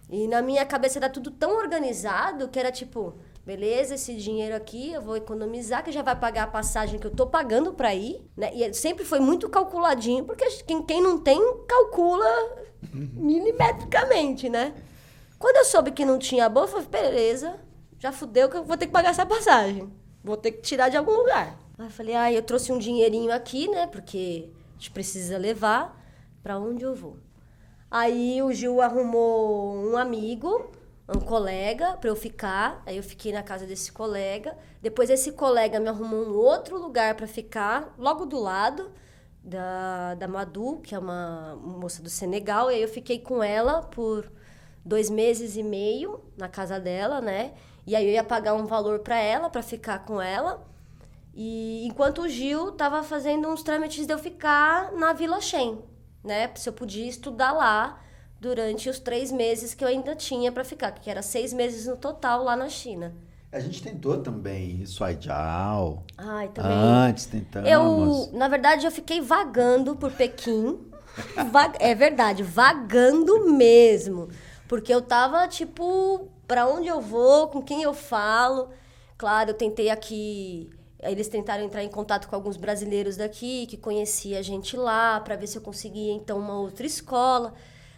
E 0.10 0.28
na 0.28 0.42
minha 0.42 0.66
cabeça 0.66 0.98
era 0.98 1.10
tudo 1.10 1.30
tão 1.30 1.58
organizado 1.58 2.48
que 2.48 2.60
era 2.60 2.72
tipo, 2.72 3.14
beleza, 3.46 3.94
esse 3.94 4.16
dinheiro 4.16 4.56
aqui 4.56 4.92
eu 4.92 5.02
vou 5.02 5.16
economizar, 5.16 5.84
que 5.84 5.92
já 5.92 6.02
vai 6.02 6.16
pagar 6.16 6.44
a 6.44 6.48
passagem 6.48 7.00
que 7.00 7.06
eu 7.06 7.12
tô 7.12 7.28
pagando 7.28 7.74
pra 7.74 7.94
ir, 7.94 8.20
né? 8.36 8.52
E 8.54 8.74
sempre 8.74 9.06
foi 9.06 9.20
muito 9.20 9.48
calculadinho, 9.48 10.26
porque 10.26 10.46
quem, 10.66 10.82
quem 10.82 11.02
não 11.02 11.20
tem, 11.20 11.40
calcula 11.68 12.26
milimetricamente, 12.92 14.50
né? 14.50 14.74
Quando 15.38 15.58
eu 15.58 15.66
soube 15.66 15.92
que 15.92 16.04
não 16.04 16.18
tinha 16.18 16.50
bolsa, 16.50 16.78
eu 16.78 16.82
falei, 16.84 17.12
beleza, 17.12 17.60
já 18.00 18.12
fudeu 18.12 18.50
que 18.50 18.58
eu 18.58 18.64
vou 18.64 18.78
ter 18.78 18.88
que 18.88 18.92
pagar 18.92 19.10
essa 19.12 19.26
passagem. 19.26 19.92
Vou 20.24 20.36
ter 20.36 20.52
que 20.52 20.62
tirar 20.62 20.90
de 20.90 20.98
algum 20.98 21.14
lugar. 21.14 21.58
Aí 21.78 21.86
eu 21.86 21.90
falei, 21.92 22.16
ah, 22.16 22.32
eu 22.32 22.42
trouxe 22.42 22.72
um 22.72 22.78
dinheirinho 22.78 23.32
aqui, 23.32 23.70
né? 23.70 23.88
Porque 23.88 24.50
a 24.72 24.74
gente 24.74 24.92
precisa 24.92 25.38
levar 25.38 25.98
pra 26.42 26.58
onde 26.60 26.84
eu 26.84 26.96
vou. 26.96 27.18
Aí 27.92 28.42
o 28.44 28.52
Gil 28.54 28.82
arrumou 28.82 29.76
um 29.76 29.98
amigo, 29.98 30.72
um 31.08 31.20
colega, 31.20 31.98
pra 31.98 32.10
eu 32.10 32.16
ficar. 32.16 32.84
Aí 32.86 32.98
eu 32.98 33.04
fiquei 33.04 33.32
na 33.32 33.42
casa 33.42 33.66
desse 33.66 33.92
colega. 33.92 34.56
Depois 34.82 35.10
esse 35.10 35.32
colega 35.32 35.80
me 35.80 35.90
arrumou 35.90 36.26
um 36.26 36.38
outro 36.38 36.78
lugar 36.78 37.16
pra 37.16 37.28
ficar, 37.28 37.94
logo 37.98 38.26
do 38.26 38.40
lado 38.40 38.92
da, 39.44 40.16
da 40.16 40.28
Madu, 40.28 40.80
que 40.84 40.94
é 40.94 41.00
uma 41.00 41.58
moça 41.62 42.04
do 42.04 42.10
Senegal. 42.10 42.70
E 42.70 42.76
aí 42.76 42.82
eu 42.82 42.88
fiquei 42.88 43.20
com 43.20 43.44
ela 43.44 43.82
por 43.82 44.32
dois 44.86 45.10
meses 45.10 45.58
e 45.58 45.64
meio 45.64 46.22
na 46.38 46.48
casa 46.48 46.80
dela, 46.80 47.20
né? 47.20 47.54
E 47.88 47.96
aí 47.96 48.06
eu 48.06 48.12
ia 48.12 48.24
pagar 48.24 48.54
um 48.54 48.66
valor 48.68 49.00
pra 49.00 49.18
ela, 49.18 49.50
pra 49.50 49.64
ficar 49.64 50.06
com 50.06 50.22
ela. 50.22 50.64
E 51.34 51.88
enquanto 51.88 52.22
o 52.22 52.30
Gil 52.30 52.72
tava 52.74 53.02
fazendo 53.02 53.48
uns 53.48 53.64
trâmites 53.64 54.06
de 54.06 54.14
eu 54.14 54.20
ficar 54.20 54.92
na 54.92 55.14
Vila 55.14 55.42
Shen, 55.42 55.80
né? 56.24 56.50
Se 56.56 56.70
eu 56.70 56.74
podia 56.74 57.08
estudar 57.08 57.52
lá 57.52 58.00
durante 58.40 58.90
os 58.90 59.00
três 59.00 59.32
meses 59.32 59.74
que 59.74 59.84
eu 59.84 59.88
ainda 59.88 60.16
tinha 60.16 60.52
pra 60.52 60.64
ficar, 60.64 60.92
que 60.92 61.10
era 61.10 61.22
seis 61.22 61.52
meses 61.54 61.88
no 61.88 61.98
total 61.98 62.44
lá 62.44 62.56
na 62.56 62.70
China. 62.70 63.14
A 63.52 63.60
gente 63.60 63.82
tentou 63.82 64.18
também 64.22 64.86
Suaijiao. 64.86 66.04
Ai, 66.18 66.50
também. 66.50 66.72
Antes 66.72 67.26
tentamos. 67.26 67.68
Eu, 67.70 68.30
na 68.38 68.48
verdade, 68.48 68.86
eu 68.86 68.92
fiquei 68.92 69.22
vagando 69.22 69.96
por 69.96 70.12
Pequim. 70.12 70.80
Va- 71.52 71.74
é 71.80 71.96
verdade, 71.96 72.44
vagando 72.44 73.52
mesmo. 73.52 74.30
Porque 74.68 74.94
eu 74.94 75.02
tava, 75.02 75.48
tipo, 75.48 76.30
pra 76.48 76.68
onde 76.68 76.88
eu 76.88 77.02
vou, 77.02 77.48
com 77.48 77.62
quem 77.62 77.82
eu 77.82 77.94
falo. 77.94 78.70
Claro, 79.18 79.50
eu 79.50 79.54
tentei 79.56 79.90
aqui. 79.90 80.70
Eles 81.02 81.28
tentaram 81.28 81.64
entrar 81.64 81.84
em 81.84 81.90
contato 81.90 82.28
com 82.28 82.36
alguns 82.36 82.58
brasileiros 82.58 83.16
daqui, 83.16 83.66
que 83.68 83.78
conhecia 83.78 84.40
a 84.40 84.42
gente 84.42 84.76
lá, 84.76 85.20
pra 85.22 85.36
ver 85.36 85.48
se 85.48 85.58
eu 85.58 85.62
conseguia, 85.62 86.12
então, 86.14 86.38
uma 86.38 86.60
outra 86.60 86.86
escola. 86.86 87.54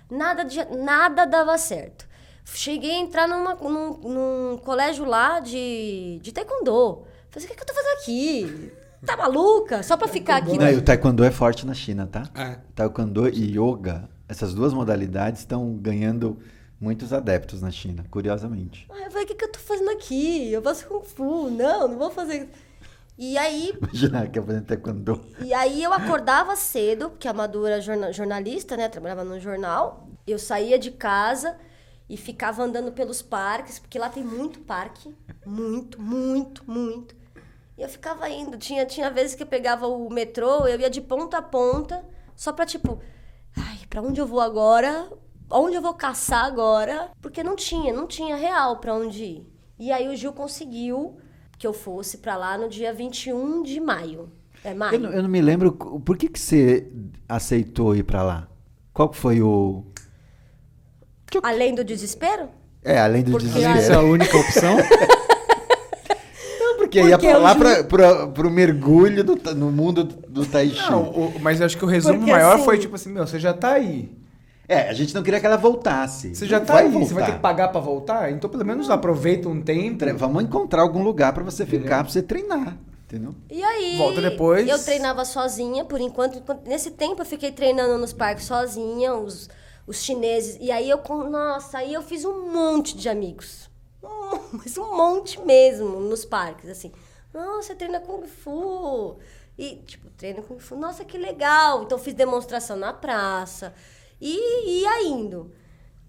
Nada, 0.10 0.44
de, 0.44 0.64
nada 0.76 1.26
dava 1.26 1.58
certo. 1.58 2.08
Cheguei 2.46 2.92
a 2.92 3.00
entrar 3.00 3.28
numa- 3.28 3.56
num, 3.56 3.94
num 3.98 4.58
colégio 4.58 5.06
lá 5.06 5.40
de, 5.40 6.20
de 6.22 6.32
taekwondo. 6.32 7.04
Falei, 7.30 7.48
o 7.48 7.50
que, 7.50 7.56
que 7.56 7.62
eu 7.64 7.66
tô 7.68 7.74
fazendo 7.74 7.98
aqui? 8.02 8.72
Tá 9.06 9.18
maluca? 9.18 9.82
Só 9.82 9.98
pra 9.98 10.08
ficar 10.08 10.38
aqui. 10.38 10.58
Não, 10.58 10.70
e 10.70 10.76
o 10.76 10.82
taekwondo 10.82 11.24
é 11.24 11.32
forte 11.32 11.66
na 11.66 11.74
China, 11.74 12.06
tá? 12.06 12.24
É. 12.36 12.60
Taekwondo 12.76 13.28
e 13.30 13.58
yoga, 13.58 14.08
essas 14.28 14.54
duas 14.54 14.74
modalidades 14.74 15.42
estão 15.42 15.74
ganhando 15.76 16.38
muitos 16.80 17.14
adeptos 17.14 17.62
na 17.62 17.72
China, 17.72 18.06
curiosamente. 18.12 18.86
Aí 18.92 19.04
eu 19.06 19.10
falei, 19.12 19.24
o 19.26 19.28
que, 19.28 19.36
que 19.36 19.46
eu 19.46 19.52
tô 19.52 19.60
fazendo 19.60 19.90
aqui? 19.92 20.52
Eu 20.52 20.62
faço 20.62 20.86
Kung 20.88 21.04
Fu. 21.04 21.50
Não, 21.50 21.88
não 21.88 21.98
vou 21.98 22.12
fazer. 22.12 22.50
E 23.24 23.38
aí, 23.38 23.72
Imagina 23.78 24.28
que 24.28 24.40
eu 24.40 24.44
fazendo 24.44 24.66
taekwondo. 24.66 25.22
e 25.46 25.54
aí 25.54 25.84
eu 25.84 25.94
acordava 25.94 26.56
cedo, 26.56 27.12
porque 27.12 27.28
a 27.28 27.34
Madu 27.34 27.68
era 27.68 27.80
jorna- 27.80 28.12
jornalista, 28.12 28.76
né? 28.76 28.90
Trabalhava 28.90 29.24
no 29.24 29.40
jornal. 29.40 30.08
Eu 30.26 30.40
saía 30.40 30.80
de 30.80 30.90
casa 30.90 31.56
e 32.10 32.18
ficava 32.18 32.64
andando 32.64 32.92
pelos 32.92 33.22
parques, 33.22 33.78
porque 33.78 34.00
lá 34.00 34.10
tem 34.10 34.24
muito 34.24 34.60
parque. 34.62 35.16
Muito, 35.46 36.02
muito, 36.02 36.64
muito. 36.70 37.16
E 37.78 37.84
eu 37.84 37.88
ficava 37.90 38.28
indo. 38.28 38.58
Tinha, 38.58 38.88
tinha 38.88 39.12
vezes 39.12 39.36
que 39.36 39.44
eu 39.44 39.48
pegava 39.48 39.86
o 39.88 40.10
metrô, 40.10 40.66
eu 40.68 40.80
ia 40.80 40.90
de 40.90 41.00
ponta 41.00 41.38
a 41.38 41.42
ponta, 41.44 42.04
só 42.36 42.52
pra 42.52 42.66
tipo, 42.66 43.00
ai, 43.56 43.78
pra 43.88 44.02
onde 44.02 44.20
eu 44.20 44.26
vou 44.26 44.42
agora? 44.42 45.08
Onde 45.48 45.76
eu 45.76 45.82
vou 45.82 45.94
caçar 45.94 46.46
agora? 46.46 47.12
Porque 47.22 47.44
não 47.44 47.56
tinha, 47.56 47.94
não 47.94 48.08
tinha 48.08 48.36
real 48.36 48.78
pra 48.80 48.96
onde 48.96 49.24
ir. 49.24 49.48
E 49.78 49.92
aí 49.92 50.08
o 50.08 50.16
Gil 50.16 50.34
conseguiu 50.34 51.18
que 51.62 51.68
eu 51.68 51.74
fosse 51.74 52.18
pra 52.18 52.36
lá 52.36 52.58
no 52.58 52.68
dia 52.68 52.92
21 52.92 53.62
de 53.62 53.80
maio. 53.80 54.30
É 54.64 54.74
maio. 54.74 54.96
Eu 54.96 55.00
não, 55.00 55.10
eu 55.12 55.22
não 55.22 55.30
me 55.30 55.40
lembro, 55.42 55.72
por 55.72 56.18
que, 56.18 56.28
que 56.28 56.40
você 56.40 56.88
aceitou 57.30 57.96
ir 57.96 58.02
pra 58.04 58.24
lá? 58.24 58.48
Qual 58.92 59.08
que 59.10 59.16
foi 59.16 59.44
o... 59.44 59.86
Além 61.44 61.76
do 61.76 61.84
desespero? 61.84 62.50
É, 62.84 63.00
além 63.00 63.22
do 63.22 63.30
Porque 63.34 63.46
Essa 63.46 63.60
é 63.60 63.74
desespero. 63.74 64.00
a 64.00 64.04
única 64.04 64.38
opção? 64.38 64.76
Não, 66.60 66.78
porque 66.78 67.00
ia 67.00 67.10
Porque 67.18 67.28
pra 67.28 67.38
eu 67.38 67.42
lá 67.44 67.54
ju- 67.54 67.60
pra, 67.60 67.84
pra, 67.84 68.28
pro 68.28 68.50
mergulho 68.50 69.24
do 69.24 69.36
no 69.56 69.72
mundo 69.72 70.04
do 70.04 70.44
Tai 70.46 70.68
Chi. 70.68 70.90
Não, 70.90 71.04
o- 71.12 71.40
mas 71.40 71.60
eu 71.60 71.68
acho 71.68 71.78
que 71.78 71.86
o 71.86 71.88
resumo 71.88 72.18
Porque, 72.18 72.32
maior 72.32 72.56
assim- 72.56 72.66
foi 72.66 72.80
tipo 72.80 72.96
assim, 72.96 73.12
meu, 73.12 73.26
você 73.28 73.40
já 73.40 73.54
tá 73.54 73.74
aí. 73.74 74.12
É, 74.74 74.90
a 74.90 74.94
gente 74.94 75.14
não 75.14 75.22
queria 75.22 75.40
que 75.40 75.46
ela 75.46 75.58
voltasse. 75.58 76.34
Você 76.34 76.46
já 76.48 76.60
Não 76.60 76.66
tá 76.66 76.74
vai 76.74 76.86
aí, 76.86 76.92
você 76.92 76.98
vai 77.14 77.24
ter 77.24 77.32
voltar. 77.32 77.32
que 77.34 77.40
pagar 77.40 77.68
pra 77.70 77.82
voltar? 77.82 78.32
Então 78.32 78.50
pelo 78.50 78.66
menos 78.66 78.90
aproveita 78.90 79.50
um 79.50 79.62
tempo. 79.62 80.06
Vamos 80.16 80.44
encontrar 80.44 80.82
algum 80.82 81.04
lugar 81.04 81.34
pra 81.34 81.44
você 81.44 81.64
Entendeu? 81.64 81.82
ficar, 81.82 82.04
pra 82.04 82.12
você 82.12 82.22
treinar. 82.22 82.78
Entendeu? 83.06 83.36
E 83.50 83.62
aí, 83.62 83.98
Volta 83.98 84.22
depois. 84.22 84.66
eu 84.70 84.82
treinava 84.82 85.26
sozinha, 85.26 85.84
por 85.84 86.00
enquanto, 86.00 86.38
enquanto- 86.38 86.66
Nesse 86.66 86.92
tempo 86.92 87.22
eu 87.22 87.26
fiquei 87.26 87.52
treinando 87.52 87.98
nos 87.98 88.14
parques 88.14 88.46
sozinha, 88.46 89.14
os, 89.14 89.50
os 89.86 90.02
chineses. 90.02 90.58
E 90.62 90.72
aí 90.72 90.90
eu, 90.90 90.98
com- 91.00 91.26
nossa, 91.30 91.80
aí 91.80 91.94
eu 91.94 92.02
fiz 92.02 92.24
um 92.24 92.50
monte 92.50 92.96
de 92.96 93.10
amigos. 93.10 93.70
Um- 94.02 94.58
Mas 94.64 94.78
um 94.78 94.96
monte 94.96 95.40
mesmo 95.42 96.00
nos 96.00 96.24
parques, 96.24 96.70
assim. 96.70 96.92
Nossa, 97.34 97.68
você 97.68 97.76
treina 97.76 98.00
Kung 98.00 98.26
Fu. 98.26 99.18
E, 99.60 99.76
tipo, 99.86 100.10
treino 100.12 100.42
Kung 100.42 100.58
Fu. 100.60 100.76
Nossa, 100.78 101.04
que 101.04 101.18
legal. 101.18 101.84
Então 101.84 101.98
fiz 102.00 102.14
demonstração 102.14 102.78
na 102.78 102.94
praça. 102.94 103.74
E 104.22 104.82
ia 104.82 105.04
indo. 105.04 105.52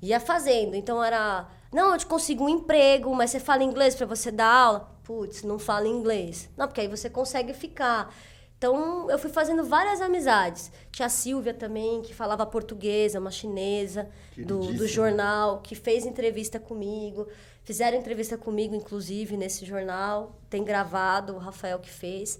Ia 0.03 0.21
fazendo. 0.21 0.75
Então 0.75 1.03
era. 1.03 1.49
Não, 1.73 1.93
eu 1.93 1.99
te 1.99 2.05
consigo 2.05 2.45
um 2.45 2.49
emprego, 2.49 3.15
mas 3.15 3.31
você 3.31 3.41
fala 3.41 3.65
inglês 3.65 3.95
pra 3.95 4.05
você 4.05 4.31
dar 4.31 4.53
aula? 4.53 4.93
Putz, 5.03 5.43
não 5.43 5.59
fala 5.59 5.89
inglês. 5.89 6.51
Não, 6.57 6.69
porque 6.69 6.83
aí 6.83 6.89
você 6.89 7.09
consegue 7.09 7.55
ficar. 7.55 8.15
Então 8.59 9.11
eu 9.11 9.19
fui 9.19 9.31
fazendo 9.31 9.65
várias 9.65 10.01
amizades. 10.01 10.71
Tinha 10.93 11.07
a 11.07 11.09
Silvia 11.09 11.55
também, 11.55 12.03
que 12.03 12.15
falava 12.15 12.47
portuguesa, 12.47 13.19
uma 13.19 13.31
chinesa 13.31 14.09
do, 14.37 14.73
do 14.75 14.87
jornal, 14.87 15.61
que 15.61 15.75
fez 15.75 16.07
entrevista 16.07 16.61
comigo. 16.61 17.27
Fizeram 17.65 17.99
entrevista 17.99 18.37
comigo, 18.37 18.75
inclusive, 18.75 19.37
nesse 19.37 19.65
jornal. 19.65 20.39
Tem 20.51 20.63
gravado, 20.63 21.35
o 21.35 21.39
Rafael 21.39 21.79
que 21.79 21.91
fez. 21.91 22.39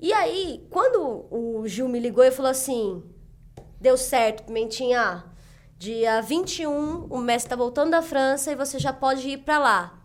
E 0.00 0.12
aí, 0.12 0.66
quando 0.68 1.26
o 1.30 1.66
Gil 1.66 1.88
me 1.88 1.98
ligou 1.98 2.24
e 2.24 2.30
falou 2.30 2.50
assim: 2.50 3.02
deu 3.82 3.96
certo, 3.96 4.44
Pimentinha. 4.44 5.24
Dia 5.76 6.20
21, 6.22 7.06
o 7.10 7.18
mestre 7.18 7.50
tá 7.50 7.56
voltando 7.56 7.90
da 7.90 8.00
França 8.00 8.52
e 8.52 8.56
você 8.56 8.78
já 8.78 8.92
pode 8.92 9.28
ir 9.28 9.38
pra 9.38 9.58
lá. 9.58 9.98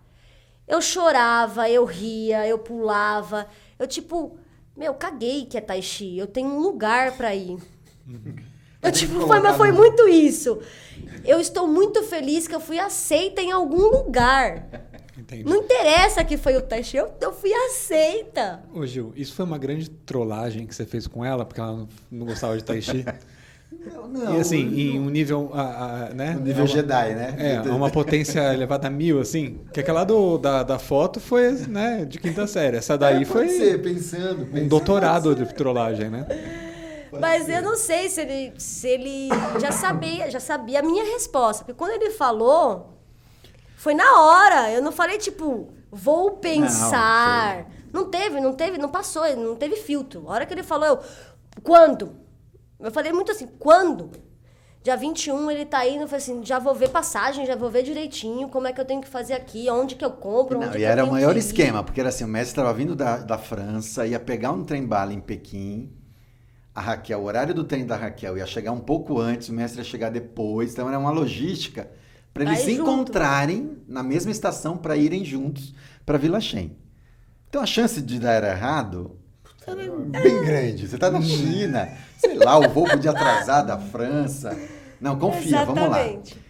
Eu 0.67 0.82
chorava, 0.82 1.69
eu 1.69 1.86
ria, 1.86 2.45
eu 2.47 2.57
pulava. 2.57 3.47
Eu, 3.78 3.86
tipo, 3.86 4.39
meu, 4.75 4.95
caguei 4.95 5.45
que 5.45 5.55
é 5.55 5.61
Tai 5.61 5.82
Chi. 5.82 6.17
Eu 6.17 6.25
tenho 6.25 6.49
um 6.49 6.59
lugar 6.59 7.15
pra 7.15 7.36
ir. 7.36 7.59
Eu, 8.82 8.91
tipo, 8.91 9.28
foi, 9.28 9.39
mas 9.39 9.55
foi 9.55 9.71
muito 9.71 10.07
isso. 10.07 10.59
Eu 11.23 11.39
estou 11.39 11.67
muito 11.67 12.01
feliz 12.03 12.47
que 12.47 12.55
eu 12.55 12.59
fui 12.59 12.80
aceita 12.80 13.41
em 13.41 13.51
algum 13.51 13.88
lugar. 13.89 14.67
Entendi. 15.15 15.43
Não 15.43 15.57
interessa 15.57 16.23
que 16.23 16.38
foi 16.38 16.55
o 16.57 16.84
Chi, 16.84 16.97
eu, 16.97 17.11
eu 17.21 17.34
fui 17.34 17.53
aceita. 17.53 18.63
Ô 18.73 18.86
Gil, 18.86 19.13
isso 19.15 19.34
foi 19.36 19.45
uma 19.45 19.57
grande 19.57 19.89
trollagem 19.89 20.65
que 20.65 20.73
você 20.73 20.86
fez 20.86 21.05
com 21.05 21.23
ela, 21.23 21.45
porque 21.45 21.59
ela 21.59 21.73
não, 21.73 21.89
não 22.09 22.25
gostava 22.25 22.57
de 22.57 22.63
Tai 22.63 22.82
Chi. 22.82 23.05
Não, 24.09 24.36
e 24.38 24.39
assim, 24.39 24.57
em 24.80 24.99
um 24.99 25.09
nível, 25.09 25.51
ah, 25.53 26.09
né? 26.13 26.34
No 26.34 26.39
nível 26.41 26.59
É 26.59 26.61
uma- 26.61 26.68
Jedi, 26.68 27.15
né? 27.15 27.36
É, 27.38 27.57
a 27.57 27.76
uma 27.76 27.89
potência 27.91 28.53
elevada 28.53 28.88
a 28.88 28.89
mil, 28.89 29.20
assim. 29.20 29.59
Que 29.74 29.82
aquela 29.82 30.03
do, 30.03 30.38
da, 30.38 30.63
da 30.63 30.80
foto 30.80 31.20
foi, 31.20 31.51
né, 31.68 32.05
de 32.05 32.18
quinta 32.20 32.47
série. 32.47 32.78
Essa 32.78 32.97
daí 32.97 33.24
É, 33.24 33.26
foi 33.26 33.49
ser, 33.49 33.82
pensando, 33.82 34.43
um 34.43 34.45
pensando, 34.45 34.70
doutorado 34.70 35.36
pode 35.36 35.45
de 35.45 35.53
trollagem, 35.53 36.09
né? 36.09 36.26
Pode 37.09 37.22
Mas 37.22 37.45
ser. 37.45 37.57
eu 37.57 37.61
não 37.61 37.76
sei 37.76 38.09
se 38.09 38.22
ele, 38.22 38.53
se 38.57 38.88
ele 38.88 39.30
já 39.59 39.72
sabia, 39.72 40.30
já 40.32 40.39
sabia 40.39 40.80
a 40.80 40.84
minha 40.84 41.03
resposta. 41.03 41.63
Porque 41.65 41.78
quando 41.78 41.91
ele 42.01 42.11
falou, 42.11 42.97
foi 43.76 43.93
na 43.93 44.22
hora. 44.22 44.72
Eu 44.72 44.82
não 44.82 44.91
falei, 44.93 45.18
tipo, 45.18 45.68
vou 45.91 46.32
pensar. 46.32 47.65
Não, 47.93 48.05
teve, 48.05 48.39
não 48.39 48.53
teve, 48.53 48.78
não 48.78 48.89
passou, 48.89 49.24
não 49.36 49.55
teve 49.55 49.76
filtro. 49.78 50.24
A 50.28 50.32
hora 50.34 50.45
que 50.45 50.53
ele 50.53 50.63
falou, 50.63 50.86
eu, 50.88 50.99
quando? 51.63 52.26
Eu 52.80 52.91
falei 52.91 53.11
muito 53.11 53.32
assim, 53.32 53.47
quando? 53.59 54.11
Dia 54.84 54.95
21 54.95 55.51
ele 55.51 55.65
tá 55.65 55.86
indo, 55.88 56.03
eu 56.03 56.07
falei 56.07 56.23
assim, 56.23 56.45
já 56.45 56.59
vou 56.59 56.73
ver 56.73 56.89
passagem, 56.89 57.45
já 57.45 57.55
vou 57.55 57.69
ver 57.69 57.84
direitinho 57.84 58.47
como 58.47 58.67
é 58.67 58.73
que 58.73 58.80
eu 58.80 58.86
tenho 58.86 59.01
que 59.01 59.07
fazer 59.07 59.34
aqui, 59.34 59.69
onde 59.69 59.95
que 59.95 60.05
eu 60.05 60.11
compro, 60.11 60.57
onde 60.57 60.65
Não, 60.67 60.73
que 60.73 60.80
e 60.80 60.84
era 60.84 61.03
o 61.03 61.11
maior 61.11 61.36
esquema, 61.36 61.84
porque 61.84 61.99
era 61.99 62.09
assim, 62.09 62.23
o 62.23 62.28
mestre 62.28 62.51
estava 62.51 62.73
vindo 62.73 62.95
da, 62.95 63.17
da 63.17 63.38
França, 63.38 64.05
ia 64.07 64.19
pegar 64.19 64.51
um 64.51 64.63
trem-bala 64.63 65.11
em 65.13 65.19
Pequim, 65.19 65.91
a 66.73 66.80
Raquel, 66.80 67.19
o 67.19 67.23
horário 67.25 67.53
do 67.53 67.63
trem 67.63 67.86
da 67.86 67.97
Raquel 67.97 68.38
ia 68.38 68.45
chegar 68.45 68.71
um 68.71 68.80
pouco 68.80 69.19
antes, 69.19 69.49
o 69.49 69.53
mestre 69.53 69.80
ia 69.82 69.84
chegar 69.84 70.09
depois, 70.09 70.71
então 70.71 70.88
era 70.88 70.97
uma 70.99 71.11
logística 71.11 71.89
Pra 72.34 72.43
eles 72.43 72.59
se 72.59 72.75
junto. 72.75 72.84
encontrarem 72.84 73.80
na 73.88 74.03
mesma 74.03 74.32
estação 74.32 74.78
pra 74.78 74.95
irem 74.95 75.25
juntos 75.25 75.73
pra 76.05 76.19
Vila 76.19 76.39
Shen. 76.39 76.78
Então 77.49 77.61
a 77.61 77.65
chance 77.65 77.99
de 78.01 78.19
dar 78.19 78.43
errado 78.43 79.19
é 80.13 80.20
bem 80.22 80.43
grande. 80.43 80.88
Você 80.88 80.97
tá 80.97 81.11
na 81.11 81.22
China, 81.22 81.89
sei 82.18 82.36
lá, 82.36 82.57
o 82.57 82.70
voo 82.70 82.86
podia 82.86 83.11
atrasar 83.11 83.65
da 83.65 83.78
França. 83.78 84.57
Não, 84.99 85.20
confia, 85.20 85.65
vamos 85.65 85.89
lá. 85.89 86.01
Exatamente. 86.01 86.47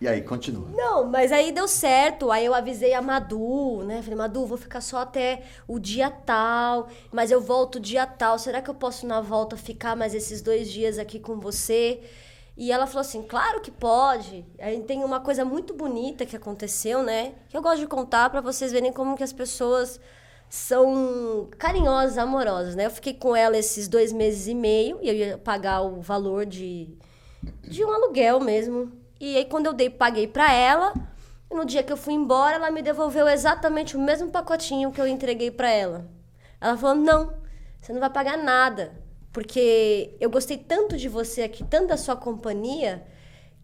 E 0.00 0.08
aí, 0.08 0.20
continua. 0.20 0.68
Não, 0.74 1.04
mas 1.04 1.30
aí 1.30 1.52
deu 1.52 1.68
certo. 1.68 2.32
Aí 2.32 2.44
eu 2.44 2.52
avisei 2.52 2.92
a 2.92 3.00
Madu, 3.00 3.84
né? 3.84 4.02
Falei, 4.02 4.16
Madu, 4.16 4.44
vou 4.44 4.58
ficar 4.58 4.80
só 4.80 4.98
até 4.98 5.42
o 5.66 5.78
dia 5.78 6.10
tal, 6.10 6.88
mas 7.12 7.30
eu 7.30 7.40
volto 7.40 7.78
dia 7.78 8.04
tal. 8.04 8.36
Será 8.36 8.60
que 8.60 8.68
eu 8.68 8.74
posso 8.74 9.06
na 9.06 9.20
volta 9.20 9.56
ficar 9.56 9.94
mais 9.94 10.12
esses 10.12 10.42
dois 10.42 10.68
dias 10.68 10.98
aqui 10.98 11.20
com 11.20 11.38
você? 11.38 12.00
E 12.56 12.72
ela 12.72 12.86
falou 12.86 13.02
assim, 13.02 13.22
claro 13.22 13.60
que 13.60 13.70
pode. 13.70 14.44
Aí 14.58 14.80
tem 14.80 15.04
uma 15.04 15.20
coisa 15.20 15.44
muito 15.44 15.72
bonita 15.72 16.26
que 16.26 16.34
aconteceu, 16.34 17.02
né? 17.02 17.34
Que 17.48 17.56
eu 17.56 17.62
gosto 17.62 17.78
de 17.78 17.86
contar 17.86 18.28
pra 18.28 18.40
vocês 18.40 18.72
verem 18.72 18.92
como 18.92 19.16
que 19.16 19.22
as 19.22 19.32
pessoas 19.32 20.00
são 20.52 21.48
carinhosas, 21.56 22.18
amorosas, 22.18 22.76
né? 22.76 22.84
Eu 22.84 22.90
fiquei 22.90 23.14
com 23.14 23.34
ela 23.34 23.56
esses 23.56 23.88
dois 23.88 24.12
meses 24.12 24.46
e 24.46 24.54
meio 24.54 24.98
e 25.00 25.08
eu 25.08 25.14
ia 25.14 25.38
pagar 25.38 25.80
o 25.80 26.02
valor 26.02 26.44
de, 26.44 26.90
de 27.62 27.82
um 27.82 27.90
aluguel 27.90 28.38
mesmo. 28.38 28.92
E 29.18 29.34
aí 29.34 29.46
quando 29.46 29.64
eu 29.64 29.72
dei, 29.72 29.88
paguei 29.88 30.26
pra 30.26 30.52
ela, 30.52 30.92
no 31.50 31.64
dia 31.64 31.82
que 31.82 31.90
eu 31.90 31.96
fui 31.96 32.12
embora, 32.12 32.56
ela 32.56 32.70
me 32.70 32.82
devolveu 32.82 33.26
exatamente 33.28 33.96
o 33.96 34.00
mesmo 34.00 34.30
pacotinho 34.30 34.92
que 34.92 35.00
eu 35.00 35.06
entreguei 35.06 35.50
pra 35.50 35.70
ela. 35.70 36.06
Ela 36.60 36.76
falou: 36.76 36.96
"Não, 36.96 37.32
você 37.80 37.90
não 37.94 38.00
vai 38.00 38.10
pagar 38.10 38.36
nada, 38.36 38.92
porque 39.32 40.14
eu 40.20 40.28
gostei 40.28 40.58
tanto 40.58 40.98
de 40.98 41.08
você 41.08 41.44
aqui, 41.44 41.64
tanto 41.64 41.86
da 41.88 41.96
sua 41.96 42.14
companhia, 42.14 43.06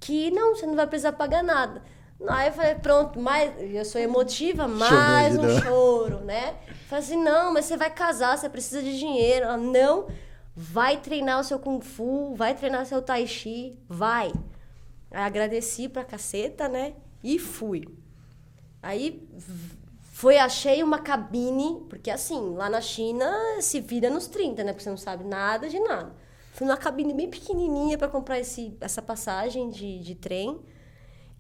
que 0.01 0.31
não, 0.31 0.57
você 0.57 0.65
não 0.65 0.75
vai 0.75 0.87
precisar 0.87 1.13
pagar 1.13 1.43
nada". 1.45 1.83
Aí 2.27 2.49
eu 2.49 2.53
falei, 2.53 2.75
pronto, 2.75 3.21
mais, 3.21 3.53
eu 3.59 3.85
sou 3.85 4.01
emotiva, 4.01 4.67
mais 4.67 5.39
um 5.39 5.61
choro, 5.61 6.21
né? 6.25 6.57
Falei 6.89 7.05
assim, 7.05 7.23
não, 7.23 7.53
mas 7.53 7.67
você 7.67 7.77
vai 7.77 7.91
casar, 7.91 8.37
você 8.37 8.49
precisa 8.49 8.83
de 8.83 8.99
dinheiro. 8.99 9.45
Ela, 9.45 9.57
não, 9.57 10.09
vai 10.55 10.97
treinar 10.97 11.39
o 11.39 11.45
seu 11.45 11.59
Kung 11.61 11.81
Fu, 11.81 12.35
vai 12.35 12.55
treinar 12.55 12.85
seu 12.87 13.01
Tai 13.01 13.25
Chi, 13.27 13.79
vai. 13.89 14.33
Aí 15.11 15.23
agradeci 15.23 15.89
pra 15.89 16.05
caceta, 16.05 16.69
né? 16.69 16.95
E 17.23 17.39
fui. 17.39 17.87
Aí 18.83 19.29
foi, 20.13 20.37
achei 20.37 20.83
uma 20.83 20.99
cabine, 20.99 21.87
porque 21.89 22.11
assim, 22.11 22.55
lá 22.57 22.69
na 22.69 22.81
China 22.81 23.33
se 23.61 23.81
vira 23.81 24.11
nos 24.11 24.27
30, 24.27 24.65
né? 24.65 24.73
Porque 24.73 24.83
você 24.83 24.91
não 24.91 24.97
sabe 24.97 25.23
nada 25.23 25.69
de 25.69 25.79
nada. 25.79 26.13
Fui 26.53 26.67
numa 26.67 26.77
cabine 26.77 27.15
bem 27.15 27.31
pequenininha 27.31 27.97
pra 27.97 28.09
comprar 28.09 28.41
esse, 28.41 28.77
essa 28.81 29.01
passagem 29.01 29.71
de, 29.71 30.01
de 30.01 30.17
trem, 30.17 30.59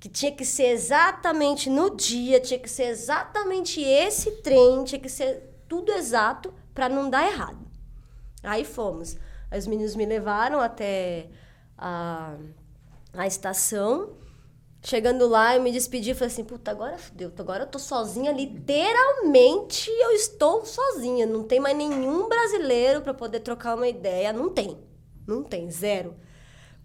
que 0.00 0.08
tinha 0.08 0.32
que 0.32 0.44
ser 0.44 0.68
exatamente 0.68 1.68
no 1.68 1.94
dia, 1.94 2.40
tinha 2.40 2.58
que 2.58 2.70
ser 2.70 2.84
exatamente 2.84 3.80
esse 3.82 4.30
trem, 4.42 4.84
tinha 4.84 5.00
que 5.00 5.08
ser 5.08 5.62
tudo 5.68 5.92
exato 5.92 6.54
pra 6.72 6.88
não 6.88 7.10
dar 7.10 7.26
errado. 7.26 7.66
Aí 8.42 8.64
fomos. 8.64 9.16
Os 9.56 9.66
meninos 9.66 9.96
me 9.96 10.06
levaram 10.06 10.60
até 10.60 11.28
a, 11.76 12.36
a 13.12 13.26
estação. 13.26 14.16
Chegando 14.80 15.26
lá, 15.26 15.56
eu 15.56 15.62
me 15.62 15.72
despedi 15.72 16.10
e 16.10 16.14
falei 16.14 16.32
assim: 16.32 16.44
puta, 16.44 16.70
agora 16.70 16.96
fudeu, 16.96 17.32
agora 17.36 17.64
eu 17.64 17.66
tô 17.66 17.78
sozinha, 17.80 18.30
literalmente 18.30 19.90
eu 19.90 20.12
estou 20.12 20.64
sozinha. 20.64 21.26
Não 21.26 21.42
tem 21.42 21.58
mais 21.58 21.76
nenhum 21.76 22.28
brasileiro 22.28 23.02
pra 23.02 23.12
poder 23.12 23.40
trocar 23.40 23.74
uma 23.74 23.88
ideia. 23.88 24.32
Não 24.32 24.50
tem. 24.50 24.78
Não 25.26 25.42
tem, 25.42 25.68
zero. 25.70 26.14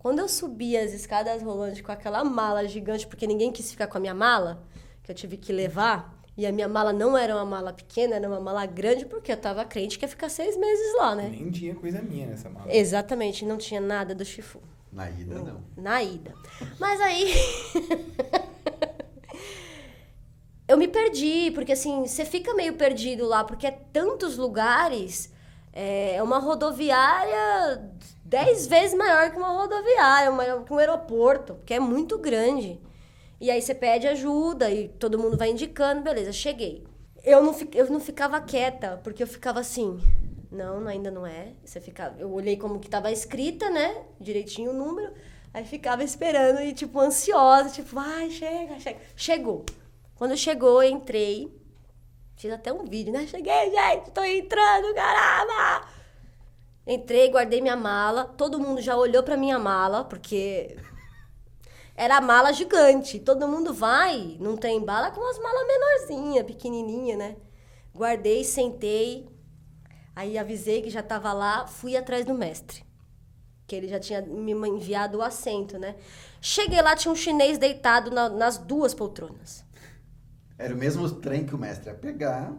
Quando 0.03 0.19
eu 0.19 0.27
subi 0.27 0.75
as 0.75 0.91
escadas 0.91 1.41
rolantes 1.41 1.79
com 1.79 1.89
aquela 1.89 2.25
mala 2.25 2.67
gigante, 2.67 3.07
porque 3.07 3.25
ninguém 3.25 3.53
quis 3.53 3.71
ficar 3.71 3.87
com 3.87 3.97
a 3.97 4.01
minha 4.01 4.13
mala, 4.13 4.61
que 5.01 5.09
eu 5.09 5.15
tive 5.15 5.37
que 5.37 5.53
levar, 5.53 6.21
e 6.35 6.45
a 6.45 6.51
minha 6.51 6.67
mala 6.67 6.91
não 6.91 7.17
era 7.17 7.33
uma 7.33 7.45
mala 7.45 7.71
pequena, 7.71 8.17
era 8.17 8.27
uma 8.27 8.41
mala 8.41 8.65
grande, 8.65 9.05
porque 9.05 9.31
eu 9.31 9.37
tava 9.37 9.63
crente 9.63 9.97
que 9.97 10.03
ia 10.03 10.09
ficar 10.09 10.27
seis 10.27 10.57
meses 10.57 10.93
lá, 10.97 11.15
né? 11.15 11.29
Nem 11.29 11.49
tinha 11.49 11.73
coisa 11.73 12.01
minha 12.01 12.27
nessa 12.27 12.49
mala. 12.49 12.65
Exatamente, 12.69 13.45
não 13.45 13.57
tinha 13.57 13.79
nada 13.79 14.13
do 14.13 14.25
Chifu. 14.25 14.59
Na 14.91 15.09
ida, 15.09 15.35
não. 15.35 15.63
Na 15.77 16.03
ida. 16.03 16.33
Mas 16.77 16.99
aí. 16.99 17.33
eu 20.67 20.77
me 20.77 20.89
perdi, 20.89 21.49
porque 21.51 21.71
assim, 21.71 22.05
você 22.05 22.25
fica 22.25 22.53
meio 22.53 22.73
perdido 22.73 23.25
lá, 23.25 23.45
porque 23.45 23.67
é 23.67 23.71
tantos 23.71 24.35
lugares. 24.35 25.31
É 25.71 26.21
uma 26.21 26.37
rodoviária 26.37 27.81
dez 28.33 28.65
vezes 28.65 28.97
maior 28.97 29.29
que 29.29 29.37
uma 29.37 29.49
rodoviária, 29.49 30.31
maior 30.31 30.63
que 30.63 30.73
um 30.73 30.79
aeroporto, 30.79 31.53
porque 31.53 31.75
é 31.75 31.79
muito 31.79 32.17
grande. 32.17 32.81
E 33.39 33.51
aí 33.51 33.61
você 33.61 33.75
pede 33.75 34.07
ajuda 34.07 34.71
e 34.71 34.87
todo 34.87 35.19
mundo 35.19 35.37
vai 35.37 35.51
indicando, 35.51 36.01
beleza, 36.01 36.31
cheguei. 36.31 36.83
Eu 37.23 37.43
não, 37.43 37.55
eu 37.75 37.91
não 37.91 37.99
ficava 37.99 38.41
quieta, 38.41 38.99
porque 39.03 39.21
eu 39.21 39.27
ficava 39.27 39.59
assim, 39.59 40.01
não, 40.51 40.87
ainda 40.87 41.11
não 41.11 41.27
é. 41.27 41.53
Você 41.63 41.79
ficava, 41.79 42.19
eu 42.19 42.31
olhei 42.33 42.57
como 42.57 42.79
que 42.79 42.89
tava 42.89 43.11
escrita, 43.11 43.69
né? 43.69 44.03
Direitinho 44.19 44.71
o 44.71 44.73
número. 44.73 45.13
Aí 45.53 45.63
ficava 45.63 46.03
esperando 46.03 46.59
e, 46.59 46.73
tipo, 46.73 46.99
ansiosa, 46.99 47.69
tipo, 47.69 47.93
vai, 47.93 48.31
chega, 48.31 48.79
chega. 48.79 48.99
Chegou. 49.15 49.63
Quando 50.15 50.35
chegou, 50.35 50.81
eu 50.81 50.89
entrei. 50.89 51.55
Fiz 52.35 52.51
até 52.51 52.73
um 52.73 52.83
vídeo, 52.83 53.13
né? 53.13 53.27
Cheguei, 53.27 53.69
gente, 53.69 54.09
tô 54.09 54.23
entrando, 54.23 54.91
caramba! 54.95 55.87
Entrei, 56.85 57.29
guardei 57.29 57.61
minha 57.61 57.75
mala. 57.75 58.25
Todo 58.25 58.59
mundo 58.59 58.81
já 58.81 58.95
olhou 58.95 59.23
pra 59.23 59.37
minha 59.37 59.57
mala, 59.57 60.03
porque 60.03 60.75
era 61.95 62.17
a 62.17 62.21
mala 62.21 62.51
gigante. 62.51 63.19
Todo 63.19 63.47
mundo 63.47 63.73
vai, 63.73 64.37
não 64.39 64.57
tem 64.57 64.83
bala, 64.83 65.11
com 65.11 65.21
umas 65.21 65.39
malas 65.39 65.65
menorzinhas, 65.67 66.45
pequenininha, 66.45 67.15
né? 67.17 67.35
Guardei, 67.93 68.43
sentei. 68.43 69.27
Aí 70.15 70.37
avisei 70.37 70.81
que 70.81 70.89
já 70.89 71.01
tava 71.01 71.31
lá, 71.33 71.65
fui 71.67 71.95
atrás 71.95 72.25
do 72.25 72.33
mestre. 72.33 72.83
Que 73.65 73.75
ele 73.75 73.87
já 73.87 73.99
tinha 73.99 74.21
me 74.21 74.51
enviado 74.67 75.19
o 75.19 75.21
assento, 75.21 75.79
né? 75.79 75.95
Cheguei 76.41 76.81
lá, 76.81 76.95
tinha 76.95 77.11
um 77.11 77.15
chinês 77.15 77.57
deitado 77.57 78.11
na- 78.11 78.29
nas 78.29 78.57
duas 78.57 78.93
poltronas. 78.93 79.63
Era 80.57 80.73
o 80.73 80.77
mesmo 80.77 81.09
trem 81.09 81.45
que 81.45 81.55
o 81.55 81.57
mestre 81.57 81.89
ia 81.89 81.95
pegar, 81.95 82.53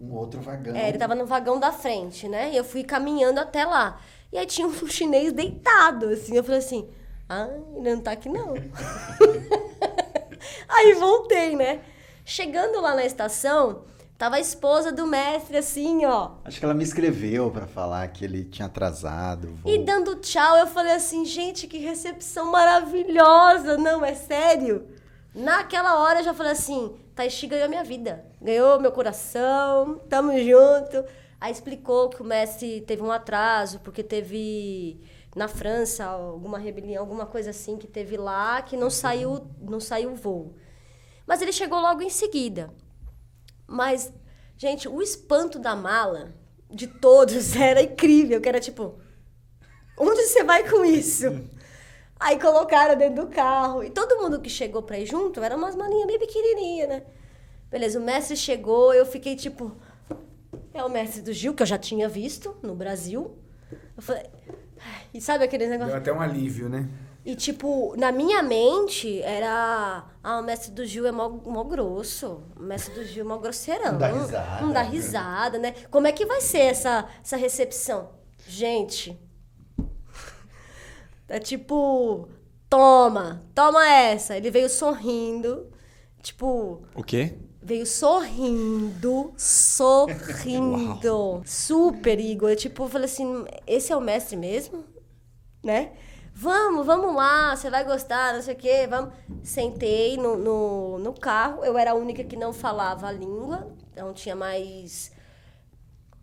um 0.00 0.14
outro 0.14 0.40
vagão. 0.40 0.74
É, 0.74 0.88
ele 0.88 0.98
tava 0.98 1.14
no 1.14 1.26
vagão 1.26 1.60
da 1.60 1.70
frente, 1.70 2.26
né? 2.26 2.50
E 2.52 2.56
eu 2.56 2.64
fui 2.64 2.82
caminhando 2.82 3.38
até 3.38 3.66
lá. 3.66 4.00
E 4.32 4.38
aí 4.38 4.46
tinha 4.46 4.66
um 4.66 4.74
chinês 4.88 5.32
deitado, 5.32 6.08
assim. 6.08 6.34
Eu 6.34 6.42
falei 6.42 6.58
assim, 6.58 6.88
ah, 7.28 7.48
ele 7.76 7.94
não 7.94 8.00
tá 8.00 8.12
aqui 8.12 8.28
não. 8.28 8.54
aí 10.68 10.94
voltei, 10.94 11.54
né? 11.54 11.80
Chegando 12.24 12.80
lá 12.80 12.94
na 12.94 13.04
estação, 13.04 13.84
tava 14.16 14.36
a 14.36 14.40
esposa 14.40 14.90
do 14.90 15.06
mestre, 15.06 15.58
assim, 15.58 16.06
ó. 16.06 16.32
Acho 16.44 16.58
que 16.58 16.64
ela 16.64 16.74
me 16.74 16.84
escreveu 16.84 17.50
pra 17.50 17.66
falar 17.66 18.08
que 18.08 18.24
ele 18.24 18.44
tinha 18.44 18.66
atrasado. 18.66 19.48
o 19.48 19.54
voo. 19.56 19.72
E 19.72 19.84
dando 19.84 20.16
tchau, 20.16 20.56
eu 20.56 20.66
falei 20.66 20.92
assim, 20.92 21.26
gente, 21.26 21.66
que 21.66 21.78
recepção 21.78 22.50
maravilhosa. 22.50 23.76
Não, 23.76 24.04
é 24.04 24.14
sério. 24.14 24.86
Naquela 25.34 26.00
hora 26.00 26.20
eu 26.20 26.24
já 26.24 26.34
falei 26.34 26.52
assim, 26.52 26.96
Taishi 27.14 27.46
ganhou 27.46 27.68
minha 27.68 27.84
vida. 27.84 28.24
Ganhou 28.40 28.80
meu 28.80 28.90
coração, 28.90 30.00
tamo 30.08 30.32
junto. 30.38 31.04
Aí 31.40 31.52
explicou 31.52 32.10
que 32.10 32.20
o 32.20 32.24
Messi 32.24 32.84
teve 32.86 33.02
um 33.02 33.12
atraso, 33.12 33.80
porque 33.80 34.02
teve 34.02 35.00
na 35.34 35.48
França 35.48 36.04
alguma 36.04 36.58
rebelião, 36.58 37.00
alguma 37.00 37.24
coisa 37.26 37.50
assim 37.50 37.76
que 37.76 37.86
teve 37.86 38.16
lá, 38.16 38.60
que 38.62 38.76
não 38.76 38.90
saiu, 38.90 39.46
não 39.60 39.80
saiu 39.80 40.12
o 40.12 40.16
voo. 40.16 40.56
Mas 41.26 41.40
ele 41.40 41.52
chegou 41.52 41.80
logo 41.80 42.02
em 42.02 42.10
seguida. 42.10 42.74
Mas, 43.66 44.12
gente, 44.56 44.88
o 44.88 45.00
espanto 45.00 45.58
da 45.58 45.76
mala 45.76 46.34
de 46.68 46.86
todos 46.86 47.54
era 47.56 47.80
incrível, 47.82 48.40
que 48.40 48.48
era 48.48 48.60
tipo, 48.60 48.98
onde 49.96 50.22
você 50.26 50.42
vai 50.42 50.68
com 50.68 50.84
isso? 50.84 51.26
Aí 52.20 52.38
colocaram 52.38 52.96
dentro 52.96 53.24
do 53.24 53.30
carro. 53.30 53.82
E 53.82 53.88
todo 53.90 54.20
mundo 54.20 54.40
que 54.40 54.50
chegou 54.50 54.82
pra 54.82 54.98
ir 54.98 55.06
junto 55.06 55.42
era 55.42 55.56
umas 55.56 55.74
malinhas 55.74 56.06
bem 56.06 56.18
pequenininhas, 56.18 56.88
né? 56.90 57.02
Beleza, 57.70 57.98
o 57.98 58.02
mestre 58.02 58.36
chegou, 58.36 58.92
eu 58.92 59.06
fiquei 59.06 59.34
tipo, 59.34 59.72
é 60.74 60.84
o 60.84 60.88
mestre 60.90 61.22
do 61.22 61.32
Gil, 61.32 61.54
que 61.54 61.62
eu 61.62 61.66
já 61.66 61.78
tinha 61.78 62.08
visto 62.08 62.54
no 62.62 62.74
Brasil. 62.74 63.38
Eu 63.96 64.02
falei, 64.02 64.24
"Ai", 64.78 65.02
e 65.14 65.20
sabe 65.20 65.44
aquele 65.44 65.66
negócio? 65.66 65.92
Deu 65.92 66.00
até 66.00 66.12
um 66.12 66.20
alívio, 66.20 66.68
né? 66.68 66.88
E, 67.24 67.36
tipo, 67.36 67.94
na 67.96 68.10
minha 68.10 68.42
mente 68.42 69.20
era. 69.22 70.04
Ah, 70.22 70.40
o 70.40 70.42
mestre 70.42 70.72
do 70.72 70.84
Gil 70.86 71.06
é 71.06 71.12
mó, 71.12 71.28
mó 71.28 71.62
grosso. 71.64 72.42
O 72.58 72.62
mestre 72.62 72.94
do 72.94 73.04
Gil 73.04 73.24
é 73.24 73.28
mó 73.28 73.36
grosseirão. 73.36 73.92
Não 73.92 73.98
dá 73.98 74.08
risada. 74.08 74.60
Não 74.62 74.72
dá 74.72 74.82
risada, 74.82 75.58
né? 75.58 75.74
Como 75.90 76.06
é 76.06 76.12
que 76.12 76.24
vai 76.24 76.40
ser 76.40 76.60
essa, 76.60 77.06
essa 77.22 77.36
recepção? 77.36 78.08
Gente. 78.48 79.20
É 81.30 81.38
tipo. 81.38 82.28
Toma, 82.68 83.42
toma 83.54 83.88
essa. 83.88 84.36
Ele 84.36 84.50
veio 84.50 84.68
sorrindo. 84.68 85.68
Tipo, 86.22 86.82
O 86.94 87.02
quê? 87.02 87.34
veio 87.62 87.86
sorrindo, 87.86 89.32
sorrindo. 89.36 91.42
Super, 91.44 92.18
Igor. 92.18 92.54
Tipo, 92.56 92.84
eu 92.84 92.88
falei 92.88 93.04
assim, 93.06 93.44
esse 93.66 93.92
é 93.92 93.96
o 93.96 94.00
mestre 94.00 94.36
mesmo? 94.36 94.84
Né? 95.62 95.92
Vamos, 96.34 96.86
vamos 96.86 97.14
lá, 97.14 97.54
você 97.54 97.68
vai 97.68 97.84
gostar, 97.84 98.34
não 98.34 98.42
sei 98.42 98.54
o 98.54 98.56
quê, 98.56 98.86
vamos. 98.88 99.12
Sentei 99.42 100.16
no, 100.16 100.36
no, 100.36 100.98
no 100.98 101.12
carro, 101.12 101.64
eu 101.64 101.76
era 101.76 101.90
a 101.90 101.94
única 101.94 102.24
que 102.24 102.36
não 102.36 102.52
falava 102.52 103.08
a 103.08 103.12
língua, 103.12 103.70
então 103.92 104.12
tinha 104.14 104.34
mais 104.34 105.12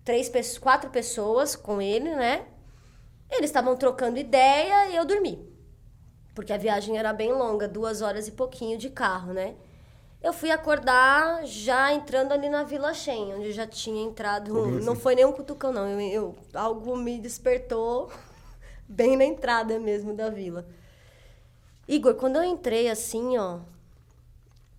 três, 0.03 0.31
quatro 0.57 0.89
pessoas 0.89 1.55
com 1.55 1.81
ele, 1.81 2.15
né? 2.15 2.45
Eles 3.29 3.49
estavam 3.49 3.75
trocando 3.75 4.17
ideia 4.17 4.89
e 4.89 4.95
eu 4.95 5.05
dormi. 5.05 5.47
Porque 6.33 6.53
a 6.53 6.57
viagem 6.57 6.97
era 6.97 7.11
bem 7.13 7.31
longa, 7.33 7.67
duas 7.67 8.01
horas 8.01 8.27
e 8.27 8.31
pouquinho 8.31 8.77
de 8.77 8.89
carro, 8.89 9.33
né? 9.33 9.55
Eu 10.21 10.33
fui 10.33 10.49
acordar 10.51 11.45
já 11.45 11.93
entrando 11.93 12.31
ali 12.31 12.49
na 12.49 12.63
Vila 12.63 12.93
Shen, 12.93 13.33
onde 13.35 13.51
já 13.51 13.67
tinha 13.67 14.03
entrado. 14.03 14.51
Não 14.85 14.95
foi 14.95 15.15
nenhum 15.15 15.31
cutucão, 15.31 15.71
não. 15.71 15.87
Eu, 15.87 15.99
eu- 16.01 16.35
algo 16.53 16.95
me 16.97 17.19
despertou 17.19 18.11
bem 18.87 19.15
na 19.15 19.25
entrada 19.25 19.79
mesmo 19.79 20.13
da 20.15 20.29
vila. 20.29 20.65
Igor, 21.87 22.15
quando 22.15 22.35
eu 22.37 22.43
entrei 22.43 22.89
assim, 22.89 23.37
ó, 23.37 23.59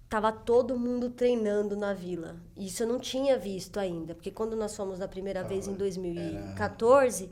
tava 0.09 0.31
todo 0.33 0.79
mundo 0.79 1.11
treinando 1.11 1.77
na 1.77 1.95
vila. 1.95 2.37
Isso 2.57 2.83
eu 2.83 2.87
não 2.87 2.99
tinha 2.99 3.39
visto 3.39 3.79
ainda, 3.79 4.15
porque 4.15 4.31
quando 4.31 4.57
nós 4.57 4.77
fomos 4.77 4.99
da 4.99 5.09
primeira 5.09 5.43
vez 5.45 5.67
em 5.69 5.75
2014, 5.75 7.31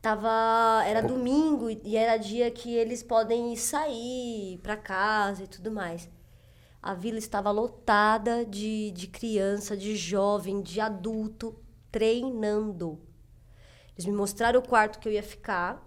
tava 0.00 0.84
era 0.86 1.02
domingo 1.02 1.70
e 1.70 1.80
e 1.84 1.96
era 1.96 2.16
dia 2.16 2.50
que 2.50 2.74
eles 2.74 3.02
podem 3.02 3.52
ir 3.52 3.56
sair 3.56 4.58
para 4.62 4.76
casa 4.76 5.44
e 5.44 5.46
tudo 5.46 5.70
mais. 5.70 6.08
A 6.82 6.94
vila 6.94 7.18
estava 7.18 7.50
lotada 7.50 8.44
de, 8.44 8.92
de 8.92 9.08
criança, 9.08 9.76
de 9.76 9.96
jovem, 9.96 10.62
de 10.62 10.80
adulto 10.80 11.58
treinando. 11.90 13.00
Eles 13.94 14.06
me 14.06 14.12
mostraram 14.12 14.60
o 14.60 14.68
quarto 14.68 14.98
que 14.98 15.08
eu 15.08 15.12
ia 15.12 15.22
ficar, 15.22 15.84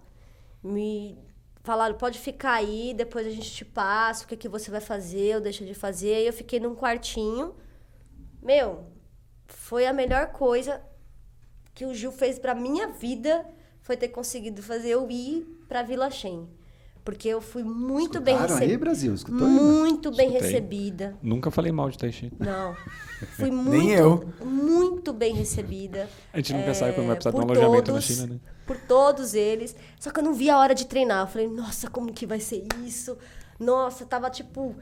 me 0.62 1.16
falaram, 1.62 1.96
pode 1.96 2.18
ficar 2.18 2.54
aí, 2.54 2.92
depois 2.94 3.26
a 3.26 3.30
gente 3.30 3.50
te 3.50 3.64
passa, 3.64 4.24
o 4.24 4.28
que, 4.28 4.36
que 4.36 4.48
você 4.48 4.70
vai 4.70 4.80
fazer, 4.80 5.36
ou 5.36 5.40
deixa 5.40 5.64
de 5.64 5.74
fazer. 5.74 6.14
Aí 6.14 6.26
eu 6.26 6.32
fiquei 6.32 6.58
num 6.58 6.74
quartinho. 6.74 7.54
Meu, 8.42 8.86
foi 9.46 9.86
a 9.86 9.92
melhor 9.92 10.32
coisa 10.32 10.82
que 11.74 11.84
o 11.84 11.94
Gil 11.94 12.12
fez 12.12 12.38
pra 12.38 12.54
minha 12.54 12.88
vida, 12.88 13.46
foi 13.82 13.96
ter 13.96 14.08
conseguido 14.08 14.62
fazer 14.62 14.90
eu 14.90 15.10
ir 15.10 15.46
pra 15.68 15.82
Vila 15.82 16.10
Shen. 16.10 16.46
Porque 17.02 17.28
eu 17.28 17.40
fui 17.40 17.62
muito 17.64 18.20
bem 18.20 18.34
Escutaram 18.34 18.54
aí, 18.56 18.66
recebida. 18.66 18.78
Brasil? 18.84 19.14
Escutou 19.14 19.46
aí? 19.46 19.52
Muito 19.54 20.10
bem 20.14 20.26
Escutei. 20.28 20.48
recebida. 20.48 21.16
Nunca 21.22 21.50
falei 21.50 21.72
mal 21.72 21.88
de 21.90 21.96
Tai 21.96 22.12
Chi. 22.12 22.30
Não. 22.38 22.76
Fui 23.36 23.50
muito, 23.50 23.70
Nem 23.70 23.90
eu. 23.92 24.28
muito 24.44 25.12
bem 25.12 25.34
recebida. 25.34 26.08
A 26.32 26.36
gente 26.36 26.52
nunca 26.52 26.74
sabe 26.74 26.92
quando 26.92 27.06
vai 27.06 27.16
precisar 27.16 27.30
de 27.30 27.36
um 27.38 27.40
É, 27.40 27.44
alojamento 27.44 27.90
na 27.92 27.98
todos, 28.00 28.04
China, 28.04 28.26
né? 28.34 28.40
Por 28.66 28.76
todos 28.76 29.34
eles. 29.34 29.74
Só 29.98 30.10
que 30.10 30.20
eu 30.20 30.24
não 30.24 30.34
via 30.34 30.54
a 30.54 30.58
hora 30.58 30.74
de 30.74 30.86
treinar. 30.86 31.22
Eu 31.22 31.26
falei, 31.26 31.48
nossa, 31.48 31.88
como 31.88 32.12
que 32.12 32.26
vai 32.26 32.38
ser 32.38 32.66
isso? 32.84 33.16
Nossa, 33.58 34.04
tava 34.04 34.28
tipo. 34.30 34.76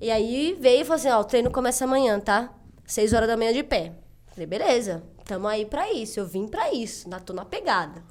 E 0.00 0.08
aí 0.10 0.56
veio 0.58 0.82
e 0.82 0.84
falou 0.84 0.96
assim: 1.00 1.08
ó, 1.10 1.20
o 1.20 1.24
treino 1.24 1.50
começa 1.50 1.84
amanhã, 1.84 2.18
tá? 2.20 2.54
Seis 2.86 3.12
horas 3.12 3.28
da 3.28 3.36
manhã 3.36 3.52
de 3.52 3.62
pé. 3.64 3.92
Falei, 4.28 4.46
beleza, 4.46 5.02
tamo 5.24 5.48
aí 5.48 5.66
pra 5.66 5.92
isso. 5.92 6.18
Eu 6.20 6.26
vim 6.26 6.46
pra 6.46 6.72
isso, 6.72 7.08
na, 7.08 7.18
tô 7.20 7.32
na 7.32 7.44
pegada. 7.44 8.02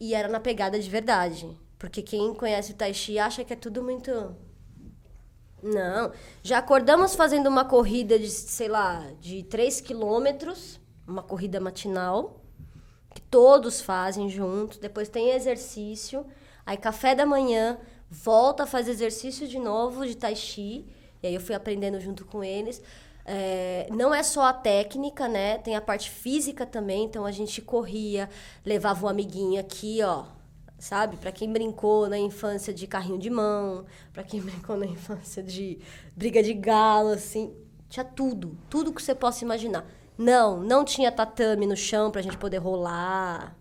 E 0.00 0.14
era 0.14 0.28
na 0.28 0.40
pegada 0.40 0.80
de 0.80 0.88
verdade. 0.88 1.56
Porque 1.78 2.02
quem 2.02 2.34
conhece 2.34 2.72
o 2.72 2.74
Tai 2.74 2.92
Chi 2.92 3.18
acha 3.18 3.44
que 3.44 3.52
é 3.52 3.56
tudo 3.56 3.82
muito. 3.82 4.34
Não. 5.62 6.12
Já 6.42 6.58
acordamos 6.58 7.14
fazendo 7.14 7.46
uma 7.48 7.64
corrida 7.64 8.18
de, 8.18 8.30
sei 8.30 8.68
lá, 8.68 9.06
de 9.20 9.42
3 9.42 9.80
quilômetros, 9.80 10.80
uma 11.06 11.22
corrida 11.22 11.60
matinal, 11.60 12.42
que 13.14 13.20
todos 13.20 13.80
fazem 13.80 14.28
juntos. 14.28 14.78
Depois 14.78 15.08
tem 15.08 15.30
exercício, 15.30 16.26
aí 16.64 16.76
café 16.76 17.14
da 17.14 17.26
manhã, 17.26 17.78
volta 18.10 18.62
a 18.62 18.66
fazer 18.66 18.90
exercício 18.90 19.46
de 19.46 19.58
novo 19.58 20.06
de 20.06 20.16
tai 20.16 20.34
chi. 20.34 20.86
E 21.22 21.26
aí 21.26 21.34
eu 21.34 21.40
fui 21.40 21.54
aprendendo 21.54 22.00
junto 22.00 22.24
com 22.24 22.42
eles. 22.42 22.82
É, 23.32 23.86
não 23.92 24.12
é 24.12 24.24
só 24.24 24.42
a 24.42 24.52
técnica, 24.52 25.28
né? 25.28 25.56
Tem 25.58 25.76
a 25.76 25.80
parte 25.80 26.10
física 26.10 26.66
também. 26.66 27.04
Então 27.04 27.24
a 27.24 27.30
gente 27.30 27.62
corria, 27.62 28.28
levava 28.66 29.06
um 29.06 29.08
amiguinho 29.08 29.60
aqui, 29.60 30.02
ó, 30.02 30.24
sabe? 30.80 31.16
Para 31.16 31.30
quem 31.30 31.48
brincou 31.52 32.08
na 32.08 32.18
infância 32.18 32.74
de 32.74 32.88
carrinho 32.88 33.20
de 33.20 33.30
mão, 33.30 33.84
para 34.12 34.24
quem 34.24 34.40
brincou 34.42 34.76
na 34.76 34.84
infância 34.84 35.44
de 35.44 35.78
briga 36.16 36.42
de 36.42 36.52
galo, 36.52 37.10
assim, 37.10 37.54
tinha 37.88 38.04
tudo, 38.04 38.58
tudo 38.68 38.92
que 38.92 39.00
você 39.00 39.14
possa 39.14 39.44
imaginar. 39.44 39.86
Não, 40.18 40.60
não 40.60 40.84
tinha 40.84 41.12
tatame 41.12 41.68
no 41.68 41.76
chão 41.76 42.10
pra 42.10 42.22
gente 42.22 42.36
poder 42.36 42.58
rolar. 42.58 43.56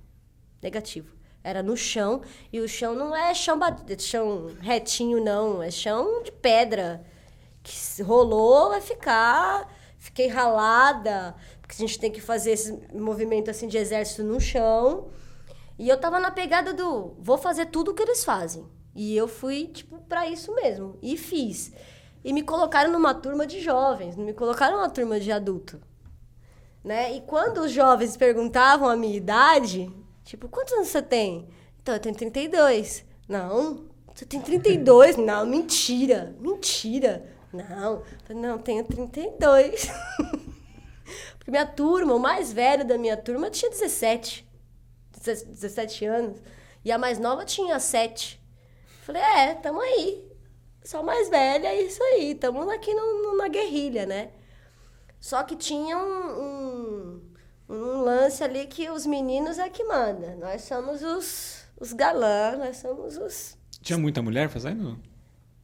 Negativo. 0.63 1.15
Era 1.43 1.61
no 1.61 1.77
chão 1.77 2.23
e 2.51 2.59
o 2.59 2.67
chão 2.67 2.95
não 2.95 3.15
é 3.15 3.35
chão, 3.35 3.59
chão 3.99 4.47
retinho 4.61 5.23
não, 5.23 5.61
é 5.61 5.69
chão 5.69 6.23
de 6.23 6.31
pedra. 6.31 7.05
Que 7.69 8.01
rolou 8.01 8.69
vai 8.69 8.81
ficar, 8.81 9.71
fiquei 9.99 10.27
ralada, 10.27 11.35
porque 11.61 11.75
a 11.75 11.85
gente 11.85 11.99
tem 11.99 12.11
que 12.11 12.19
fazer 12.19 12.51
esse 12.53 12.71
movimento 12.91 13.51
assim 13.51 13.67
de 13.67 13.77
exército 13.77 14.23
no 14.23 14.41
chão. 14.41 15.09
E 15.77 15.87
eu 15.87 15.99
tava 15.99 16.19
na 16.19 16.31
pegada 16.31 16.73
do 16.73 17.13
vou 17.19 17.37
fazer 17.37 17.67
tudo 17.67 17.91
o 17.91 17.93
que 17.93 18.01
eles 18.01 18.25
fazem. 18.25 18.65
E 18.95 19.15
eu 19.15 19.27
fui, 19.27 19.67
tipo, 19.67 19.99
pra 19.99 20.25
isso 20.25 20.53
mesmo. 20.55 20.97
E 20.99 21.15
fiz. 21.15 21.71
E 22.23 22.33
me 22.33 22.41
colocaram 22.41 22.91
numa 22.91 23.13
turma 23.13 23.45
de 23.45 23.59
jovens, 23.59 24.15
não 24.17 24.25
me 24.25 24.33
colocaram 24.33 24.77
numa 24.77 24.89
turma 24.89 25.19
de 25.19 25.31
adulto. 25.31 25.79
Né? 26.83 27.15
E 27.15 27.21
quando 27.21 27.59
os 27.59 27.71
jovens 27.71 28.17
perguntavam 28.17 28.89
a 28.89 28.95
minha 28.95 29.15
idade, 29.15 29.93
tipo, 30.23 30.49
quantos 30.49 30.73
anos 30.73 30.87
você 30.87 31.03
tem? 31.03 31.47
Então, 31.81 31.93
eu 31.93 31.99
tenho 31.99 32.15
32. 32.15 33.05
Não, 33.27 33.85
você 34.13 34.25
tem 34.25 34.41
32? 34.41 35.17
Não, 35.17 35.45
mentira, 35.45 36.35
mentira. 36.39 37.38
Não, 37.51 38.03
não, 38.29 38.57
tenho 38.59 38.83
32. 38.83 39.89
Porque 41.37 41.49
minha 41.51 41.65
turma, 41.65 42.13
o 42.13 42.19
mais 42.19 42.53
velho 42.53 42.85
da 42.85 42.97
minha 42.97 43.17
turma 43.17 43.49
tinha 43.49 43.69
17. 43.71 44.47
17 45.23 46.05
anos. 46.05 46.37
E 46.85 46.91
a 46.91 46.97
mais 46.97 47.17
nova 47.19 47.43
tinha 47.45 47.79
7. 47.79 48.39
Falei, 49.01 49.21
é, 49.21 49.55
tamo 49.55 49.81
aí. 49.81 50.27
Só 50.83 51.03
mais 51.03 51.29
velha, 51.29 51.67
é 51.67 51.81
isso 51.81 52.01
aí. 52.03 52.35
Tamo 52.35 52.69
aqui 52.69 52.93
no, 52.93 53.23
no- 53.23 53.37
na 53.37 53.47
guerrilha, 53.47 54.05
né? 54.05 54.29
Só 55.19 55.43
que 55.43 55.55
tinha 55.55 55.97
um, 55.97 56.41
um, 56.41 57.21
um 57.67 58.01
lance 58.01 58.43
ali 58.43 58.65
que 58.67 58.89
os 58.89 59.05
meninos 59.05 59.59
é 59.59 59.69
que 59.69 59.83
manda. 59.83 60.35
Nós 60.35 60.61
somos 60.61 61.03
os, 61.03 61.65
os 61.79 61.91
galãs, 61.91 62.57
nós 62.57 62.77
somos 62.77 63.17
os. 63.17 63.57
Tinha 63.81 63.97
muita 63.99 64.21
mulher 64.21 64.47
fazendo? 64.49 64.97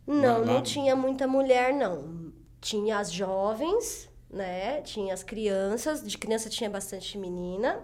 Não, 0.08 0.40
Lá- 0.40 0.46
não 0.46 0.54
lá- 0.56 0.62
tinha 0.62 0.96
muita 0.96 1.28
mulher, 1.28 1.74
não. 1.74 2.32
Tinha 2.62 3.00
as 3.00 3.12
jovens, 3.12 4.10
né? 4.30 4.82
Tinha 4.82 5.14
as 5.14 5.24
crianças. 5.24 6.04
De 6.06 6.18
criança 6.18 6.50
tinha 6.50 6.70
bastante 6.70 7.18
menina. 7.18 7.84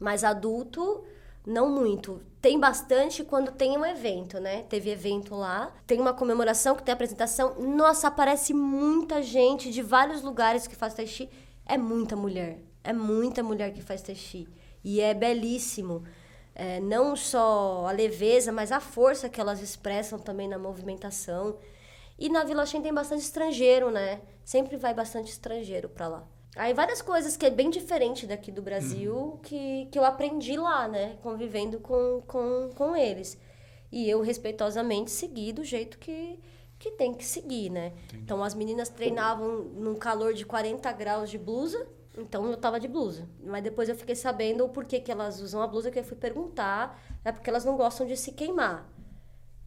Mas 0.00 0.22
adulto, 0.24 1.04
não 1.46 1.68
muito. 1.70 2.20
Tem 2.40 2.58
bastante 2.58 3.24
quando 3.24 3.50
tem 3.50 3.76
um 3.76 3.84
evento, 3.84 4.38
né? 4.38 4.62
Teve 4.68 4.90
evento 4.90 5.34
lá. 5.34 5.72
Tem 5.86 6.00
uma 6.00 6.14
comemoração 6.14 6.76
que 6.76 6.82
tem 6.82 6.92
apresentação. 6.92 7.56
Nossa, 7.60 8.06
aparece 8.08 8.54
muita 8.54 9.22
gente 9.22 9.70
de 9.72 9.82
vários 9.82 10.22
lugares 10.22 10.66
que 10.66 10.76
faz 10.76 10.94
tai 10.94 11.06
chi. 11.06 11.28
É 11.66 11.76
muita 11.76 12.14
mulher. 12.14 12.60
É 12.84 12.92
muita 12.92 13.42
mulher 13.42 13.72
que 13.72 13.82
faz 13.82 14.02
tai 14.02 14.14
chi. 14.14 14.48
E 14.84 15.00
é 15.00 15.12
belíssimo. 15.12 16.04
É, 16.58 16.80
não 16.80 17.14
só 17.14 17.86
a 17.86 17.92
leveza, 17.92 18.50
mas 18.50 18.72
a 18.72 18.80
força 18.80 19.28
que 19.28 19.40
elas 19.40 19.62
expressam 19.62 20.18
também 20.18 20.48
na 20.48 20.58
movimentação. 20.58 21.56
E 22.18 22.28
na 22.28 22.42
Vila 22.42 22.66
Shen 22.66 22.82
tem 22.82 22.92
bastante 22.92 23.22
estrangeiro, 23.22 23.92
né? 23.92 24.20
Sempre 24.44 24.76
vai 24.76 24.92
bastante 24.92 25.30
estrangeiro 25.30 25.88
pra 25.88 26.08
lá. 26.08 26.28
Aí 26.56 26.74
várias 26.74 27.00
coisas 27.00 27.36
que 27.36 27.46
é 27.46 27.50
bem 27.50 27.70
diferente 27.70 28.26
daqui 28.26 28.50
do 28.50 28.60
Brasil 28.60 29.38
que, 29.44 29.86
que 29.92 29.96
eu 29.96 30.04
aprendi 30.04 30.56
lá, 30.56 30.88
né? 30.88 31.16
Convivendo 31.22 31.78
com, 31.78 32.20
com, 32.26 32.70
com 32.74 32.96
eles. 32.96 33.38
E 33.92 34.10
eu, 34.10 34.20
respeitosamente, 34.20 35.12
segui 35.12 35.52
do 35.52 35.62
jeito 35.62 35.96
que, 35.98 36.40
que 36.76 36.90
tem 36.90 37.14
que 37.14 37.24
seguir, 37.24 37.70
né? 37.70 37.92
Então 38.14 38.42
as 38.42 38.54
meninas 38.54 38.88
treinavam 38.88 39.60
num 39.62 39.94
calor 39.94 40.34
de 40.34 40.44
40 40.44 40.90
graus 40.92 41.30
de 41.30 41.38
blusa. 41.38 41.86
Então 42.18 42.50
eu 42.50 42.56
tava 42.56 42.80
de 42.80 42.88
blusa. 42.88 43.28
Mas 43.42 43.62
depois 43.62 43.88
eu 43.88 43.94
fiquei 43.94 44.14
sabendo 44.14 44.64
o 44.64 44.68
porquê 44.68 45.00
que 45.00 45.10
elas 45.10 45.40
usam 45.40 45.62
a 45.62 45.66
blusa, 45.66 45.90
que 45.90 45.98
eu 45.98 46.04
fui 46.04 46.16
perguntar. 46.16 47.00
É 47.24 47.32
porque 47.32 47.48
elas 47.48 47.64
não 47.64 47.76
gostam 47.76 48.06
de 48.06 48.16
se 48.16 48.32
queimar. 48.32 48.88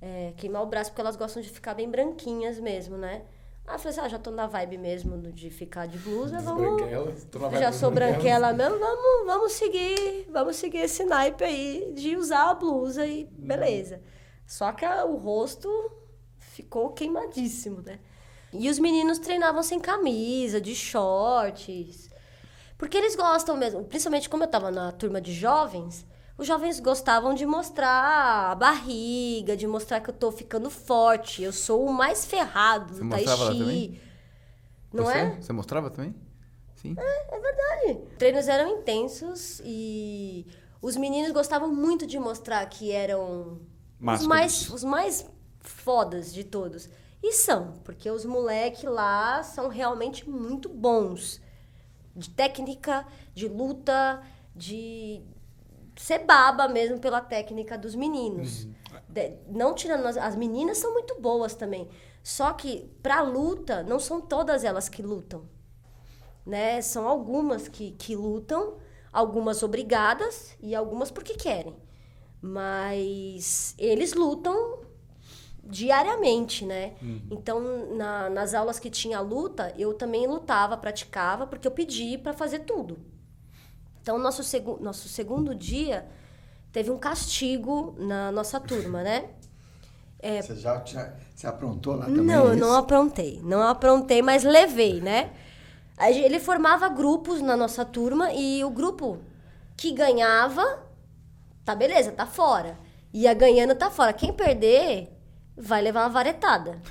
É, 0.01 0.33
queimar 0.35 0.61
o 0.63 0.65
braço, 0.65 0.91
porque 0.91 1.01
elas 1.01 1.15
gostam 1.15 1.41
de 1.41 1.49
ficar 1.49 1.73
bem 1.73 1.89
branquinhas 1.89 2.59
mesmo, 2.59 2.97
né? 2.97 3.23
Aí 3.67 3.75
eu 3.75 3.79
falei 3.79 3.97
assim, 3.97 4.05
ah, 4.05 4.09
já 4.09 4.19
tô 4.19 4.31
na 4.31 4.47
vibe 4.47 4.77
mesmo 4.79 5.17
de 5.31 5.49
ficar 5.51 5.87
de 5.87 5.97
blusa, 5.99 6.39
vamos... 6.39 6.77
Branquelas, 6.77 7.23
tô 7.25 7.39
na 7.39 7.47
vibe 7.47 7.61
Já 7.61 7.71
sou 7.71 7.91
branquela 7.91 8.51
mesmo, 8.51 8.79
vamos, 8.79 9.25
vamos 9.27 9.51
seguir, 9.53 10.27
vamos 10.31 10.55
seguir 10.55 10.79
esse 10.79 11.05
naipe 11.05 11.43
aí 11.43 11.93
de 11.95 12.17
usar 12.17 12.49
a 12.49 12.53
blusa 12.55 13.05
e 13.05 13.25
beleza. 13.25 14.01
Só 14.47 14.71
que 14.71 14.85
o 14.85 15.15
rosto 15.15 15.69
ficou 16.39 16.89
queimadíssimo, 16.89 17.81
né? 17.81 17.99
E 18.51 18.69
os 18.69 18.79
meninos 18.79 19.19
treinavam 19.19 19.63
sem 19.63 19.79
camisa, 19.79 20.59
de 20.59 20.75
shorts. 20.75 22.10
Porque 22.81 22.97
eles 22.97 23.15
gostam 23.15 23.55
mesmo, 23.55 23.83
principalmente 23.83 24.27
como 24.27 24.43
eu 24.43 24.47
tava 24.47 24.71
na 24.71 24.91
turma 24.91 25.21
de 25.21 25.31
jovens, 25.35 26.03
os 26.35 26.47
jovens 26.47 26.79
gostavam 26.79 27.35
de 27.35 27.45
mostrar 27.45 28.49
a 28.49 28.55
barriga, 28.55 29.55
de 29.55 29.67
mostrar 29.67 29.99
que 29.99 30.09
eu 30.09 30.13
tô 30.15 30.31
ficando 30.31 30.67
forte. 30.67 31.43
Eu 31.43 31.53
sou 31.53 31.85
o 31.85 31.93
mais 31.93 32.25
ferrado 32.25 32.95
Você 32.95 33.03
do 33.03 33.09
Tai 33.11 33.23
Chi. 33.53 34.01
Não 34.91 35.03
Você? 35.03 35.15
é? 35.15 35.35
Você 35.39 35.53
mostrava 35.53 35.91
também? 35.91 36.15
Sim. 36.73 36.95
É 36.97 37.39
verdade. 37.39 38.01
Treinos 38.17 38.47
eram 38.47 38.67
intensos 38.79 39.61
e 39.63 40.47
os 40.81 40.97
meninos 40.97 41.31
gostavam 41.31 41.71
muito 41.71 42.07
de 42.07 42.17
mostrar 42.17 42.65
que 42.65 42.91
eram 42.91 43.61
os 44.01 44.25
mais, 44.25 44.69
os 44.71 44.83
mais 44.83 45.29
fodas 45.59 46.33
de 46.33 46.43
todos. 46.43 46.89
E 47.21 47.31
são, 47.33 47.73
porque 47.83 48.09
os 48.09 48.25
moleques 48.25 48.85
lá 48.85 49.43
são 49.43 49.67
realmente 49.67 50.27
muito 50.27 50.67
bons. 50.67 51.39
De 52.15 52.29
técnica, 52.29 53.05
de 53.33 53.47
luta, 53.47 54.21
de 54.55 55.21
ser 55.95 56.19
baba 56.25 56.67
mesmo 56.67 56.99
pela 56.99 57.21
técnica 57.21 57.77
dos 57.77 57.95
meninos. 57.95 58.67
De- 59.07 59.33
não 59.47 59.73
tirando 59.73 60.05
as, 60.05 60.17
as 60.17 60.35
meninas 60.35 60.77
são 60.77 60.93
muito 60.93 61.19
boas 61.21 61.55
também. 61.55 61.87
Só 62.23 62.53
que 62.53 62.89
pra 63.01 63.21
luta 63.21 63.83
não 63.83 63.99
são 63.99 64.21
todas 64.21 64.63
elas 64.63 64.87
que 64.89 65.01
lutam 65.01 65.43
né? 66.45 66.81
São 66.81 67.07
algumas 67.07 67.67
que, 67.67 67.91
que 67.91 68.15
lutam, 68.15 68.75
algumas 69.11 69.63
obrigadas 69.63 70.55
e 70.59 70.75
algumas 70.75 71.11
porque 71.11 71.33
querem. 71.35 71.75
Mas 72.41 73.75
eles 73.77 74.13
lutam 74.13 74.70
diariamente, 75.71 76.65
né? 76.65 76.93
Então, 77.29 77.59
na- 77.95 78.29
nas 78.29 78.53
aulas 78.53 78.79
que 78.79 78.89
tinha 78.89 79.19
luta, 79.21 79.73
eu 79.77 79.93
também 79.93 80.27
lutava, 80.27 80.77
praticava, 80.77 81.47
porque 81.47 81.67
eu 81.67 81.71
pedi 81.71 82.17
para 82.17 82.33
fazer 82.33 82.59
tudo. 82.61 82.99
Então, 84.01 84.17
nosso, 84.17 84.43
segu 84.43 84.77
nosso 84.81 85.07
segundo 85.07 85.53
dia 85.55 86.07
teve 86.71 86.91
um 86.91 86.97
castigo 86.97 87.95
na 87.99 88.31
nossa 88.31 88.59
turma, 88.59 89.03
né? 89.03 89.29
Você 90.39 90.55
já 90.55 90.79
tinha- 90.81 91.13
você 91.35 91.47
aprontou 91.47 91.95
lá 91.95 92.09
também? 92.09 92.25
Não, 92.25 92.47
eu 92.47 92.55
isso? 92.55 92.59
não 92.59 92.75
aprontei. 92.75 93.39
Não 93.43 93.61
aprontei, 93.67 94.21
mas 94.21 94.43
levei, 94.43 94.99
né? 95.01 95.31
Ele 95.99 96.39
formava 96.39 96.89
grupos 96.89 97.41
na 97.41 97.55
nossa 97.55 97.85
turma 97.85 98.33
e 98.33 98.63
o 98.63 98.69
grupo 98.71 99.19
que 99.77 99.91
ganhava, 99.91 100.83
tá 101.65 101.75
beleza, 101.75 102.11
tá 102.11 102.25
fora. 102.25 102.77
Ia 103.13 103.33
ganhando, 103.33 103.75
tá 103.75 103.91
fora. 103.91 104.13
Quem 104.13 104.33
perder, 104.33 105.09
vai 105.55 105.81
levar 105.81 106.01
uma 106.03 106.09
varetada. 106.09 106.81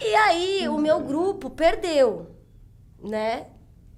e 0.00 0.14
aí, 0.14 0.68
o 0.68 0.78
meu 0.78 1.00
grupo 1.00 1.50
perdeu, 1.50 2.34
né? 3.02 3.46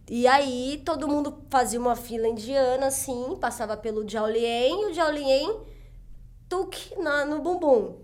E 0.08 0.26
aí, 0.26 0.82
todo 0.84 1.08
mundo 1.08 1.44
fazia 1.50 1.78
uma 1.78 1.94
fila 1.94 2.26
indiana, 2.26 2.86
assim, 2.86 3.36
passava 3.40 3.76
pelo 3.76 4.08
Jiaolien, 4.08 4.82
e 4.82 4.86
o 4.86 4.94
Jiaolien 4.94 5.60
tuque 6.50 7.00
na, 7.00 7.24
no 7.24 7.40
bumbum. 7.40 7.96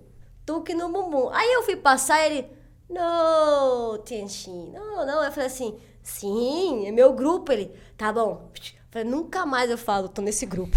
Tuque 0.47 0.73
no 0.73 0.89
bumbum. 0.89 1.29
Aí 1.31 1.53
eu 1.53 1.65
fui 1.65 1.77
passar 1.77 2.25
ele. 2.25 2.49
Não, 2.89 3.99
Tianxin. 4.05 4.71
Não, 4.71 5.05
não. 5.05 5.25
Eu 5.25 5.33
falei 5.33 5.49
assim, 5.49 5.77
sim, 6.03 6.87
é 6.87 6.93
meu 6.93 7.13
grupo. 7.13 7.51
Ele, 7.51 7.77
tá 7.99 8.13
bom. 8.13 8.49
Eu 8.55 8.83
falei, 8.91 9.09
nunca 9.09 9.45
mais 9.45 9.69
eu 9.69 9.77
falo, 9.77 10.09
tô 10.09 10.23
nesse 10.23 10.47
grupo. 10.47 10.77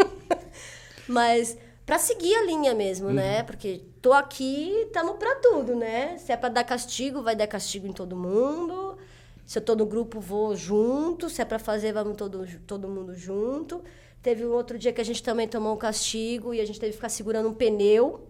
Mas 1.08 1.56
pra 1.88 1.98
seguir 1.98 2.34
a 2.34 2.44
linha 2.44 2.74
mesmo, 2.74 3.08
né? 3.08 3.42
Porque 3.44 3.80
tô 4.02 4.12
aqui, 4.12 4.86
tamo 4.92 5.14
pra 5.14 5.36
tudo, 5.36 5.74
né? 5.74 6.18
Se 6.18 6.30
é 6.30 6.36
pra 6.36 6.50
dar 6.50 6.62
castigo, 6.62 7.22
vai 7.22 7.34
dar 7.34 7.46
castigo 7.46 7.86
em 7.86 7.94
todo 7.94 8.14
mundo. 8.14 8.98
Se 9.46 9.58
eu 9.58 9.62
tô 9.62 9.74
no 9.74 9.86
grupo, 9.86 10.20
vou 10.20 10.54
junto. 10.54 11.30
Se 11.30 11.40
é 11.40 11.46
pra 11.46 11.58
fazer, 11.58 11.94
vamos 11.94 12.14
todo, 12.18 12.46
todo 12.66 12.86
mundo 12.86 13.14
junto. 13.14 13.82
Teve 14.20 14.44
um 14.44 14.52
outro 14.52 14.78
dia 14.78 14.92
que 14.92 15.00
a 15.00 15.04
gente 15.04 15.22
também 15.22 15.48
tomou 15.48 15.72
um 15.72 15.78
castigo 15.78 16.52
e 16.52 16.60
a 16.60 16.66
gente 16.66 16.78
teve 16.78 16.90
que 16.90 16.98
ficar 16.98 17.08
segurando 17.08 17.48
um 17.48 17.54
pneu. 17.54 18.20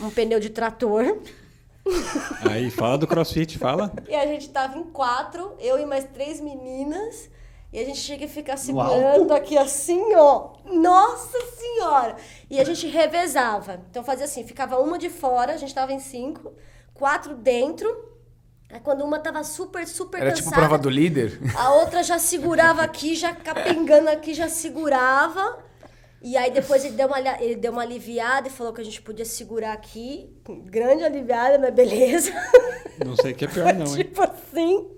Um 0.00 0.08
pneu 0.08 0.40
de 0.40 0.48
trator. 0.48 1.18
Aí, 2.50 2.70
fala 2.70 2.96
do 2.96 3.06
crossfit, 3.06 3.58
fala. 3.58 3.92
E 4.08 4.14
a 4.14 4.26
gente 4.26 4.48
tava 4.48 4.78
em 4.78 4.84
quatro, 4.84 5.52
eu 5.60 5.78
e 5.78 5.84
mais 5.84 6.06
três 6.06 6.40
meninas. 6.40 7.28
E 7.74 7.80
a 7.80 7.84
gente 7.84 8.00
tinha 8.00 8.16
que 8.16 8.28
ficar 8.28 8.52
alto? 8.52 8.66
segurando 8.66 9.34
aqui 9.34 9.58
assim, 9.58 10.14
ó. 10.14 10.50
Nossa 10.64 11.38
Senhora! 11.58 12.14
E 12.48 12.60
a 12.60 12.62
gente 12.62 12.86
revezava. 12.86 13.82
Então 13.90 14.04
fazia 14.04 14.26
assim, 14.26 14.44
ficava 14.44 14.78
uma 14.78 14.96
de 14.96 15.10
fora, 15.10 15.54
a 15.54 15.56
gente 15.56 15.74
tava 15.74 15.92
em 15.92 15.98
cinco, 15.98 16.52
quatro 16.94 17.34
dentro. 17.34 18.14
Aí 18.70 18.78
quando 18.78 19.04
uma 19.04 19.18
tava 19.18 19.42
super, 19.42 19.84
super 19.88 20.20
Era 20.20 20.30
tipo 20.30 20.50
cansada, 20.50 20.68
prova 20.68 20.80
do 20.80 20.88
líder? 20.88 21.40
a 21.58 21.74
outra 21.74 22.04
já 22.04 22.16
segurava 22.16 22.82
aqui, 22.82 23.16
já 23.16 23.34
capengando 23.34 24.08
aqui, 24.08 24.34
já 24.34 24.48
segurava. 24.48 25.58
E 26.22 26.36
aí 26.36 26.52
depois 26.52 26.84
ele 26.84 26.94
deu, 26.94 27.08
uma, 27.08 27.18
ele 27.42 27.56
deu 27.56 27.72
uma 27.72 27.82
aliviada 27.82 28.46
e 28.46 28.52
falou 28.52 28.72
que 28.72 28.80
a 28.82 28.84
gente 28.84 29.02
podia 29.02 29.24
segurar 29.24 29.72
aqui. 29.72 30.32
Grande 30.66 31.02
aliviada, 31.02 31.58
mas 31.58 31.74
beleza. 31.74 32.32
Não 33.04 33.16
sei 33.16 33.32
o 33.32 33.34
que 33.34 33.46
é 33.46 33.48
pior, 33.48 33.74
não, 33.74 33.86
hein? 33.98 34.04
tipo 34.04 34.22
assim. 34.22 34.90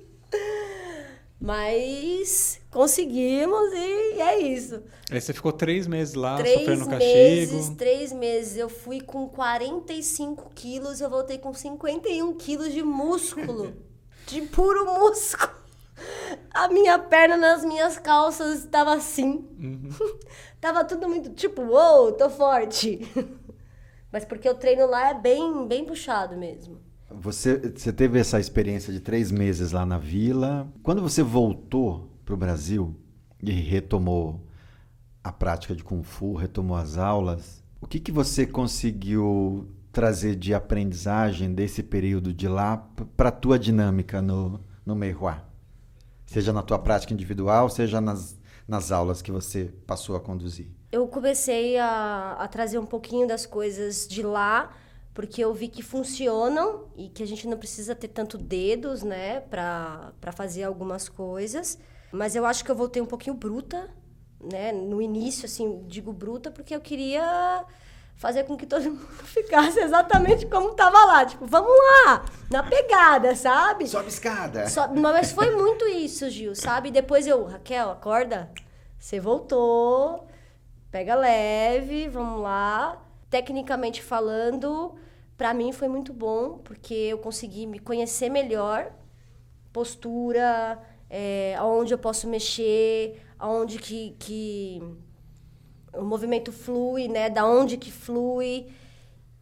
Mas 1.46 2.60
conseguimos 2.72 3.72
e 3.72 4.20
é 4.20 4.40
isso. 4.40 4.82
Aí 5.08 5.20
você 5.20 5.32
ficou 5.32 5.52
três 5.52 5.86
meses 5.86 6.14
lá, 6.14 6.34
três 6.38 6.58
sofrendo 6.58 6.88
meses, 6.88 7.50
castigo. 7.52 7.76
três 7.76 8.12
meses. 8.12 8.56
Eu 8.56 8.68
fui 8.68 9.00
com 9.00 9.28
45 9.28 10.50
quilos, 10.56 11.00
eu 11.00 11.08
voltei 11.08 11.38
com 11.38 11.54
51 11.54 12.34
quilos 12.34 12.72
de 12.72 12.82
músculo. 12.82 13.76
de 14.26 14.42
puro 14.42 14.86
músculo. 14.86 15.52
A 16.52 16.66
minha 16.66 16.98
perna 16.98 17.36
nas 17.36 17.64
minhas 17.64 17.96
calças 17.96 18.64
estava 18.64 18.94
assim. 18.94 19.48
Uhum. 19.56 19.90
tava 20.60 20.84
tudo 20.84 21.08
muito 21.08 21.30
tipo, 21.30 21.62
uou, 21.62 22.10
tô 22.10 22.28
forte. 22.28 23.08
Mas 24.10 24.24
porque 24.24 24.48
o 24.48 24.54
treino 24.56 24.86
lá 24.86 25.10
é 25.10 25.14
bem, 25.14 25.64
bem 25.68 25.84
puxado 25.84 26.36
mesmo. 26.36 26.80
Você, 27.20 27.56
você 27.74 27.92
teve 27.92 28.18
essa 28.18 28.38
experiência 28.38 28.92
de 28.92 29.00
três 29.00 29.30
meses 29.30 29.72
lá 29.72 29.86
na 29.86 29.98
vila. 29.98 30.68
Quando 30.82 31.00
você 31.00 31.22
voltou 31.22 32.10
para 32.24 32.34
o 32.34 32.36
Brasil 32.36 32.94
e 33.42 33.50
retomou 33.50 34.40
a 35.22 35.32
prática 35.32 35.74
de 35.74 35.82
Kung 35.82 36.02
Fu, 36.02 36.34
retomou 36.34 36.76
as 36.76 36.96
aulas, 36.96 37.62
o 37.80 37.86
que, 37.86 37.98
que 37.98 38.12
você 38.12 38.46
conseguiu 38.46 39.68
trazer 39.92 40.36
de 40.36 40.52
aprendizagem 40.54 41.52
desse 41.52 41.82
período 41.82 42.32
de 42.32 42.46
lá 42.46 42.76
para 43.16 43.30
a 43.30 43.32
tua 43.32 43.58
dinâmica 43.58 44.20
no, 44.20 44.60
no 44.84 44.94
Meihua? 44.94 45.42
Seja 46.26 46.52
na 46.52 46.62
tua 46.62 46.78
prática 46.78 47.12
individual, 47.12 47.68
seja 47.68 48.00
nas, 48.00 48.38
nas 48.68 48.92
aulas 48.92 49.22
que 49.22 49.32
você 49.32 49.72
passou 49.86 50.16
a 50.16 50.20
conduzir. 50.20 50.66
eu 50.92 51.06
comecei 51.06 51.78
a, 51.78 52.36
a 52.38 52.48
trazer 52.48 52.78
um 52.78 52.86
pouquinho 52.86 53.26
das 53.26 53.46
coisas 53.46 54.06
de 54.06 54.22
lá, 54.22 54.72
porque 55.16 55.42
eu 55.42 55.54
vi 55.54 55.66
que 55.68 55.82
funcionam 55.82 56.84
e 56.94 57.08
que 57.08 57.22
a 57.22 57.26
gente 57.26 57.48
não 57.48 57.56
precisa 57.56 57.94
ter 57.94 58.08
tanto 58.08 58.36
dedos, 58.36 59.02
né, 59.02 59.40
pra, 59.40 60.12
pra 60.20 60.30
fazer 60.30 60.64
algumas 60.64 61.08
coisas. 61.08 61.78
Mas 62.12 62.36
eu 62.36 62.44
acho 62.44 62.62
que 62.62 62.70
eu 62.70 62.76
voltei 62.76 63.00
um 63.00 63.06
pouquinho 63.06 63.34
bruta, 63.34 63.88
né, 64.38 64.72
no 64.72 65.00
início, 65.00 65.46
assim, 65.46 65.84
digo 65.88 66.12
bruta 66.12 66.50
porque 66.50 66.74
eu 66.76 66.82
queria 66.82 67.64
fazer 68.16 68.44
com 68.44 68.58
que 68.58 68.66
todo 68.66 68.82
mundo 68.92 69.06
ficasse 69.24 69.80
exatamente 69.80 70.44
como 70.44 70.74
tava 70.74 71.02
lá. 71.06 71.24
Tipo, 71.24 71.46
vamos 71.46 71.72
lá, 72.04 72.26
na 72.50 72.62
pegada, 72.62 73.34
sabe? 73.34 73.88
Sobe 73.88 74.08
escada! 74.08 74.68
Só- 74.68 74.92
mas 74.94 75.32
foi 75.32 75.56
muito 75.56 75.86
isso, 75.88 76.28
Gil, 76.28 76.54
sabe? 76.54 76.90
Depois 76.90 77.26
eu, 77.26 77.42
Raquel, 77.46 77.90
acorda. 77.90 78.50
Você 78.98 79.18
voltou, 79.18 80.28
pega 80.90 81.14
leve, 81.14 82.06
vamos 82.06 82.42
lá. 82.42 83.02
Tecnicamente 83.30 84.02
falando, 84.02 84.94
pra 85.36 85.52
mim 85.54 85.72
foi 85.72 85.88
muito 85.88 86.12
bom, 86.12 86.58
porque 86.58 86.94
eu 86.94 87.18
consegui 87.18 87.66
me 87.66 87.78
conhecer 87.78 88.28
melhor. 88.28 88.92
Postura, 89.72 90.80
é, 91.10 91.56
eu 91.90 91.98
posso 91.98 92.26
mexer, 92.26 93.22
aonde 93.38 93.78
que, 93.78 94.16
que 94.18 94.82
o 95.92 96.02
movimento 96.02 96.52
flui, 96.52 97.08
né? 97.08 97.28
Da 97.28 97.46
onde 97.46 97.76
que 97.76 97.92
flui. 97.92 98.68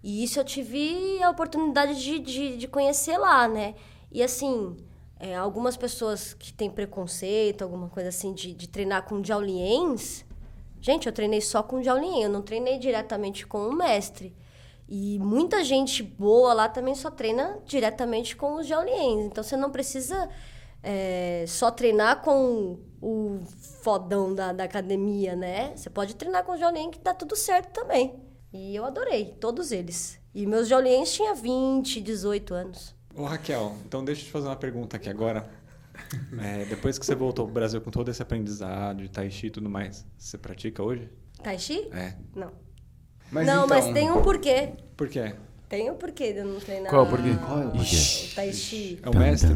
E 0.03 0.23
isso 0.23 0.39
eu 0.39 0.45
tive 0.45 1.23
a 1.23 1.31
oportunidade 1.31 2.03
de, 2.03 2.19
de, 2.19 2.57
de 2.57 2.69
conhecer 2.69 3.17
lá, 3.17 3.49
né? 3.49 3.75
E 4.13 4.23
assim, 4.23 4.77
é, 5.19 5.35
algumas 5.35 5.77
pessoas 5.77 6.35
que 6.35 6.53
têm 6.53 6.71
preconceito, 6.71 7.63
alguma 7.63 7.89
coisa 7.89 8.11
assim, 8.11 8.33
de, 8.35 8.53
de 8.53 8.69
treinar 8.69 9.05
com 9.05 9.25
Jaoliens. 9.25 10.25
Gente, 10.81 11.07
eu 11.07 11.13
treinei 11.13 11.41
só 11.41 11.63
com 11.63 11.83
Jaolien, 11.83 12.25
eu 12.25 12.29
não 12.29 12.43
treinei 12.43 12.79
diretamente 12.79 13.47
com 13.47 13.67
o 13.69 13.73
mestre. 13.73 14.37
E 14.97 15.19
muita 15.19 15.65
gente 15.65 16.05
boa 16.05 16.55
lá 16.55 16.69
também 16.69 16.95
só 16.95 17.11
treina 17.11 17.59
diretamente 17.67 18.37
com 18.37 18.55
os 18.55 18.65
Jaoliens. 18.69 19.25
Então 19.25 19.43
você 19.43 19.57
não 19.57 19.69
precisa 19.69 20.31
é, 20.85 21.45
só 21.49 21.69
treinar 21.69 22.23
com 22.23 22.79
o 23.03 23.43
fodão 23.83 24.33
da, 24.33 24.53
da 24.53 24.63
academia, 24.63 25.35
né? 25.35 25.73
Você 25.75 25.91
pode 25.91 26.15
treinar 26.15 26.45
com 26.45 26.53
o 26.53 26.57
Jaolien 26.57 26.93
que 26.93 27.01
dá 27.01 27.13
tudo 27.13 27.35
certo 27.35 27.73
também. 27.73 28.15
E 28.53 28.77
eu 28.77 28.85
adorei, 28.85 29.35
todos 29.41 29.73
eles. 29.73 30.21
E 30.33 30.47
meus 30.47 30.69
Jaoliens 30.69 31.13
tinham 31.13 31.35
20, 31.35 32.01
18 32.01 32.55
anos. 32.55 32.95
Ô 33.17 33.25
Raquel, 33.25 33.75
então 33.85 34.05
deixa 34.05 34.21
eu 34.21 34.27
te 34.27 34.31
fazer 34.31 34.47
uma 34.47 34.55
pergunta 34.55 34.97
aqui 34.97 35.11
agora. 35.11 35.51
É, 36.41 36.65
depois 36.65 36.99
que 36.99 37.07
você 37.07 37.15
voltou 37.15 37.45
pro 37.45 37.55
Brasil 37.55 37.81
com 37.81 37.91
todo 37.91 38.11
esse 38.11 38.21
aprendizado 38.21 39.03
de 39.03 39.09
Tai 39.09 39.31
Chi 39.31 39.47
e 39.47 39.51
tudo 39.51 39.71
mais, 39.71 40.05
você 40.19 40.37
pratica 40.37 40.83
hoje? 40.83 41.09
Tai 41.43 41.57
Chi? 41.57 41.89
É. 41.93 42.17
Não. 42.35 42.64
Mas 43.31 43.47
não, 43.47 43.65
então- 43.65 43.69
mas 43.69 43.93
tem 43.93 44.11
um 44.11 44.23
porquê. 44.23 44.71
Por 44.97 45.09
quê? 45.09 45.35
Tem 45.69 45.91
um 45.91 45.95
porquê 45.95 46.33
de 46.33 46.39
eu 46.39 46.45
não 46.45 46.61
treinar. 46.61 46.91
Qual 46.91 47.05
o 47.05 47.09
porquê? 47.09 47.35
Qual 47.45 47.63
é 47.63 47.67
o 47.67 47.71
porquê? 47.71 47.97
o 47.97 48.35
Tai 48.35 48.53
Chi. 48.53 49.01
É 49.03 49.09
o 49.09 49.17
mestre? 49.17 49.55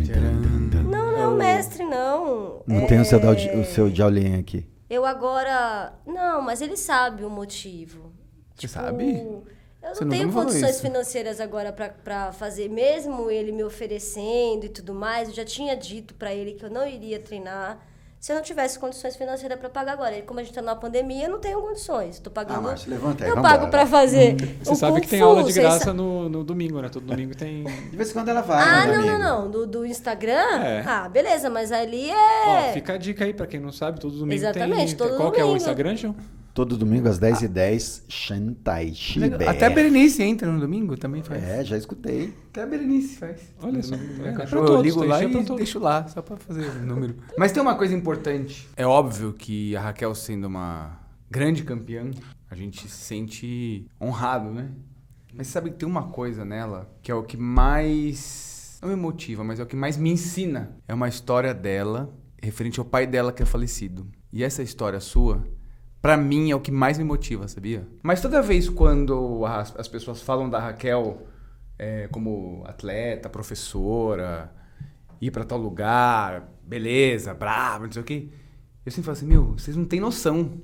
Não, 0.82 1.12
não 1.12 1.16
é 1.16 1.28
o 1.28 1.34
mestre, 1.36 1.84
não. 1.84 2.62
Não 2.66 2.80
é... 2.80 2.86
tem 2.86 3.00
o 3.00 3.04
seu, 3.04 3.20
o 3.20 3.64
seu 3.64 3.94
Shaolin 3.94 4.40
aqui. 4.40 4.66
Eu 4.88 5.04
agora. 5.04 5.92
Não, 6.06 6.40
mas 6.42 6.60
ele 6.60 6.76
sabe 6.76 7.24
o 7.24 7.30
motivo. 7.30 8.12
Você 8.56 8.66
sabe? 8.66 9.04
Eu 9.04 9.44
não 9.82 9.90
nunca 9.90 10.06
tenho 10.06 10.32
condições 10.32 10.80
financeiras 10.80 11.40
agora 11.40 11.72
pra 11.72 12.32
fazer, 12.32 12.68
mesmo 12.68 13.30
ele 13.30 13.52
me 13.52 13.62
oferecendo 13.62 14.64
e 14.64 14.68
tudo 14.68 14.92
mais. 14.92 15.28
Eu 15.28 15.34
já 15.34 15.44
tinha 15.44 15.76
dito 15.76 16.14
pra 16.14 16.34
ele 16.34 16.54
que 16.54 16.64
eu 16.64 16.70
não 16.70 16.86
iria 16.86 17.20
treinar 17.20 17.78
se 18.20 18.32
eu 18.32 18.36
não 18.36 18.42
tivesse 18.42 18.78
condições 18.78 19.14
financeiras 19.16 19.58
pra 19.58 19.68
pagar 19.68 19.92
agora. 19.92 20.12
Ele, 20.12 20.22
como 20.22 20.40
a 20.40 20.42
gente 20.42 20.52
tá 20.54 20.60
numa 20.60 20.74
pandemia, 20.76 21.26
eu 21.26 21.30
não 21.30 21.38
tenho 21.38 21.60
condições. 21.60 22.18
Tô 22.18 22.30
pagando. 22.30 22.58
Ah, 22.58 22.62
Márcio, 22.62 22.90
levanta 22.90 23.24
aí, 23.24 23.30
Eu 23.30 23.40
pago 23.40 23.68
pra 23.68 23.86
fazer. 23.86 24.34
Você 24.62 24.72
o 24.72 24.74
sabe 24.74 24.92
Kung 24.94 25.00
que 25.02 25.08
tem 25.08 25.20
Fu, 25.20 25.24
aula 25.26 25.44
de 25.44 25.52
graça 25.52 25.92
no, 25.92 26.28
no 26.28 26.42
domingo, 26.42 26.80
né? 26.82 26.88
Todo 26.88 27.06
domingo 27.06 27.34
tem. 27.36 27.64
De 27.64 27.96
vez 27.96 28.10
em 28.10 28.12
quando 28.12 28.28
ela 28.28 28.40
vai, 28.40 28.62
Ah, 28.62 28.86
né, 28.86 28.92
não, 28.92 29.02
amigo? 29.02 29.18
não, 29.18 29.42
não. 29.44 29.50
Do, 29.50 29.66
do 29.66 29.86
Instagram? 29.86 30.32
É. 30.62 30.82
Ah, 30.86 31.08
beleza, 31.08 31.48
mas 31.48 31.70
ali 31.70 32.10
Ó, 32.10 32.56
é. 32.58 32.72
fica 32.72 32.94
a 32.94 32.98
dica 32.98 33.24
aí 33.24 33.32
pra 33.32 33.46
quem 33.46 33.60
não 33.60 33.70
sabe, 33.72 34.00
todo 34.00 34.12
domingo 34.18 34.34
Exatamente, 34.34 34.96
tem. 34.96 35.06
todo 35.06 35.16
Qual 35.16 35.30
que 35.30 35.40
é 35.40 35.44
o 35.44 35.46
domingo. 35.46 35.56
Instagram, 35.58 35.96
João? 35.96 36.16
Todo 36.58 36.76
domingo 36.76 37.08
às 37.08 37.20
10h10, 37.20 38.02
Shantai 38.08 38.92
Shibe. 38.92 39.44
Até 39.46 39.66
a 39.66 39.70
Berenice 39.70 40.24
entra 40.24 40.50
no 40.50 40.58
domingo, 40.58 40.96
também 40.96 41.22
faz. 41.22 41.40
É, 41.40 41.64
já 41.64 41.78
escutei. 41.78 42.34
Até 42.50 42.64
a 42.64 42.66
Berenice 42.66 43.16
faz. 43.16 43.54
Olha 43.62 43.80
só. 43.80 43.94
É, 43.94 44.32
pra 44.32 44.58
eu 44.58 44.66
todos, 44.66 44.82
ligo 44.82 45.04
lá 45.04 45.22
e 45.22 45.28
deixo 45.54 45.78
lá, 45.78 46.08
só 46.08 46.20
pra 46.20 46.36
fazer 46.36 46.68
o 46.68 46.84
número. 46.84 47.14
Mas 47.38 47.52
tem 47.52 47.62
uma 47.62 47.76
coisa 47.76 47.94
importante. 47.94 48.68
É 48.76 48.84
óbvio 48.84 49.32
que 49.32 49.76
a 49.76 49.82
Raquel 49.82 50.12
sendo 50.16 50.48
uma 50.48 50.98
grande 51.30 51.62
campeã, 51.62 52.10
a 52.50 52.56
gente 52.56 52.88
se 52.88 53.04
sente 53.04 53.86
honrado, 54.02 54.50
né? 54.50 54.68
Mas 55.32 55.46
sabe 55.46 55.70
que 55.70 55.76
tem 55.76 55.88
uma 55.88 56.08
coisa 56.08 56.44
nela 56.44 56.92
que 57.00 57.12
é 57.12 57.14
o 57.14 57.22
que 57.22 57.36
mais... 57.36 58.80
Não 58.82 58.88
me 58.88 58.96
motiva, 58.96 59.44
mas 59.44 59.60
é 59.60 59.62
o 59.62 59.66
que 59.66 59.76
mais 59.76 59.96
me 59.96 60.10
ensina. 60.10 60.76
É 60.88 60.92
uma 60.92 61.06
história 61.06 61.54
dela, 61.54 62.12
referente 62.42 62.80
ao 62.80 62.84
pai 62.84 63.06
dela 63.06 63.32
que 63.32 63.44
é 63.44 63.46
falecido. 63.46 64.08
E 64.32 64.42
essa 64.42 64.60
história 64.60 64.98
sua, 64.98 65.46
pra 66.00 66.16
mim, 66.16 66.50
é 66.50 66.54
o 66.54 66.60
que 66.60 66.70
mais 66.70 66.98
me 66.98 67.04
motiva, 67.04 67.48
sabia? 67.48 67.86
Mas 68.02 68.20
toda 68.20 68.42
vez 68.42 68.68
quando 68.68 69.44
as, 69.46 69.74
as 69.76 69.88
pessoas 69.88 70.22
falam 70.22 70.48
da 70.48 70.58
Raquel 70.58 71.26
é, 71.78 72.08
como 72.08 72.62
atleta, 72.66 73.28
professora, 73.28 74.52
ir 75.20 75.30
pra 75.30 75.44
tal 75.44 75.58
lugar, 75.58 76.48
beleza, 76.62 77.34
brava, 77.34 77.86
não 77.86 77.92
sei 77.92 78.02
o 78.02 78.04
quê, 78.04 78.28
eu 78.84 78.92
sempre 78.92 79.04
falo 79.06 79.16
assim, 79.16 79.26
meu, 79.26 79.52
vocês 79.52 79.76
não 79.76 79.84
têm 79.84 80.00
noção 80.00 80.60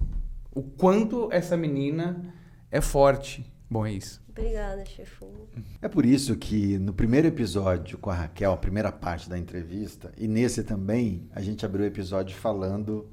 o 0.55 0.63
quanto 0.63 1.29
essa 1.33 1.57
menina 1.57 2.33
é 2.71 2.81
forte. 2.81 3.45
Bom, 3.69 3.85
é 3.85 3.93
isso. 3.93 4.23
Obrigada, 4.29 4.85
chefu. 4.85 5.49
É 5.81 5.89
por 5.89 6.05
isso 6.05 6.37
que 6.37 6.79
no 6.79 6.93
primeiro 6.93 7.27
episódio 7.29 7.99
com 7.99 8.11
a 8.11 8.15
Raquel, 8.15 8.53
a 8.53 8.57
primeira 8.57 8.91
parte 8.91 9.29
da 9.29 9.39
entrevista, 9.39 10.13
e 10.17 10.27
nesse 10.27 10.63
também, 10.65 11.29
a 11.33 11.41
gente 11.41 11.65
abriu 11.65 11.85
o 11.85 11.89
episódio 11.89 12.37
falando 12.37 13.09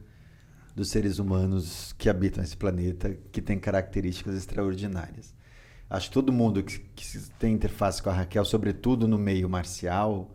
dos 0.75 0.89
seres 0.89 1.19
humanos 1.19 1.93
que 1.97 2.09
habitam 2.09 2.43
esse 2.43 2.55
planeta, 2.55 3.17
que 3.31 3.41
tem 3.41 3.59
características 3.59 4.35
extraordinárias. 4.35 5.33
Acho 5.89 6.07
que 6.07 6.13
todo 6.13 6.31
mundo 6.31 6.63
que, 6.63 6.79
que 6.79 7.19
tem 7.37 7.53
interface 7.53 8.01
com 8.01 8.09
a 8.09 8.13
Raquel, 8.13 8.45
sobretudo 8.45 9.07
no 9.07 9.17
meio 9.17 9.49
marcial, 9.49 10.33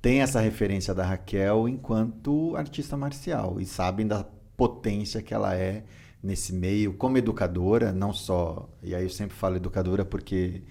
tem 0.00 0.20
essa 0.20 0.40
referência 0.40 0.94
da 0.94 1.04
Raquel 1.04 1.68
enquanto 1.68 2.54
artista 2.56 2.96
marcial 2.96 3.60
e 3.60 3.66
sabem 3.66 4.06
da 4.06 4.24
potência 4.56 5.22
que 5.22 5.34
ela 5.34 5.54
é 5.56 5.84
nesse 6.22 6.52
meio 6.52 6.94
como 6.94 7.18
educadora, 7.18 7.92
não 7.92 8.12
só, 8.12 8.68
e 8.82 8.94
aí 8.94 9.02
eu 9.02 9.10
sempre 9.10 9.36
falo 9.36 9.56
educadora 9.56 10.04
porque 10.04 10.62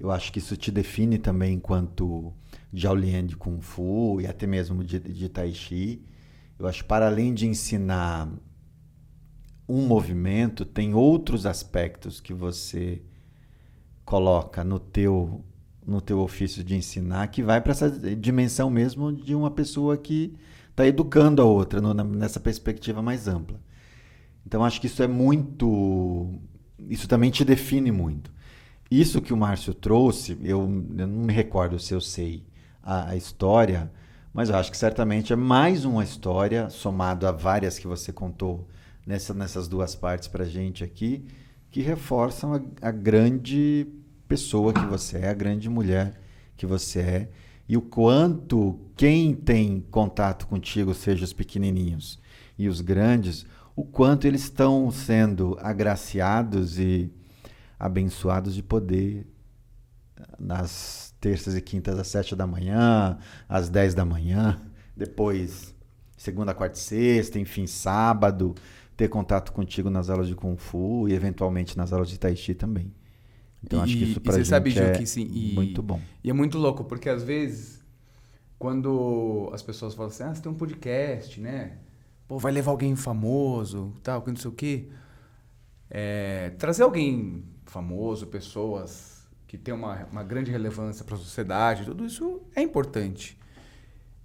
eu 0.00 0.10
acho 0.10 0.32
que 0.32 0.38
isso 0.38 0.56
te 0.56 0.70
define 0.70 1.18
também 1.18 1.54
enquanto 1.54 2.32
Shaolin 2.74 3.26
de 3.26 3.36
Kung 3.36 3.60
Fu 3.60 4.20
e 4.20 4.26
até 4.26 4.46
mesmo 4.46 4.84
de, 4.84 4.98
de 5.00 5.28
Tai 5.28 5.52
Chi. 5.52 6.02
Eu 6.58 6.66
acho 6.66 6.82
que 6.82 6.88
para 6.88 7.06
além 7.06 7.32
de 7.32 7.46
ensinar 7.46 8.28
um 9.68 9.86
movimento, 9.86 10.64
tem 10.64 10.94
outros 10.94 11.44
aspectos 11.46 12.20
que 12.20 12.32
você 12.34 13.02
coloca 14.04 14.64
no 14.64 14.78
teu 14.78 15.44
no 15.86 16.02
teu 16.02 16.20
ofício 16.20 16.62
de 16.62 16.74
ensinar 16.76 17.28
que 17.28 17.42
vai 17.42 17.62
para 17.62 17.72
essa 17.72 17.90
dimensão 18.14 18.68
mesmo 18.68 19.10
de 19.10 19.34
uma 19.34 19.50
pessoa 19.50 19.96
que 19.96 20.36
está 20.68 20.86
educando 20.86 21.40
a 21.40 21.46
outra 21.46 21.80
no- 21.80 21.94
na- 21.94 22.04
nessa 22.04 22.38
perspectiva 22.38 23.00
mais 23.00 23.26
ampla. 23.26 23.58
Então 24.46 24.64
acho 24.64 24.80
que 24.80 24.86
isso 24.86 25.02
é 25.02 25.08
muito, 25.08 26.28
isso 26.88 27.08
também 27.08 27.30
te 27.30 27.44
define 27.44 27.92
muito. 27.92 28.30
Isso 28.90 29.22
que 29.22 29.32
o 29.32 29.36
Márcio 29.36 29.74
trouxe, 29.74 30.38
eu, 30.42 30.60
eu 30.98 31.06
não 31.08 31.24
me 31.26 31.32
recordo 31.32 31.78
se 31.78 31.94
eu 31.94 32.00
sei 32.00 32.44
a, 32.82 33.10
a 33.10 33.16
história, 33.16 33.90
mas 34.32 34.50
eu 34.50 34.56
acho 34.56 34.70
que 34.70 34.76
certamente 34.76 35.32
é 35.32 35.36
mais 35.36 35.84
uma 35.84 36.04
história 36.04 36.70
somado 36.70 37.26
a 37.26 37.32
várias 37.32 37.78
que 37.78 37.86
você 37.86 38.12
contou 38.12 38.68
nessa, 39.06 39.32
nessas 39.32 39.68
duas 39.68 39.94
partes 39.94 40.28
para 40.28 40.44
gente 40.44 40.84
aqui, 40.84 41.24
que 41.70 41.80
reforçam 41.80 42.54
a, 42.54 42.88
a 42.88 42.90
grande 42.90 43.86
pessoa 44.26 44.72
que 44.72 44.84
você 44.84 45.18
é, 45.18 45.30
a 45.30 45.34
grande 45.34 45.68
mulher 45.68 46.20
que 46.56 46.66
você 46.66 47.00
é, 47.00 47.30
e 47.68 47.76
o 47.76 47.82
quanto 47.82 48.78
quem 48.96 49.34
tem 49.34 49.80
contato 49.90 50.46
contigo, 50.46 50.94
seja 50.94 51.24
os 51.24 51.32
pequenininhos 51.32 52.18
e 52.58 52.68
os 52.68 52.80
grandes, 52.80 53.46
o 53.76 53.84
quanto 53.84 54.26
eles 54.26 54.42
estão 54.42 54.90
sendo 54.90 55.56
agraciados 55.60 56.78
e 56.78 57.12
abençoados 57.78 58.54
de 58.54 58.62
poder 58.62 59.26
nas 60.38 61.14
terças 61.20 61.56
e 61.56 61.60
quintas 61.60 61.98
às 61.98 62.06
sete 62.08 62.34
da 62.36 62.46
manhã, 62.46 63.18
às 63.48 63.68
dez 63.68 63.94
da 63.94 64.04
manhã, 64.04 64.60
depois 64.96 65.74
segunda, 66.16 66.52
quarta 66.54 66.76
e 66.76 66.82
sexta, 66.82 67.38
enfim, 67.38 67.66
sábado, 67.66 68.54
ter 68.96 69.08
contato 69.08 69.52
contigo 69.52 69.88
nas 69.88 70.10
aulas 70.10 70.26
de 70.26 70.34
Kung 70.34 70.56
Fu 70.56 71.08
e 71.08 71.12
eventualmente 71.12 71.76
nas 71.76 71.92
aulas 71.92 72.08
de 72.08 72.18
Tai 72.18 72.34
Chi 72.34 72.54
também. 72.54 72.92
Então 73.62 73.80
acho 73.82 73.96
que 73.96 74.04
E- 74.04 74.10
isso 74.10 74.18
e 74.18 74.20
pra 74.20 74.32
você 74.32 74.38
gente 74.38 74.48
sabe, 74.48 74.78
é 74.78 74.90
que 74.92 75.06
sim, 75.06 75.28
e- 75.32 75.54
muito 75.54 75.82
bom. 75.82 76.00
E 76.22 76.30
é 76.30 76.32
muito 76.32 76.58
louco, 76.58 76.84
porque 76.84 77.08
às 77.08 77.22
vezes, 77.22 77.84
quando 78.58 79.50
as 79.52 79.62
pessoas 79.62 79.94
falam 79.94 80.10
assim, 80.10 80.22
ah, 80.24 80.34
você 80.34 80.42
tem 80.42 80.50
um 80.50 80.54
podcast, 80.56 81.40
né? 81.40 81.78
Pô, 82.26 82.38
vai 82.38 82.52
levar 82.52 82.72
alguém 82.72 82.94
famoso, 82.96 83.92
tal, 84.02 84.22
que 84.22 84.30
não 84.30 84.36
sei 84.36 84.50
o 84.50 84.54
quê. 84.54 84.88
É, 85.90 86.50
trazer 86.58 86.82
alguém 86.82 87.44
famoso, 87.64 88.26
pessoas 88.26 89.17
que 89.48 89.56
têm 89.56 89.72
uma, 89.72 90.06
uma 90.12 90.22
grande 90.22 90.50
relevância 90.50 91.04
para 91.04 91.14
a 91.14 91.18
sociedade, 91.18 91.86
tudo 91.86 92.04
isso 92.04 92.42
é 92.54 92.60
importante. 92.60 93.36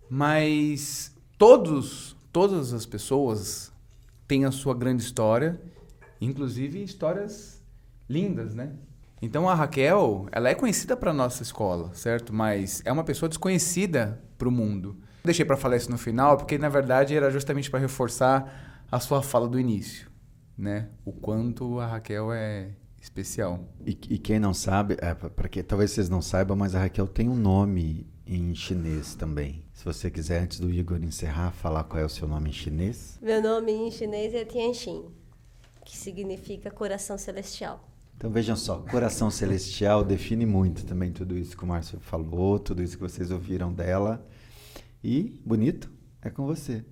Mas 0.10 1.16
todos, 1.38 2.16
todas 2.32 2.74
as 2.74 2.86
pessoas 2.86 3.72
têm 4.28 4.44
a 4.44 4.52
sua 4.52 4.76
grande 4.76 5.02
história, 5.02 5.60
inclusive 6.20 6.84
histórias 6.84 7.64
lindas, 8.08 8.54
né? 8.54 8.74
Então 9.22 9.48
a 9.48 9.56
Raquel, 9.56 10.28
ela 10.30 10.50
é 10.50 10.54
conhecida 10.54 10.98
para 10.98 11.14
nossa 11.14 11.42
escola, 11.42 11.94
certo? 11.94 12.34
Mas 12.34 12.82
é 12.84 12.92
uma 12.92 13.06
pessoa 13.06 13.30
desconhecida 13.30 14.22
para 14.38 14.50
o 14.50 14.52
mundo. 14.52 14.98
Deixei 15.24 15.46
para 15.46 15.56
falar 15.56 15.78
isso 15.78 15.90
no 15.90 15.98
final, 15.98 16.36
porque 16.36 16.58
na 16.58 16.68
verdade 16.68 17.16
era 17.16 17.32
justamente 17.32 17.72
para 17.72 17.80
reforçar 17.80 18.84
a 18.92 19.00
sua 19.00 19.24
fala 19.24 19.48
do 19.48 19.58
início, 19.58 20.12
né? 20.58 20.90
O 21.06 21.14
quanto 21.14 21.80
a 21.80 21.88
Raquel 21.88 22.34
é 22.34 22.72
especial. 23.04 23.60
E, 23.86 23.92
e 24.10 24.18
quem 24.18 24.40
não 24.40 24.54
sabe, 24.54 24.98
é, 25.00 25.14
para 25.14 25.50
que 25.50 25.62
talvez 25.62 25.92
vocês 25.92 26.10
não 26.10 26.22
saibam, 26.22 26.56
mas 26.56 26.74
a 26.74 26.80
Raquel 26.80 27.06
tem 27.06 27.28
um 27.28 27.36
nome 27.36 28.08
em 28.26 28.56
chinês 28.56 29.14
também. 29.14 29.66
Se 29.74 29.84
você 29.84 30.10
quiser, 30.10 30.42
antes 30.42 30.60
do 30.60 30.72
Igor 30.72 31.04
encerrar, 31.04 31.52
falar 31.52 31.84
qual 31.84 32.02
é 32.02 32.06
o 32.06 32.10
seu 32.10 32.28
nome 32.28 32.50
em 32.50 32.54
chinês. 32.54 33.20
Meu 33.22 33.42
nome 33.42 33.74
em 33.74 33.92
chinês 33.92 34.34
é 34.34 34.46
Tianxin, 34.46 35.06
que 35.86 35.98
significa 35.98 36.72
coração 36.72 37.18
celestial. 37.18 37.90
Então 38.16 38.32
vejam 38.32 38.56
só, 38.56 38.78
coração 38.80 39.30
celestial 39.30 40.02
define 40.06 40.46
muito 40.46 40.86
também 40.86 41.12
tudo 41.12 41.38
isso 41.38 41.58
que 41.58 41.64
o 41.64 41.68
Márcio 41.68 42.00
falou, 42.00 42.58
tudo 42.58 42.82
isso 42.82 42.96
que 42.96 43.04
vocês 43.04 43.32
ouviram 43.32 43.74
dela. 43.74 44.26
E 45.04 45.42
bonito, 45.46 45.92
é 46.22 46.30
com 46.30 46.46
você. 46.46 46.86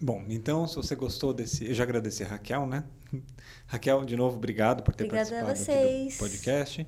Bom, 0.00 0.24
então, 0.30 0.66
se 0.66 0.76
você 0.76 0.96
gostou 0.96 1.34
desse. 1.34 1.66
Eu 1.66 1.74
já 1.74 1.82
agradeci 1.82 2.22
a 2.22 2.28
Raquel, 2.28 2.66
né? 2.66 2.84
Raquel, 3.66 4.04
de 4.04 4.16
novo, 4.16 4.36
obrigado 4.36 4.82
por 4.82 4.94
ter 4.94 5.04
Obrigada 5.04 5.40
a 5.40 5.44
participado 5.44 6.08
do 6.10 6.18
podcast. 6.18 6.86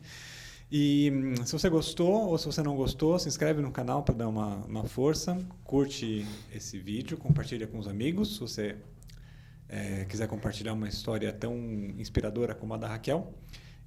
E 0.71 1.11
hum, 1.13 1.45
se 1.45 1.53
você 1.53 1.69
gostou 1.69 2.29
ou 2.29 2.39
se 2.39 2.47
você 2.47 2.63
não 2.63 2.75
gostou, 2.75 3.19
se 3.19 3.29
inscreve 3.29 3.61
no 3.61 3.71
canal 3.71 4.03
para 4.03 4.15
dar 4.15 4.29
uma, 4.29 4.57
uma 4.65 4.85
força. 4.85 5.39
Curte 5.65 6.27
esse 6.55 6.79
vídeo, 6.79 7.19
compartilha 7.19 7.67
com 7.67 7.79
os 7.79 7.87
amigos. 7.87 8.35
Se 8.35 8.41
você 8.41 8.77
eh, 9.69 10.07
quiser 10.09 10.29
compartilhar 10.29 10.73
uma 10.73 10.89
história 10.89 11.33
tão 11.33 11.55
inspiradora 11.99 12.55
como 12.55 12.73
a 12.75 12.77
da 12.77 12.89
Raquel. 12.89 13.35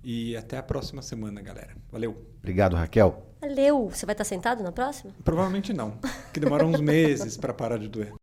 E 0.04 0.38
até 0.38 0.58
a 0.58 0.64
próxima 0.64 1.02
semana, 1.02 1.42
galera. 1.42 1.76
Valeu. 1.92 2.24
Obrigado, 2.38 2.76
Raquel. 2.76 3.34
Valeu. 3.42 3.90
Você 3.90 4.06
vai 4.06 4.14
estar 4.14 4.24
sentado 4.24 4.62
na 4.62 4.72
próxima? 4.72 5.12
Provavelmente 5.24 5.74
não, 5.74 5.98
que 6.32 6.40
demora 6.40 6.66
uns 6.66 6.80
meses 6.80 7.36
para 7.36 7.54
parar 7.54 7.80
de 7.80 7.88
doer. 7.88 8.14